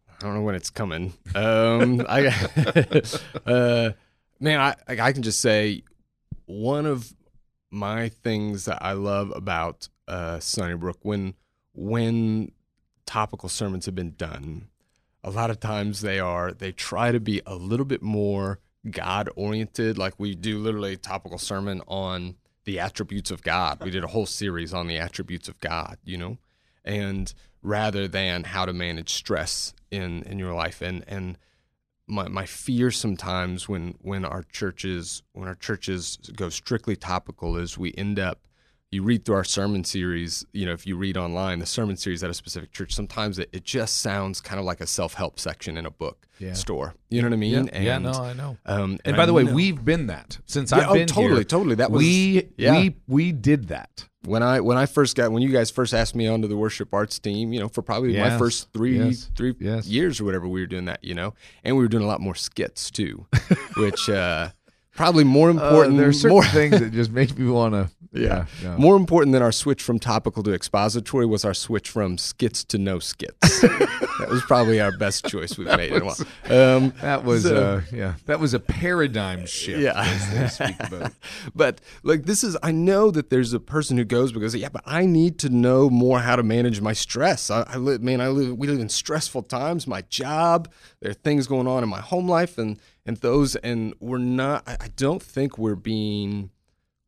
I 0.08 0.24
don't 0.24 0.34
know 0.34 0.42
when 0.42 0.54
it's 0.54 0.70
coming. 0.70 1.14
Um, 1.34 2.04
I, 2.08 2.26
uh, 3.46 3.92
man, 4.38 4.60
I 4.60 4.74
I 4.88 5.12
can 5.12 5.22
just 5.22 5.40
say 5.40 5.82
one 6.46 6.86
of 6.86 7.14
my 7.70 8.08
things 8.08 8.64
that 8.64 8.82
I 8.82 8.92
love 8.92 9.32
about 9.34 9.88
uh, 10.08 10.40
Sunnybrook 10.40 10.98
when 11.02 11.34
when 11.80 12.52
topical 13.06 13.48
sermons 13.48 13.86
have 13.86 13.94
been 13.94 14.14
done, 14.16 14.68
a 15.24 15.30
lot 15.30 15.50
of 15.50 15.60
times 15.60 16.02
they 16.02 16.20
are 16.20 16.52
they 16.52 16.72
try 16.72 17.10
to 17.10 17.20
be 17.20 17.40
a 17.46 17.54
little 17.54 17.86
bit 17.86 18.02
more 18.02 18.60
God 18.88 19.30
oriented. 19.34 19.96
Like 19.96 20.14
we 20.18 20.34
do 20.34 20.58
literally 20.58 20.96
topical 20.96 21.38
sermon 21.38 21.80
on 21.88 22.36
the 22.64 22.78
attributes 22.78 23.30
of 23.30 23.42
God. 23.42 23.82
We 23.82 23.90
did 23.90 24.04
a 24.04 24.08
whole 24.08 24.26
series 24.26 24.74
on 24.74 24.88
the 24.88 24.98
attributes 24.98 25.48
of 25.48 25.58
God, 25.60 25.96
you 26.04 26.18
know, 26.18 26.36
and 26.84 27.32
rather 27.62 28.06
than 28.06 28.44
how 28.44 28.66
to 28.66 28.72
manage 28.74 29.14
stress 29.14 29.74
in 29.90 30.22
in 30.24 30.38
your 30.38 30.52
life 30.52 30.82
and 30.82 31.02
and 31.08 31.38
my, 32.06 32.28
my 32.28 32.44
fear 32.44 32.90
sometimes 32.90 33.68
when 33.68 33.94
when 34.02 34.26
our 34.26 34.42
churches 34.42 35.22
when 35.32 35.48
our 35.48 35.54
churches 35.54 36.18
go 36.36 36.50
strictly 36.50 36.96
topical 36.96 37.56
is 37.56 37.78
we 37.78 37.94
end 37.96 38.18
up 38.18 38.40
you 38.92 39.04
read 39.04 39.24
through 39.24 39.36
our 39.36 39.44
sermon 39.44 39.84
series 39.84 40.44
you 40.52 40.66
know 40.66 40.72
if 40.72 40.84
you 40.86 40.96
read 40.96 41.16
online 41.16 41.60
the 41.60 41.66
sermon 41.66 41.96
series 41.96 42.24
at 42.24 42.30
a 42.30 42.34
specific 42.34 42.72
church 42.72 42.92
sometimes 42.92 43.38
it, 43.38 43.48
it 43.52 43.62
just 43.64 44.00
sounds 44.00 44.40
kind 44.40 44.58
of 44.58 44.66
like 44.66 44.80
a 44.80 44.86
self-help 44.86 45.38
section 45.38 45.76
in 45.76 45.86
a 45.86 45.90
book 45.90 46.26
Yeah. 46.40 46.54
store 46.54 46.94
you 47.08 47.22
know 47.22 47.28
what 47.28 47.34
i 47.34 47.36
mean 47.38 47.70
yeah, 47.72 47.94
and, 47.96 48.04
no, 48.04 48.10
I 48.12 48.32
know. 48.32 48.56
um, 48.66 48.98
And, 49.04 49.16
by 49.16 49.26
the 49.26 49.32
way, 49.32 49.44
know- 49.44 49.54
we've 49.54 49.84
been 49.84 50.08
that 50.08 50.38
since 50.46 50.72
Yeah, 50.72 50.78
I've 50.78 50.88
oh, 50.90 50.94
been 50.94 51.06
totally 51.06 51.34
here. 51.36 51.44
totally 51.44 51.74
that 51.76 51.90
was 51.92 52.00
we 52.02 52.48
yeah. 52.56 52.72
we 52.72 52.96
we 53.06 53.30
did 53.32 53.68
that. 53.68 54.06
when 54.24 54.42
I 54.42 54.58
when 54.60 54.76
I 54.76 54.86
first 54.86 55.16
got 55.16 55.30
when 55.30 55.42
you 55.42 55.50
guys 55.50 55.70
first 55.70 55.94
asked 55.94 56.14
me 56.16 56.26
onto 56.26 56.48
the 56.48 56.56
worship 56.56 56.92
arts 56.92 57.18
team, 57.20 57.52
you 57.52 57.60
know, 57.60 57.68
for 57.68 57.82
probably 57.82 58.18
my 58.18 58.36
first 58.38 58.72
three 58.72 58.98
Yes. 58.98 59.30
three 59.36 59.54
Yes. 59.60 59.86
years 59.86 60.20
or 60.20 60.24
whatever, 60.24 60.48
we 60.48 60.60
were 60.60 60.66
doing 60.66 60.86
that, 60.86 61.02
you 61.04 61.14
know, 61.14 61.32
and 61.64 61.76
we 61.76 61.82
were 61.82 61.88
doing 61.88 62.02
a 62.02 62.06
lot 62.08 62.20
more 62.20 62.34
skits 62.34 62.90
too, 62.90 63.26
which 63.76 64.08
uh, 64.10 64.50
probably 64.94 65.24
more 65.24 65.50
important. 65.50 65.94
Uh, 65.94 66.00
there's 66.02 66.20
certain 66.20 66.36
more, 66.36 66.44
things 66.44 66.78
that 66.80 66.92
just 66.92 67.10
make 67.10 67.36
me 67.38 67.48
want 67.50 67.74
to. 67.74 67.88
Yeah. 68.12 68.46
no. 68.64 68.76
more 68.76 68.96
important 68.96 69.32
than 69.32 69.40
our 69.40 69.52
switch 69.52 69.84
from 69.84 70.00
topical 70.00 70.42
to 70.42 70.52
expository 70.52 71.26
was 71.26 71.44
our 71.44 71.54
switch 71.54 71.88
from 71.88 72.18
skits 72.18 72.64
to 72.64 72.76
no 72.76 72.98
skits. 72.98 73.60
that 73.60 74.26
was 74.28 74.42
probably 74.42 74.80
our 74.80 74.90
best 74.90 75.26
choice 75.26 75.56
we've 75.56 75.68
made 75.68 75.92
in 75.92 76.02
a 76.02 76.04
while. 76.04 76.16
Um, 76.46 76.92
That 77.02 77.22
was 77.24 77.44
So- 77.44 77.54
uh, 77.56 77.80
yeah. 77.96 78.14
That 78.26 78.40
was 78.40 78.52
a 78.52 78.58
paradigm 78.58 79.46
shift. 79.46 79.78
Yeah. 79.78 79.92
as 79.96 80.28
they 80.34 80.48
speak 80.48 80.76
about. 80.92 81.12
but 81.54 81.80
like 82.02 82.24
this 82.24 82.42
is 82.42 82.56
i 82.64 82.72
know 82.72 83.12
that 83.12 83.30
there's 83.30 83.52
a 83.52 83.60
person 83.60 83.96
who 83.96 84.04
goes 84.04 84.32
because 84.32 84.56
yeah 84.56 84.68
but 84.70 84.82
i 84.86 85.06
need 85.06 85.38
to 85.38 85.48
know 85.48 85.88
more 85.88 86.18
how 86.18 86.34
to 86.34 86.42
manage 86.42 86.80
my 86.80 86.92
stress 86.92 87.48
i, 87.48 87.62
I 87.62 87.76
live 87.76 88.02
man 88.02 88.20
i 88.20 88.26
live 88.26 88.56
we 88.58 88.66
live 88.66 88.80
in 88.80 88.88
stressful 88.88 89.44
times 89.44 89.86
my 89.86 90.02
job 90.02 90.68
there 91.00 91.10
are 91.10 91.14
things 91.14 91.46
going 91.46 91.66
on 91.66 91.82
in 91.82 91.88
my 91.88 92.00
home 92.00 92.28
life 92.28 92.58
and 92.58 92.78
and 93.06 93.16
those 93.18 93.56
and 93.56 93.94
we're 94.00 94.18
not 94.18 94.62
i, 94.66 94.76
I 94.80 94.88
don't 94.96 95.22
think 95.22 95.58
we're 95.58 95.74
being 95.76 96.50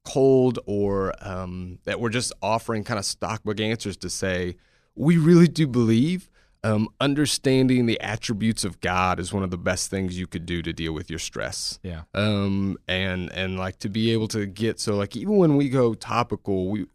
cold 0.04 0.58
or 0.66 1.14
um, 1.20 1.78
that 1.84 2.00
we're 2.00 2.08
just 2.10 2.32
offering 2.42 2.82
kind 2.82 2.98
of 2.98 3.04
stockbook 3.04 3.60
answers 3.60 3.96
to 3.98 4.10
say 4.10 4.56
we 4.96 5.16
really 5.16 5.46
do 5.48 5.66
believe 5.66 6.28
um, 6.64 6.88
understanding 7.00 7.86
the 7.86 8.00
attributes 8.00 8.64
of 8.64 8.80
God 8.80 9.18
is 9.18 9.32
one 9.32 9.42
of 9.42 9.50
the 9.50 9.58
best 9.58 9.90
things 9.90 10.16
you 10.18 10.26
could 10.28 10.46
do 10.46 10.62
to 10.62 10.72
deal 10.72 10.92
with 10.92 11.08
your 11.10 11.18
stress 11.20 11.78
Yeah. 11.84 12.02
um 12.14 12.78
and 12.88 13.32
and 13.32 13.58
like 13.58 13.78
to 13.80 13.88
be 13.88 14.12
able 14.12 14.26
to 14.28 14.44
get 14.46 14.80
so 14.80 14.96
like 14.96 15.16
even 15.16 15.36
when 15.36 15.56
we 15.56 15.68
go 15.68 15.94
topical 15.94 16.68
we 16.68 16.86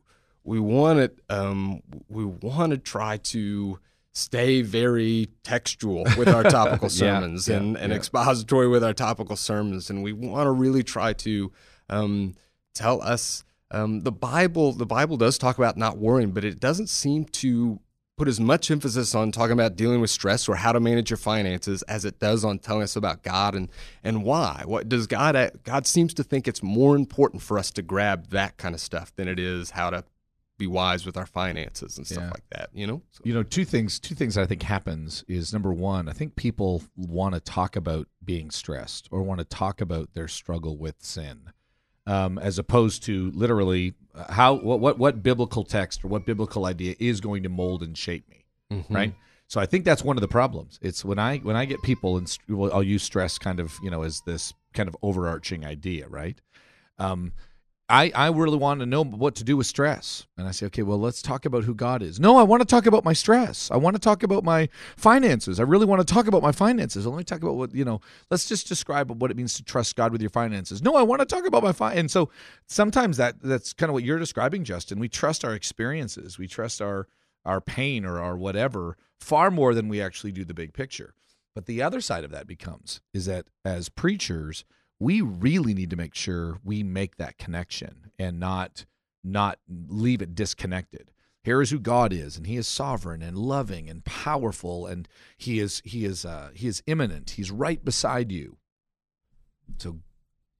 we 0.44 0.60
want 0.60 1.00
it 1.00 1.20
um 1.30 1.82
we 2.10 2.26
want 2.26 2.72
to 2.72 2.78
try 2.78 3.18
to 3.18 3.80
stay 4.18 4.62
very 4.62 5.30
textual 5.44 6.04
with 6.18 6.28
our 6.28 6.44
topical 6.60 6.88
Yeah, 6.88 7.20
sermons 7.20 7.48
yeah, 7.48 7.58
and 7.58 7.78
and 7.78 7.92
yeah. 7.92 7.98
expository 7.98 8.68
with 8.68 8.84
our 8.84 8.94
topical 8.94 9.36
sermons 9.36 9.90
and 9.90 10.02
we 10.04 10.12
want 10.12 10.48
to 10.48 10.52
really 10.52 10.84
try 10.84 11.14
to 11.14 11.52
um 11.90 12.34
tell 12.74 13.02
us 13.02 13.44
um 13.72 14.02
the 14.02 14.12
bible 14.12 14.74
the 14.74 14.86
bible 14.88 15.18
does 15.18 15.38
talk 15.38 15.58
about 15.58 15.78
not 15.78 15.98
worrying 15.98 16.32
but 16.32 16.44
it 16.44 16.60
doesn't 16.60 16.88
seem 16.90 17.26
to 17.26 17.80
put 18.18 18.28
as 18.28 18.40
much 18.40 18.72
emphasis 18.72 19.14
on 19.14 19.32
talking 19.32 19.54
about 19.54 19.76
dealing 19.76 20.02
with 20.02 20.10
stress 20.10 20.50
or 20.50 20.56
how 20.56 20.72
to 20.72 20.80
manage 20.80 21.12
your 21.12 21.18
finances 21.18 21.84
as 21.84 22.04
it 22.04 22.18
does 22.20 22.44
on 22.44 22.58
telling 22.58 22.82
us 22.82 22.96
about 22.96 23.22
God 23.22 23.54
and 23.54 23.70
and 24.04 24.24
why. 24.24 24.64
What 24.66 24.90
does 24.90 25.06
God 25.06 25.52
God 25.64 25.86
seems 25.86 26.16
to 26.16 26.24
think 26.24 26.48
it's 26.48 26.64
more 26.64 26.96
important 26.96 27.44
for 27.44 27.60
us 27.60 27.70
to 27.74 27.84
grab 27.84 28.30
that 28.30 28.58
kind 28.58 28.74
of 28.74 28.82
stuff 28.82 29.16
than 29.16 29.28
it 29.28 29.38
is 29.38 29.70
how 29.70 29.92
to 29.92 30.04
be 30.58 30.68
wise 30.68 31.06
with 31.06 31.16
our 31.18 31.26
finances 31.26 31.98
and 31.98 32.08
stuff 32.08 32.24
Yeah. 32.24 32.30
like 32.32 32.50
that, 32.52 32.70
you 32.74 32.88
know? 32.88 33.02
So, 33.12 33.22
you 33.24 33.34
know 33.34 33.44
two 33.44 33.66
things 33.66 34.00
two 34.00 34.16
things 34.16 34.38
i 34.38 34.46
think 34.46 34.64
happens 34.64 35.24
is 35.28 35.54
number 35.54 35.72
one 35.74 36.10
i 36.10 36.14
think 36.14 36.36
people 36.36 36.84
want 36.96 37.36
to 37.36 37.40
talk 37.42 37.76
about 37.76 38.08
being 38.24 38.50
stressed 38.50 39.08
or 39.12 39.22
want 39.24 39.40
to 39.40 39.46
talk 39.46 39.82
about 39.82 40.14
their 40.14 40.28
struggle 40.28 40.78
with 40.78 40.96
sin 41.00 41.52
um, 42.08 42.40
as 42.40 42.58
opposed 42.58 43.04
to 43.04 43.32
literally 43.32 43.94
uh, 44.16 44.32
how 44.32 44.54
what, 44.54 44.80
what 44.80 44.98
what 44.98 45.22
biblical 45.22 45.64
text 45.64 46.04
or 46.04 46.08
what 46.08 46.26
biblical 46.26 46.66
idea 46.66 46.96
is 47.00 47.20
going 47.22 47.44
to 47.44 47.50
mold 47.50 47.84
and 47.84 47.98
shape 47.98 48.28
me 48.30 48.46
mhm. 48.72 48.86
right 48.90 49.14
so 49.48 49.60
i 49.62 49.66
think 49.66 49.86
that's 49.86 50.04
one 50.04 50.18
of 50.18 50.22
the 50.22 50.28
problems 50.28 50.80
it's 50.82 51.04
when 51.06 51.20
i 51.20 51.38
when 51.40 51.56
i 51.56 51.66
get 51.66 51.82
people 51.84 52.18
and 52.18 52.28
st- 52.30 52.58
well, 52.58 52.72
i'll 52.74 52.82
use 52.84 53.04
stress 53.04 53.38
kind 53.38 53.60
of 53.60 53.78
you 53.84 53.90
know 53.92 54.04
as 54.04 54.22
this 54.22 54.54
kind 54.74 54.88
of 54.90 54.96
overarching 55.04 55.66
idea 55.66 56.08
right 56.08 56.40
um 57.00 57.32
I, 57.90 58.12
I 58.14 58.28
really 58.30 58.58
want 58.58 58.82
to 58.82 58.86
know 58.86 59.04
what 59.04 59.36
to 59.36 59.46
do 59.46 59.56
with 59.56 59.66
stress. 59.66 60.28
And 60.38 60.46
I 60.46 60.52
say, 60.52 60.66
okay, 60.66 60.84
well, 60.84 61.00
let's 61.00 61.22
talk 61.22 61.46
about 61.46 61.64
who 61.64 61.74
God 61.74 62.02
is. 62.02 62.20
No, 62.20 62.36
I 62.36 62.44
want 62.44 62.62
to 62.62 62.66
talk 62.66 62.86
about 62.86 63.06
my 63.06 63.14
stress. 63.14 63.72
I 63.72 63.78
want 63.78 63.96
to 63.96 64.00
talk 64.00 64.24
about 64.24 64.44
my 64.44 64.68
finances. 64.98 65.58
I 65.58 65.64
really 65.64 65.86
want 65.86 66.06
to 66.06 66.14
talk 66.14 66.28
about 66.28 66.42
my 66.42 66.52
finances. 66.52 67.08
Let 67.08 67.18
me 67.18 67.24
talk 67.24 67.42
about 67.42 67.56
what, 67.56 67.74
you 67.74 67.86
know, 67.86 68.02
let's 68.30 68.46
just 68.46 68.68
describe 68.68 69.10
what 69.22 69.32
it 69.32 69.38
means 69.38 69.54
to 69.54 69.64
trust 69.64 69.96
God 69.96 70.12
with 70.12 70.20
your 70.20 70.30
finances. 70.30 70.82
No, 70.82 70.96
I 70.96 71.04
want 71.04 71.22
to 71.22 71.26
talk 71.26 71.46
about 71.46 71.64
my 71.64 71.72
fin. 71.72 71.98
And 71.98 72.12
so 72.12 72.30
sometimes 72.68 73.16
that 73.18 73.42
that's 73.42 73.72
kind 73.72 73.90
of 73.90 73.94
what 73.94 74.04
you're 74.04 74.20
describing, 74.20 74.66
Justin. 74.66 75.00
We 75.00 75.08
trust 75.08 75.46
our 75.46 75.54
experiences. 75.54 76.38
We 76.38 76.48
trust 76.48 76.82
our 76.82 77.08
our 77.46 77.62
pain 77.62 78.04
or 78.04 78.20
our 78.20 78.36
whatever 78.36 78.98
far 79.22 79.50
more 79.50 79.74
than 79.74 79.88
we 79.88 80.02
actually 80.02 80.34
do 80.34 80.44
the 80.44 80.54
big 80.54 80.74
picture. 80.74 81.14
But 81.56 81.66
the 81.66 81.82
other 81.82 82.02
side 82.02 82.26
of 82.26 82.32
that 82.32 82.46
becomes 82.48 83.00
is 83.14 83.26
that 83.28 83.48
as 83.64 83.88
preachers, 83.88 84.66
we 85.00 85.22
really 85.22 85.74
need 85.74 85.90
to 85.92 85.96
make 85.96 86.16
sure 86.16 86.60
we 86.64 86.84
make 86.84 87.18
that 87.18 87.38
connection 87.38 88.12
and 88.18 88.40
not 88.40 88.86
not 89.24 89.60
leave 89.68 90.22
it 90.22 90.34
disconnected. 90.36 91.12
Here 91.44 91.62
is 91.62 91.70
who 91.70 91.80
God 91.80 92.12
is, 92.14 92.36
and 92.38 92.46
He 92.48 92.58
is 92.58 92.68
sovereign 92.68 93.22
and 93.22 93.38
loving 93.38 93.90
and 93.90 94.04
powerful, 94.04 94.86
and 94.86 95.08
He 95.38 95.60
is 95.60 95.82
He 95.86 96.04
is 96.06 96.26
uh, 96.26 96.50
He 96.54 96.68
is 96.68 96.82
immanent. 96.88 97.32
He's 97.32 97.52
right 97.52 97.84
beside 97.84 98.32
you. 98.32 98.58
So 99.80 100.00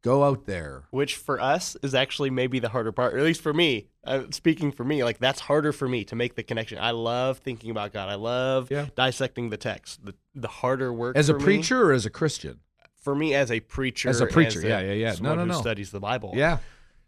go 0.04 0.24
out 0.24 0.46
there. 0.46 0.84
which 0.92 1.16
for 1.16 1.42
us 1.42 1.76
is 1.82 1.94
actually 1.96 2.30
maybe 2.30 2.60
the 2.60 2.70
harder 2.70 2.92
part, 2.92 3.14
or 3.14 3.18
at 3.18 3.24
least 3.26 3.42
for 3.42 3.54
me. 3.54 3.88
Uh, 4.06 4.24
speaking 4.32 4.72
for 4.72 4.84
me, 4.86 5.04
like 5.04 5.18
that's 5.20 5.42
harder 5.42 5.74
for 5.74 5.88
me 5.90 6.06
to 6.06 6.16
make 6.16 6.36
the 6.36 6.44
connection. 6.44 6.78
I 6.80 6.92
love 6.92 7.40
thinking 7.40 7.72
about 7.72 7.92
God. 7.94 8.08
I 8.10 8.16
love 8.16 8.72
Yeah. 8.72 8.88
dissecting 8.96 9.50
the 9.50 9.58
text. 9.58 10.06
The 10.06 10.16
the 10.36 10.48
harder 10.48 10.94
work 10.94 11.18
As 11.18 11.28
a 11.30 11.34
for 11.34 11.40
me- 11.40 11.44
preacher 11.46 11.90
or 11.90 11.94
as 11.94 12.06
a 12.06 12.10
Christian? 12.10 12.60
For 13.08 13.16
me 13.16 13.34
as 13.34 13.52
a 13.52 13.62
preacher, 13.62 14.10
As 14.10 14.20
a 14.20 14.26
preacher, 14.26 14.60
a- 14.60 14.68
yeah, 14.68 14.82
yeah, 14.82 14.92
yeah. 14.92 15.16
No, 15.22 15.34
no, 15.34 15.44
who 15.44 15.48
no. 15.48 15.62
studies 15.62 15.92
the 15.92 16.00
Bible. 16.02 16.34
Yeah. 16.36 16.58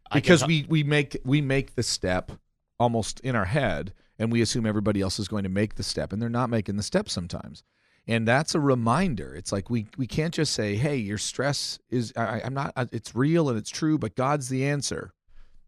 I 0.09 0.15
Because 0.15 0.47
we 0.47 0.65
we 0.69 0.81
make 0.81 1.17
we 1.25 1.41
make 1.41 1.75
the 1.75 1.83
step 1.83 2.31
almost 2.79 3.19
in 3.19 3.35
our 3.35 3.43
head 3.43 3.91
and 4.17 4.31
we 4.31 4.39
assume 4.41 4.65
everybody 4.65 5.01
else 5.01 5.19
is 5.19 5.27
going 5.27 5.43
to 5.43 5.49
make 5.49 5.75
the 5.75 5.83
step, 5.83 6.13
and 6.13 6.21
they're 6.21 6.29
not 6.29 6.49
making 6.49 6.77
the 6.77 6.83
step 6.83 7.09
sometimes. 7.09 7.65
And 8.07 8.25
that's 8.25 8.55
a 8.55 8.61
reminder. 8.61 9.35
It's 9.35 9.51
like 9.51 9.69
we 9.69 9.87
we 9.97 10.07
can't 10.07 10.33
just 10.33 10.53
say, 10.53 10.77
"Hey, 10.77 10.95
your 10.95 11.17
stress 11.17 11.79
is 11.89 12.13
I, 12.15 12.43
I'm 12.45 12.53
not. 12.53 12.71
Uh, 12.77 12.85
it's 12.93 13.13
real 13.13 13.49
and 13.49 13.57
it's 13.57 13.69
true, 13.69 13.97
but 13.97 14.15
God's 14.15 14.47
the 14.47 14.63
answer." 14.63 15.11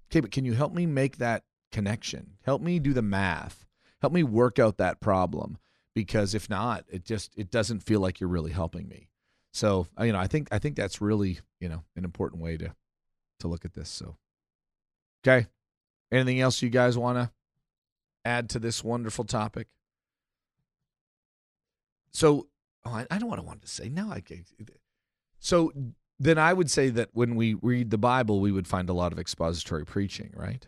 Okay, 0.09 0.21
but 0.21 0.31
can 0.31 0.45
you 0.45 0.53
help 0.53 0.73
me 0.73 0.85
make 0.85 1.17
that 1.17 1.43
connection? 1.73 2.37
Help 2.43 2.61
me 2.61 2.79
do 2.79 2.93
the 2.93 3.01
math. 3.01 3.65
Help 3.99 4.13
me 4.13 4.23
work 4.23 4.59
out 4.59 4.77
that 4.77 5.01
problem 5.01 5.57
because 5.93 6.33
if 6.33 6.49
not, 6.49 6.85
it 6.89 7.03
just 7.03 7.33
it 7.35 7.51
doesn't 7.51 7.83
feel 7.83 7.99
like 7.99 8.21
you're 8.21 8.29
really 8.29 8.53
helping 8.53 8.87
me. 8.87 9.09
So 9.53 9.87
uh, 9.99 10.03
you 10.03 10.13
know, 10.13 10.19
I 10.19 10.27
think 10.27 10.47
I 10.51 10.59
think 10.59 10.75
that's 10.75 11.01
really 11.01 11.39
you 11.59 11.69
know 11.69 11.83
an 11.95 12.03
important 12.05 12.41
way 12.41 12.57
to 12.57 12.73
to 13.39 13.47
look 13.47 13.65
at 13.65 13.73
this. 13.73 13.89
So, 13.89 14.17
okay, 15.23 15.47
anything 16.11 16.39
else 16.39 16.61
you 16.61 16.69
guys 16.69 16.97
want 16.97 17.17
to 17.17 17.31
add 18.23 18.49
to 18.51 18.59
this 18.59 18.83
wonderful 18.83 19.25
topic? 19.25 19.67
So, 22.13 22.47
oh, 22.85 22.91
I, 22.91 23.07
I 23.09 23.17
don't 23.17 23.29
want 23.29 23.41
I 23.41 23.43
wanted 23.43 23.63
to 23.63 23.67
say. 23.67 23.89
no. 23.89 24.11
I 24.11 24.21
can't. 24.21 24.45
so 25.39 25.71
then 26.19 26.37
I 26.37 26.53
would 26.53 26.69
say 26.69 26.89
that 26.89 27.09
when 27.13 27.35
we 27.35 27.55
read 27.55 27.89
the 27.89 27.97
Bible, 27.97 28.39
we 28.39 28.51
would 28.51 28.67
find 28.67 28.89
a 28.89 28.93
lot 28.93 29.11
of 29.11 29.19
expository 29.19 29.85
preaching, 29.85 30.31
right? 30.35 30.67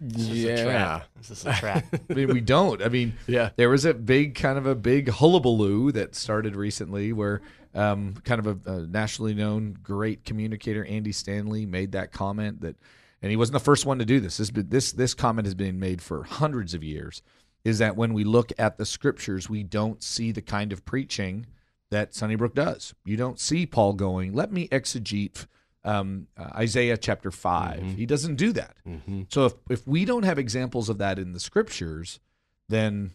Is 0.00 0.28
this 0.28 0.60
a 0.60 0.64
trap? 0.64 1.06
Is 1.20 1.46
a 1.46 1.52
trap? 1.54 1.84
I 2.10 2.14
mean, 2.14 2.28
we 2.28 2.40
don't. 2.40 2.82
I 2.82 2.88
mean, 2.88 3.14
Yeah. 3.26 3.50
there 3.56 3.70
was 3.70 3.84
a 3.84 3.94
big 3.94 4.34
kind 4.34 4.58
of 4.58 4.66
a 4.66 4.74
big 4.74 5.08
hullabaloo 5.08 5.92
that 5.92 6.14
started 6.14 6.54
recently 6.54 7.12
where 7.12 7.40
um, 7.74 8.14
kind 8.24 8.44
of 8.44 8.66
a, 8.66 8.70
a 8.70 8.80
nationally 8.86 9.34
known 9.34 9.78
great 9.82 10.24
communicator 10.24 10.84
Andy 10.84 11.12
Stanley 11.12 11.66
made 11.66 11.92
that 11.92 12.12
comment 12.12 12.60
that 12.62 12.76
and 13.22 13.30
he 13.30 13.36
wasn't 13.36 13.54
the 13.54 13.60
first 13.60 13.86
one 13.86 13.98
to 13.98 14.04
do 14.04 14.18
this 14.20 14.36
this 14.38 14.50
this 14.54 14.92
this 14.92 15.14
comment 15.14 15.46
has 15.46 15.54
been 15.54 15.78
made 15.78 16.00
for 16.02 16.24
hundreds 16.24 16.74
of 16.74 16.82
years 16.82 17.22
is 17.64 17.78
that 17.78 17.96
when 17.96 18.14
we 18.14 18.24
look 18.24 18.52
at 18.58 18.78
the 18.78 18.86
scriptures 18.86 19.50
we 19.50 19.62
don't 19.62 20.02
see 20.02 20.32
the 20.32 20.42
kind 20.42 20.72
of 20.72 20.84
preaching 20.84 21.46
that 21.90 22.14
Sunnybrook 22.14 22.54
does 22.54 22.94
you 23.04 23.16
don't 23.16 23.38
see 23.38 23.66
Paul 23.66 23.92
going 23.92 24.32
let 24.32 24.52
me 24.52 24.68
exegete 24.68 25.46
um, 25.86 26.26
uh, 26.36 26.48
Isaiah 26.56 26.96
chapter 26.96 27.30
5 27.30 27.82
he 27.96 28.04
doesn't 28.06 28.36
do 28.36 28.52
that 28.52 28.76
Mm-hmm. 28.86 29.22
so 29.28 29.46
if 29.46 29.54
if 29.70 29.86
we 29.86 30.04
don't 30.04 30.24
have 30.24 30.38
examples 30.38 30.88
of 30.88 30.98
that 30.98 31.18
in 31.18 31.32
the 31.32 31.40
scriptures, 31.40 32.20
then 32.68 33.12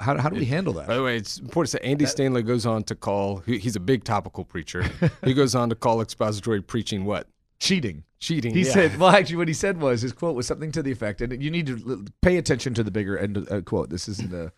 how 0.00 0.18
how 0.18 0.28
do 0.28 0.36
we 0.36 0.44
handle 0.44 0.72
that? 0.74 0.86
By 0.86 0.96
the 0.96 1.02
way, 1.02 1.16
it's 1.16 1.38
important 1.38 1.70
to 1.72 1.76
say 1.78 1.90
Andy 1.90 2.04
Stanley 2.06 2.42
goes 2.42 2.66
on 2.66 2.82
to 2.84 2.94
call, 2.94 3.38
he- 3.46 3.58
he's 3.58 3.76
a 3.76 3.80
big 3.80 4.04
topical 4.04 4.44
preacher. 4.44 4.84
he 5.24 5.32
goes 5.32 5.54
on 5.54 5.68
to 5.70 5.74
call 5.74 6.00
expository 6.02 6.60
preaching 6.60 7.04
what? 7.06 7.26
Cheating. 7.58 8.04
Cheating. 8.20 8.52
He 8.54 8.62
yeah. 8.66 8.72
said, 8.72 8.98
well, 8.98 9.10
actually, 9.10 9.36
what 9.36 9.48
he 9.48 9.54
said 9.54 9.80
was 9.80 10.02
his 10.02 10.12
quote 10.12 10.36
was 10.36 10.46
something 10.46 10.72
to 10.72 10.82
the 10.82 10.92
effect, 10.92 11.20
and 11.22 11.42
you 11.42 11.50
need 11.50 11.66
to 11.66 12.04
pay 12.20 12.36
attention 12.36 12.74
to 12.74 12.82
the 12.82 12.90
bigger 12.90 13.16
end 13.18 13.36
of, 13.38 13.50
uh, 13.50 13.60
quote. 13.62 13.88
This 13.90 14.08
isn't 14.08 14.32
a, 14.32 14.52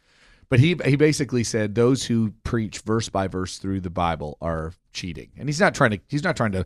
but 0.50 0.60
he 0.60 0.76
he 0.84 0.96
basically 0.96 1.42
said 1.44 1.74
those 1.74 2.04
who 2.04 2.34
preach 2.44 2.80
verse 2.80 3.08
by 3.08 3.26
verse 3.28 3.56
through 3.58 3.80
the 3.80 3.88
Bible 3.90 4.36
are 4.42 4.74
cheating, 4.92 5.30
and 5.38 5.48
he's 5.48 5.60
not 5.60 5.74
trying 5.74 5.92
to 5.92 6.00
he's 6.08 6.22
not 6.24 6.36
trying 6.36 6.52
to 6.52 6.64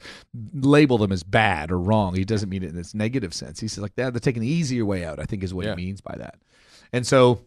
label 0.54 0.98
them 0.98 1.12
as 1.12 1.22
bad 1.22 1.70
or 1.70 1.78
wrong. 1.78 2.14
He 2.16 2.24
doesn't 2.24 2.48
mean 2.48 2.62
it 2.64 2.70
in 2.70 2.74
this 2.76 2.94
negative 2.94 3.32
sense. 3.32 3.60
He 3.60 3.68
says 3.68 3.82
like 3.82 3.94
that 3.94 4.12
they're 4.12 4.20
taking 4.20 4.42
the 4.42 4.48
easier 4.48 4.84
way 4.84 5.04
out. 5.04 5.20
I 5.20 5.24
think 5.26 5.44
is 5.44 5.54
what 5.54 5.66
Yeah. 5.66 5.76
he 5.76 5.84
means 5.86 6.00
by 6.00 6.16
that, 6.18 6.38
and 6.92 7.06
so. 7.06 7.40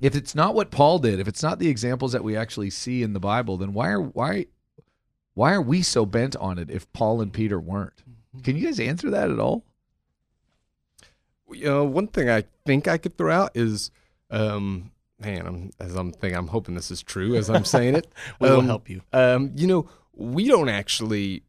If 0.00 0.16
it's 0.16 0.34
not 0.34 0.54
what 0.54 0.70
Paul 0.70 1.00
did, 1.00 1.20
if 1.20 1.28
it's 1.28 1.42
not 1.42 1.58
the 1.58 1.68
examples 1.68 2.12
that 2.12 2.24
we 2.24 2.34
actually 2.34 2.70
see 2.70 3.02
in 3.02 3.12
the 3.12 3.20
Bible, 3.20 3.58
then 3.58 3.74
why 3.74 3.90
are 3.90 4.00
why 4.00 4.46
why 5.34 5.52
are 5.52 5.60
we 5.60 5.82
so 5.82 6.06
bent 6.06 6.34
on 6.36 6.58
it 6.58 6.70
if 6.70 6.90
Paul 6.94 7.20
and 7.20 7.30
Peter 7.30 7.60
weren't? 7.60 8.02
Can 8.42 8.56
you 8.56 8.64
guys 8.64 8.80
answer 8.80 9.10
that 9.10 9.30
at 9.30 9.38
all? 9.38 9.64
you 11.50 11.66
know, 11.66 11.84
one 11.84 12.06
thing 12.06 12.30
I 12.30 12.44
think 12.64 12.88
I 12.88 12.96
could 12.96 13.18
throw 13.18 13.30
out 13.34 13.50
is, 13.54 13.90
um, 14.30 14.90
man, 15.22 15.46
I'm, 15.46 15.70
as 15.80 15.94
I'm 15.94 16.12
thinking, 16.12 16.36
I'm 16.36 16.48
hoping 16.48 16.74
this 16.74 16.90
is 16.90 17.02
true 17.02 17.34
as 17.36 17.48
I'm 17.50 17.64
saying 17.64 17.94
it. 17.94 18.06
We 18.40 18.50
will 18.50 18.60
Um, 18.60 18.66
help 18.66 18.88
you. 18.90 19.02
Um, 19.12 19.52
you 19.54 19.66
know, 19.66 19.88
we 20.14 20.46
don't 20.48 20.68
actually, 20.68 21.42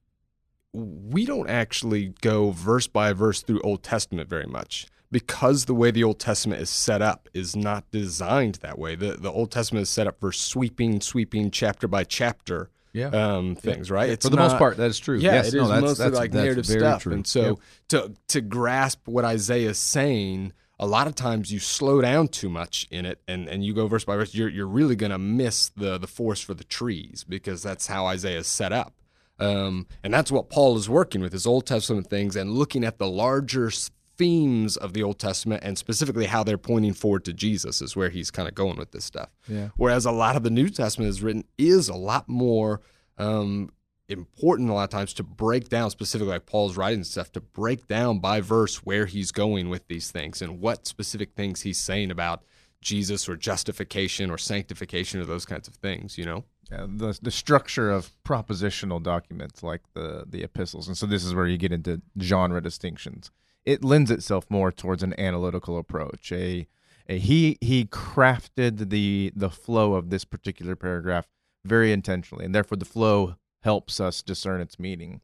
we 0.74 1.26
don't 1.26 1.50
actually 1.50 2.14
go 2.22 2.52
verse 2.52 2.88
by 2.88 3.14
verse 3.14 3.42
through 3.44 3.62
Old 3.62 3.84
Testament 3.84 4.30
very 4.30 4.46
much 4.48 4.88
because 5.12 5.66
the 5.66 5.76
way 5.76 5.92
the 5.92 6.04
Old 6.04 6.20
Testament 6.20 6.62
is 6.62 6.70
set 6.70 7.02
up 7.02 7.30
is 7.34 7.56
not 7.56 7.90
designed 7.92 8.56
that 8.56 8.80
way. 8.80 8.96
The 8.96 9.12
the 9.14 9.32
Old 9.32 9.52
Testament 9.52 9.84
is 9.84 9.90
set 9.90 10.08
up 10.08 10.20
for 10.20 10.32
sweeping, 10.32 11.02
sweeping 11.02 11.52
chapter 11.52 11.88
by 11.88 12.04
chapter 12.04 12.70
Yeah. 12.94 13.08
um, 13.10 13.56
things, 13.56 13.92
right? 13.92 14.10
It's 14.10 14.26
For 14.26 14.32
the 14.32 14.38
most 14.38 14.58
part, 14.58 14.78
that 14.78 14.88
is 14.90 14.98
true. 14.98 15.18
yeah, 15.20 15.34
yes, 15.34 15.48
it 15.50 15.56
is 15.56 15.62
no, 15.62 15.68
that's, 15.68 15.82
mostly 15.82 16.06
that's, 16.06 16.16
like 16.18 16.32
that's 16.32 16.44
narrative 16.44 16.66
stuff. 16.66 17.04
True. 17.04 17.14
And 17.14 17.28
so 17.28 17.42
Yep. 17.42 17.58
to 17.90 18.14
to 18.30 18.42
grasp 18.42 19.08
what 19.08 19.26
Isaiah 19.26 19.70
is 19.72 19.78
saying, 19.78 20.54
a 20.84 20.86
lot 20.86 21.08
of 21.08 21.16
times 21.16 21.50
you 21.50 21.60
slow 21.60 22.02
down 22.02 22.28
too 22.28 22.50
much 22.50 22.88
in 22.92 23.06
it 23.06 23.22
and, 23.26 23.48
and 23.48 23.64
you 23.64 23.74
go 23.74 23.88
verse 23.88 24.04
by 24.04 24.18
verse, 24.18 24.36
you're 24.36 24.50
you're 24.50 24.68
really 24.68 24.98
gonna 24.98 25.18
miss 25.18 25.70
the 25.70 25.98
the 25.98 26.08
forest 26.08 26.44
for 26.44 26.54
the 26.54 26.66
trees 26.66 27.24
because 27.24 27.64
that's 27.64 27.88
how 27.88 28.06
Isaiah 28.06 28.40
is 28.40 28.48
set 28.48 28.74
up. 28.74 28.94
Um, 29.40 29.88
and 30.04 30.14
that's 30.14 30.30
what 30.30 30.50
Paul 30.50 30.78
is 30.78 30.90
working 30.90 31.22
with 31.22 31.32
his 31.32 31.48
Old 31.48 31.66
Testament 31.66 32.08
things 32.08 32.36
and 32.36 32.52
looking 32.52 32.84
at 32.84 32.98
the 32.98 33.08
larger 33.08 33.72
themes 34.18 34.76
of 34.76 34.94
the 34.94 35.04
Old 35.04 35.20
Testament 35.20 35.64
and 35.64 35.78
specifically 35.78 36.26
how 36.26 36.44
they're 36.44 36.58
pointing 36.58 36.94
forward 36.94 37.26
to 37.26 37.34
Jesus 37.34 37.82
is 37.82 37.96
where 37.96 38.10
he's 38.10 38.30
kind 38.30 38.50
of 38.50 38.54
going 38.54 38.78
with 38.78 38.92
this 38.92 39.06
stuff. 39.06 39.30
Yeah. 39.48 39.70
Whereas 39.78 40.06
a 40.06 40.12
lot 40.12 40.36
of 40.36 40.44
the 40.44 40.50
New 40.50 40.70
Testament 40.70 41.10
is 41.10 41.24
written 41.24 41.46
is 41.58 41.88
a 41.88 41.96
lot 41.96 42.28
more 42.28 42.82
um, 43.18 43.72
important 44.10 44.70
a 44.70 44.74
lot 44.74 44.84
of 44.84 44.90
times 44.90 45.14
to 45.14 45.24
break 45.24 45.70
down 45.70 45.90
specifically 45.90 46.32
like 46.32 46.46
Paul's 46.46 46.78
writing 46.78 47.04
stuff 47.04 47.32
to 47.34 47.42
break 47.42 47.88
down 47.88 48.20
by 48.20 48.42
verse 48.42 48.78
where 48.78 49.06
he's 49.06 49.32
going 49.32 49.70
with 49.70 49.88
these 49.88 50.12
things 50.12 50.42
and 50.42 50.60
what 50.60 50.86
specific 50.86 51.34
things 51.34 51.62
he's 51.62 51.78
saying 51.78 52.12
about 52.12 52.44
Jesus 52.82 53.30
or 53.30 53.36
justification 53.36 54.30
or 54.30 54.38
sanctification 54.38 55.22
or 55.22 55.26
those 55.26 55.46
kinds 55.46 55.68
of 55.68 55.76
things, 55.76 56.18
you 56.18 56.26
know? 56.26 56.44
Yeah, 56.72 56.86
the 56.88 57.18
the 57.22 57.32
structure 57.32 57.92
of 57.92 58.12
propositional 58.24 59.02
documents 59.02 59.64
like 59.64 59.82
the 59.94 60.26
the 60.28 60.44
epistles, 60.44 60.88
and 60.88 60.98
so 60.98 61.06
this 61.06 61.24
is 61.24 61.36
where 61.36 61.46
you 61.46 61.58
get 61.58 61.72
into 61.72 62.02
genre 62.20 62.62
distinctions. 62.62 63.32
It 63.66 63.84
lends 63.84 64.10
itself 64.10 64.46
more 64.50 64.72
towards 64.72 65.04
an 65.04 65.18
analytical 65.20 65.78
approach. 65.78 66.32
A, 66.32 66.68
a 67.08 67.20
he 67.20 67.58
he 67.60 67.86
crafted 67.86 68.90
the 68.90 69.32
the 69.36 69.50
flow 69.50 69.96
of 69.96 70.10
this 70.10 70.26
particular 70.26 70.76
paragraph 70.76 71.28
very 71.66 71.92
intentionally, 71.92 72.46
and 72.46 72.56
therefore 72.56 72.78
the 72.78 72.86
flow 72.86 73.36
helps 73.64 74.00
us 74.00 74.22
discern 74.22 74.62
its 74.62 74.80
meaning. 74.80 75.22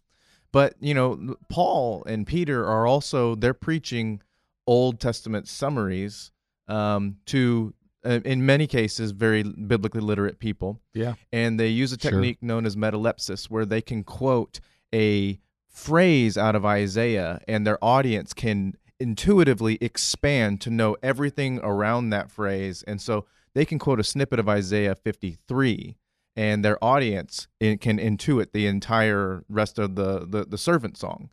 But 0.51 0.75
you 0.79 0.93
know, 0.93 1.35
Paul 1.49 2.03
and 2.05 2.25
Peter 2.25 2.65
are 2.65 2.87
also 2.87 3.35
they're 3.35 3.53
preaching 3.53 4.21
Old 4.65 4.99
Testament 4.99 5.47
summaries 5.47 6.31
um, 6.67 7.17
to, 7.27 7.73
uh, 8.05 8.19
in 8.23 8.45
many 8.45 8.67
cases, 8.67 9.11
very 9.11 9.41
biblically 9.43 10.01
literate 10.01 10.39
people 10.39 10.79
Yeah. 10.93 11.15
and 11.31 11.59
they 11.59 11.67
use 11.69 11.91
a 11.91 11.99
Sure. 11.99 12.11
technique 12.11 12.41
known 12.43 12.65
as 12.65 12.75
metalepsis 12.75 13.45
where 13.49 13.65
they 13.65 13.81
can 13.81 14.03
quote 14.03 14.59
a 14.93 15.39
phrase 15.67 16.37
out 16.37 16.55
of 16.55 16.65
Isaiah 16.65 17.41
and 17.47 17.65
their 17.65 17.83
audience 17.83 18.33
can 18.33 18.73
intuitively 18.99 19.77
expand 19.81 20.61
to 20.61 20.69
know 20.69 20.95
everything 21.01 21.59
around 21.63 22.09
that 22.11 22.29
phrase 22.29 22.83
and 22.83 23.01
so 23.01 23.25
they 23.53 23.65
can 23.65 23.79
quote 23.79 23.99
a 23.99 24.03
snippet 24.03 24.39
of 24.39 24.49
Isaiah 24.49 24.93
53 24.95 25.95
and 26.35 26.63
their 26.63 26.83
audience 26.83 27.47
can 27.59 27.97
intuit 27.97 28.51
the 28.51 28.67
entire 28.67 29.43
rest 29.49 29.79
of 29.79 29.95
the 29.95 30.25
the, 30.27 30.45
the 30.45 30.57
servant 30.57 30.97
song 30.97 31.29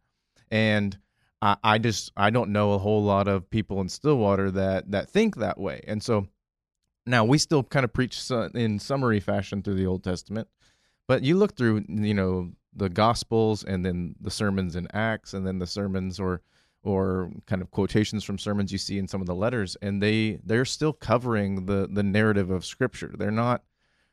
and 0.51 0.99
I, 1.43 1.57
I 1.63 1.79
just 1.79 2.13
I 2.17 2.31
don't 2.31 2.51
know 2.51 2.73
a 2.73 2.79
whole 2.79 3.03
lot 3.03 3.29
of 3.29 3.51
people 3.51 3.81
in 3.81 3.89
Stillwater 3.89 4.51
that 4.53 4.91
that 4.91 5.11
think 5.11 5.37
that 5.37 5.59
way 5.59 5.83
and 5.87 6.03
so 6.03 6.29
now 7.07 7.25
we 7.25 7.39
still 7.39 7.63
kind 7.63 7.85
of 7.85 7.93
preach 7.93 8.21
in 8.55 8.79
summary 8.79 9.21
fashion 9.21 9.63
through 9.63 9.77
the 9.77 9.87
Old 9.87 10.03
Testament, 10.03 10.49
but 11.07 11.23
you 11.23 11.37
look 11.37 11.57
through, 11.57 11.85
you 11.89 12.15
know, 12.15 12.51
the 12.75 12.89
Gospels 12.89 13.65
and 13.65 13.87
then 13.87 14.17
the 14.21 14.31
sermons 14.31 14.77
in 14.77 14.89
Acts 14.93 15.33
and 15.33 15.47
then 15.47 15.59
the 15.59 15.67
sermons 15.67 16.21
or 16.21 16.43
or 16.83 17.31
kind 17.47 17.63
of 17.63 17.71
quotations 17.73 18.23
from 18.23 18.39
sermons 18.39 18.71
you 18.71 18.79
see 18.79 18.97
in 18.97 19.09
some 19.09 19.21
of 19.21 19.27
the 19.27 19.35
letters, 19.35 19.77
and 19.83 20.03
they 20.03 20.39
they're 20.45 20.65
still 20.65 20.93
covering 20.93 21.67
the 21.67 21.89
the 21.91 22.03
narrative 22.03 22.51
of 22.51 22.65
Scripture. 22.65 23.13
They're 23.17 23.31
not 23.31 23.63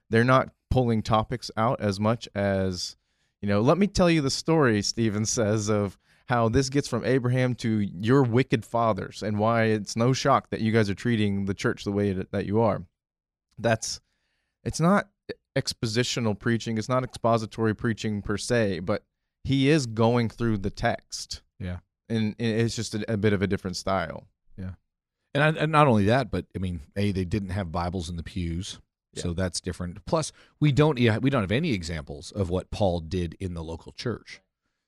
they're 0.09 0.23
not 0.23 0.49
pulling 0.73 1.03
topics 1.03 1.51
out 1.55 1.79
as 1.79 1.99
much 1.99 2.27
as 2.33 2.95
you 3.41 3.47
know. 3.47 3.61
Let 3.61 3.77
me 3.77 3.85
tell 3.85 4.09
you 4.09 4.21
the 4.21 4.31
story. 4.31 4.81
Stephen 4.81 5.23
says 5.23 5.69
of 5.69 5.99
how 6.25 6.49
this 6.49 6.69
gets 6.69 6.87
from 6.87 7.05
Abraham 7.05 7.53
to 7.55 7.69
your 7.79 8.23
wicked 8.23 8.65
fathers 8.65 9.21
and 9.21 9.37
why 9.37 9.65
it's 9.65 9.95
no 9.95 10.13
shock 10.13 10.49
that 10.49 10.61
you 10.61 10.71
guys 10.71 10.89
are 10.89 10.95
treating 10.95 11.45
the 11.45 11.53
church 11.53 11.83
the 11.83 11.91
way 11.91 12.13
that 12.13 12.45
you 12.47 12.59
are. 12.59 12.81
That's 13.59 14.01
it's 14.63 14.79
not 14.79 15.09
expositional 15.55 16.37
preaching, 16.39 16.79
it's 16.79 16.89
not 16.89 17.03
expository 17.03 17.75
preaching 17.75 18.23
per 18.23 18.37
se, 18.37 18.79
but 18.79 19.03
he 19.43 19.69
is 19.69 19.85
going 19.85 20.27
through 20.27 20.57
the 20.57 20.71
text. 20.71 21.43
Yeah. 21.59 21.79
And 22.09 22.35
and 22.39 22.61
it's 22.61 22.75
just 22.75 22.95
a, 22.95 23.13
a 23.13 23.17
bit 23.17 23.33
of 23.33 23.43
a 23.43 23.47
different 23.47 23.77
style. 23.77 24.25
Yeah 24.57 24.71
and, 25.33 25.43
I, 25.43 25.61
and 25.63 25.71
not 25.71 25.87
only 25.87 26.05
that, 26.05 26.31
but 26.31 26.45
I 26.55 26.59
mean, 26.59 26.81
a 26.95 27.11
they 27.11 27.25
didn't 27.25 27.49
have 27.49 27.71
Bibles 27.71 28.09
in 28.09 28.17
the 28.17 28.23
pews, 28.23 28.79
so 29.15 29.33
that's 29.33 29.59
different. 29.61 30.05
Plus, 30.05 30.31
we 30.59 30.71
don't 30.71 30.97
we 31.21 31.29
don't 31.29 31.41
have 31.41 31.51
any 31.51 31.73
examples 31.73 32.31
of 32.31 32.49
what 32.49 32.71
Paul 32.71 32.99
did 32.99 33.35
in 33.39 33.53
the 33.53 33.63
local 33.63 33.91
church. 33.91 34.41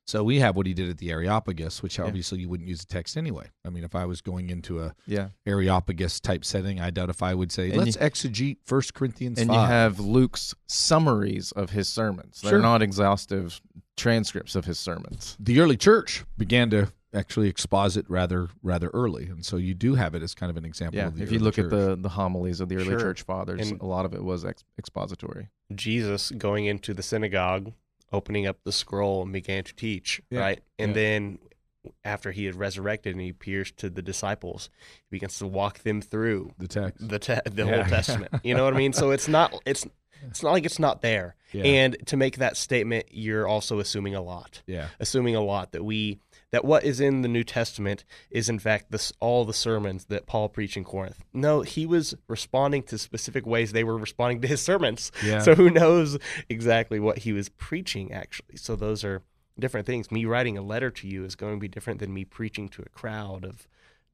So 0.07 0.23
we 0.23 0.39
have 0.39 0.55
what 0.55 0.67
he 0.67 0.75
did 0.75 0.87
at 0.87 0.99
the 0.99 1.09
Areopagus, 1.09 1.81
which 1.81 1.97
Yeah. 1.97 2.05
obviously 2.05 2.39
you 2.39 2.47
wouldn't 2.47 2.69
use 2.69 2.83
a 2.83 2.85
text 2.85 3.17
anyway. 3.17 3.49
I 3.65 3.71
mean, 3.71 3.83
if 3.83 3.95
I 3.95 4.05
was 4.05 4.21
going 4.21 4.51
into 4.51 4.79
a 4.79 4.93
Yeah. 5.07 5.29
Areopagus 5.47 6.19
type 6.19 6.45
setting, 6.45 6.79
I 6.79 6.91
doubt 6.91 7.09
if 7.09 7.23
I 7.23 7.33
would 7.33 7.51
say, 7.51 7.69
And 7.71 7.77
let's 7.77 7.95
you- 7.95 8.01
exegete 8.03 8.57
First 8.63 8.93
Corinthians 8.93 9.39
And 9.39 9.47
5. 9.49 9.55
you 9.59 9.65
have 9.67 9.99
Luke's 9.99 10.53
summaries 10.67 11.51
of 11.53 11.71
his 11.71 11.87
sermons. 11.89 12.41
They're 12.41 12.51
Sure. 12.51 12.59
not 12.61 12.83
exhaustive 12.83 13.59
transcripts 13.97 14.55
of 14.55 14.65
his 14.65 14.77
sermons. 14.77 15.37
the 15.39 15.59
early 15.59 15.77
church 15.77 16.23
began 16.37 16.69
to 16.69 16.91
actually 17.15 17.47
exposit 17.49 18.05
rather 18.09 18.49
rather 18.61 18.89
early, 18.89 19.25
and 19.25 19.45
so 19.45 19.57
you 19.57 19.73
do 19.73 19.95
have 19.95 20.13
it 20.15 20.21
as 20.21 20.35
kind 20.35 20.49
of 20.49 20.57
an 20.57 20.65
example. 20.65 20.97
Yeah. 20.99 21.07
of 21.07 21.17
the 21.17 21.23
If 21.23 21.31
you 21.31 21.39
look 21.39 21.55
church. 21.55 21.65
at 21.65 21.71
the 21.71 21.95
the 21.95 22.09
homilies 22.09 22.59
of 22.59 22.69
the 22.69 22.75
early 22.75 22.85
Sure. 22.85 22.99
church 22.99 23.21
fathers, 23.23 23.69
And- 23.71 23.81
a 23.81 23.85
lot 23.85 24.05
of 24.05 24.13
it 24.13 24.23
was 24.23 24.43
ex- 24.45 24.63
expository. 24.77 25.49
Jesus 25.73 26.31
going 26.31 26.65
into 26.65 26.93
the 26.93 27.01
synagogue, 27.03 27.73
opening 28.11 28.45
up 28.45 28.57
the 28.63 28.71
scroll 28.71 29.23
and 29.23 29.33
began 29.33 29.63
to 29.63 29.73
teach, 29.75 30.21
Yeah. 30.29 30.39
right? 30.39 30.63
And 30.77 30.89
Yeah. 30.89 30.93
then 30.95 31.39
after 32.03 32.31
he 32.31 32.45
had 32.45 32.55
resurrected 32.55 33.13
and 33.13 33.21
he 33.21 33.29
appears 33.29 33.71
to 33.71 33.89
the 33.89 34.01
disciples, 34.01 34.69
he 35.09 35.15
begins 35.17 35.37
to 35.39 35.45
walk 35.47 35.79
them 35.79 36.01
through 36.01 36.51
the 36.57 36.67
text, 36.67 37.07
the 37.07 37.19
te- 37.19 37.35
the 37.49 37.65
Yeah. 37.65 37.75
whole 37.83 37.85
Testament. 37.89 38.33
You 38.43 38.55
know 38.55 38.63
what 38.63 38.73
I 38.73 38.77
mean? 38.77 38.93
So 38.93 39.11
it's 39.11 39.27
not 39.27 39.53
it's 39.65 39.85
it's 40.27 40.41
not 40.41 40.51
like 40.53 40.65
it's 40.65 40.79
not 40.79 41.01
there. 41.01 41.35
yeah, 41.51 41.63
And 41.63 41.97
to 42.07 42.17
make 42.17 42.37
that 42.37 42.57
statement, 42.57 43.05
you're 43.11 43.47
also 43.47 43.79
assuming 43.79 44.15
a 44.15 44.21
lot. 44.21 44.63
yeah, 44.65 44.87
Assuming 44.99 45.35
a 45.35 45.41
lot 45.41 45.71
that 45.73 45.83
we 45.83 46.19
that 46.51 46.63
what 46.63 46.83
is 46.83 46.99
in 46.99 47.21
the 47.21 47.27
New 47.27 47.43
Testament 47.43 48.05
is 48.29 48.47
in 48.49 48.59
fact 48.59 48.91
this 48.91 49.11
all 49.19 49.45
the 49.45 49.53
sermons 49.53 50.05
that 50.05 50.25
Paul 50.27 50.47
preached 50.49 50.77
in 50.77 50.83
Corinth. 50.83 51.23
No, 51.33 51.61
he 51.61 51.85
was 51.85 52.15
responding 52.27 52.83
to 52.83 52.97
specific 52.97 53.45
ways 53.45 53.71
they 53.71 53.83
were 53.83 53.97
responding 53.97 54.41
to 54.41 54.47
his 54.47 54.61
sermons. 54.61 55.11
yeah. 55.23 55.39
So 55.39 55.55
who 55.55 55.69
knows 55.69 56.17
exactly 56.49 56.99
what 56.99 57.19
he 57.19 57.33
was 57.33 57.49
preaching 57.49 58.11
actually? 58.13 58.57
So 58.57 58.75
those 58.75 59.03
are 59.03 59.21
different 59.59 59.85
things. 59.85 60.11
Me 60.11 60.25
writing 60.25 60.57
a 60.57 60.61
letter 60.61 60.91
to 60.91 61.07
you 61.07 61.25
is 61.25 61.35
going 61.35 61.53
to 61.55 61.59
be 61.59 61.67
different 61.67 61.99
than 61.99 62.13
me 62.13 62.25
preaching 62.25 62.69
to 62.69 62.81
a 62.81 62.89
crowd 62.89 63.43
of 63.45 63.67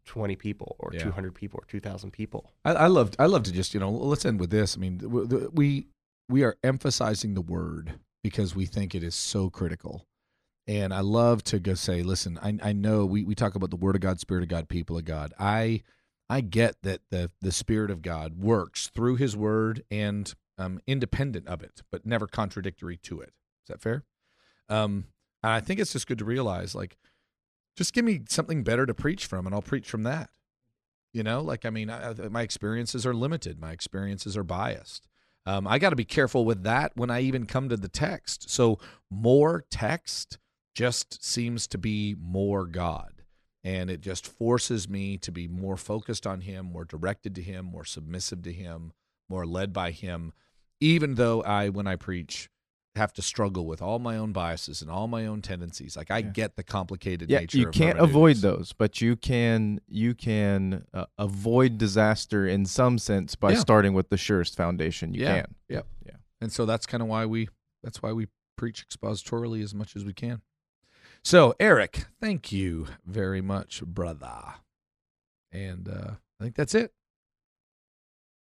20 0.06 0.36
people 0.36 0.76
or 0.80 0.92
Yeah. 0.94 1.04
200 1.04 1.36
people 1.36 1.60
or 1.62 1.66
2,000 1.68 2.12
people. 2.12 2.50
I, 2.66 2.74
I 2.74 2.88
love 2.88 3.12
I 3.20 3.28
love 3.28 3.44
to 3.44 3.52
just 3.52 3.74
you 3.74 3.80
know 3.80 3.92
let's 3.92 4.26
end 4.26 4.40
with 4.40 4.50
this. 4.50 4.76
I 4.76 4.80
mean 4.80 5.00
we 5.54 5.88
we 6.30 6.44
are 6.44 6.56
emphasizing 6.64 7.34
the 7.36 7.42
word 7.42 8.00
because 8.24 8.56
we 8.56 8.66
think 8.66 8.96
it 8.96 9.04
is 9.04 9.16
so 9.16 9.50
critical, 9.50 10.06
and 10.68 10.94
I 10.94 11.00
love 11.00 11.44
to 11.46 11.60
go 11.60 11.74
say, 11.74 12.04
listen, 12.04 12.40
I 12.42 12.58
I 12.62 12.74
know 12.74 13.06
we 13.06 13.24
we 13.24 13.36
talk 13.36 13.56
about 13.56 13.70
the 13.70 13.76
word 13.76 13.96
of 13.96 14.02
God, 14.02 14.20
spirit 14.20 14.44
of 14.44 14.50
God, 14.50 14.70
people 14.70 14.98
of 14.98 15.06
God. 15.06 15.34
I 15.40 15.84
I 16.30 16.42
get 16.42 16.76
that 16.84 17.02
the 17.10 17.32
the 17.42 17.52
spirit 17.52 17.92
of 17.92 18.02
God 18.02 18.38
works 18.38 18.88
through 18.88 19.16
His 19.16 19.36
word 19.36 19.84
and 19.90 20.34
um, 20.58 20.80
independent 20.88 21.48
of 21.48 21.62
it, 21.64 21.82
but 21.92 22.06
never 22.06 22.28
contradictory 22.28 22.98
to 22.98 23.22
it. 23.22 23.34
Is 23.64 23.70
that 23.70 23.82
fair? 23.82 24.04
Um, 24.70 25.06
and 25.44 25.52
I 25.52 25.60
think 25.60 25.80
it's 25.80 25.94
just 25.94 26.08
good 26.08 26.20
to 26.20 26.26
realize 26.26 26.76
like. 26.76 26.98
Just 27.78 27.94
give 27.94 28.04
me 28.04 28.20
something 28.28 28.64
better 28.64 28.86
to 28.86 28.94
preach 28.94 29.26
from, 29.26 29.46
and 29.46 29.56
I'll 29.56 29.62
preach 29.62 29.90
from 29.90 30.04
that. 30.04 30.30
You 31.14 31.24
know, 31.24 31.42
like 31.42 31.66
I 31.66 31.70
mean, 31.70 31.90
I, 31.90 32.14
my 32.30 32.42
experiences 32.42 33.06
are 33.06 33.14
limited. 33.14 33.62
My 33.62 33.72
experiences 33.72 34.36
are 34.36 34.44
biased. 34.44 35.08
Um, 35.46 35.68
I 35.68 35.80
got 35.80 35.90
to 35.92 35.96
be 35.96 36.06
careful 36.06 36.46
with 36.46 36.64
that 36.64 36.92
when 36.96 37.10
I 37.10 37.22
even 37.22 37.46
come 37.46 37.70
to 37.70 37.78
the 37.78 37.88
text. 37.88 38.50
So 38.50 38.78
more 39.10 39.64
text 39.72 40.38
just 40.76 41.24
seems 41.24 41.68
to 41.68 41.78
be 41.78 42.16
more 42.20 42.66
God, 42.66 43.24
and 43.64 43.90
it 43.90 44.02
just 44.02 44.26
forces 44.28 44.88
me 44.90 45.18
to 45.18 45.32
be 45.32 45.48
more 45.48 45.78
focused 45.78 46.26
on 46.26 46.42
Him, 46.42 46.66
more 46.68 46.86
directed 46.86 47.36
to 47.36 47.42
Him, 47.42 47.66
more 47.66 47.86
submissive 47.86 48.42
to 48.44 48.54
Him, 48.54 48.94
more 49.30 49.46
led 49.46 49.74
by 49.74 49.92
Him. 49.92 50.34
Even 50.80 51.16
though 51.16 51.44
I, 51.44 51.70
when 51.70 51.88
I 51.88 51.96
preach, 51.96 52.50
have 52.96 53.14
to 53.14 53.22
struggle 53.22 53.66
with 53.66 53.82
all 53.82 54.00
my 54.00 54.18
own 54.18 54.34
biases 54.34 54.82
and 54.82 54.92
all 54.92 55.08
my 55.08 55.26
own 55.26 55.42
tendencies. 55.42 55.96
Like 55.96 56.12
I 56.12 56.18
Yeah. 56.18 56.30
get 56.32 56.56
the 56.58 56.64
complicated 56.64 57.30
nature. 57.30 57.34
Yeah, 57.34 57.40
nature. 57.42 57.58
you 57.60 57.68
can't 57.68 58.00
avoid 58.00 58.38
those, 58.38 58.74
but 58.74 59.00
you 59.00 59.16
can 59.16 59.80
you 59.88 60.14
can 60.14 60.86
uh, 60.94 61.06
avoid 61.18 61.78
disaster 61.78 62.46
in 62.46 62.66
some 62.66 62.98
sense 62.98 63.36
by 63.36 63.52
Yeah. 63.52 63.60
starting 63.60 63.94
with 63.94 64.10
the 64.10 64.18
surest 64.18 64.58
foundation 64.58 65.14
you 65.14 65.22
Yeah. 65.22 65.42
can. 65.44 65.56
Yep. 65.70 65.88
Yeah. 66.06 66.12
And 66.42 66.52
so 66.52 66.66
that's 66.66 66.86
kind 66.86 67.02
of 67.02 67.08
why 67.08 67.26
we 67.26 67.48
that's 67.82 68.02
why 68.02 68.12
we 68.12 68.28
preach 68.58 68.86
expositorily 68.86 69.64
as 69.64 69.74
much 69.74 69.96
as 69.96 70.04
we 70.04 70.14
can. 70.14 70.42
So, 71.24 71.54
Eric, 71.60 72.06
thank 72.20 72.52
you 72.52 72.88
very 73.06 73.42
much, 73.42 73.84
brother. 73.84 74.56
And 75.52 75.88
uh, 75.88 76.14
I 76.40 76.44
think 76.44 76.56
that's 76.56 76.74
it. 76.76 76.94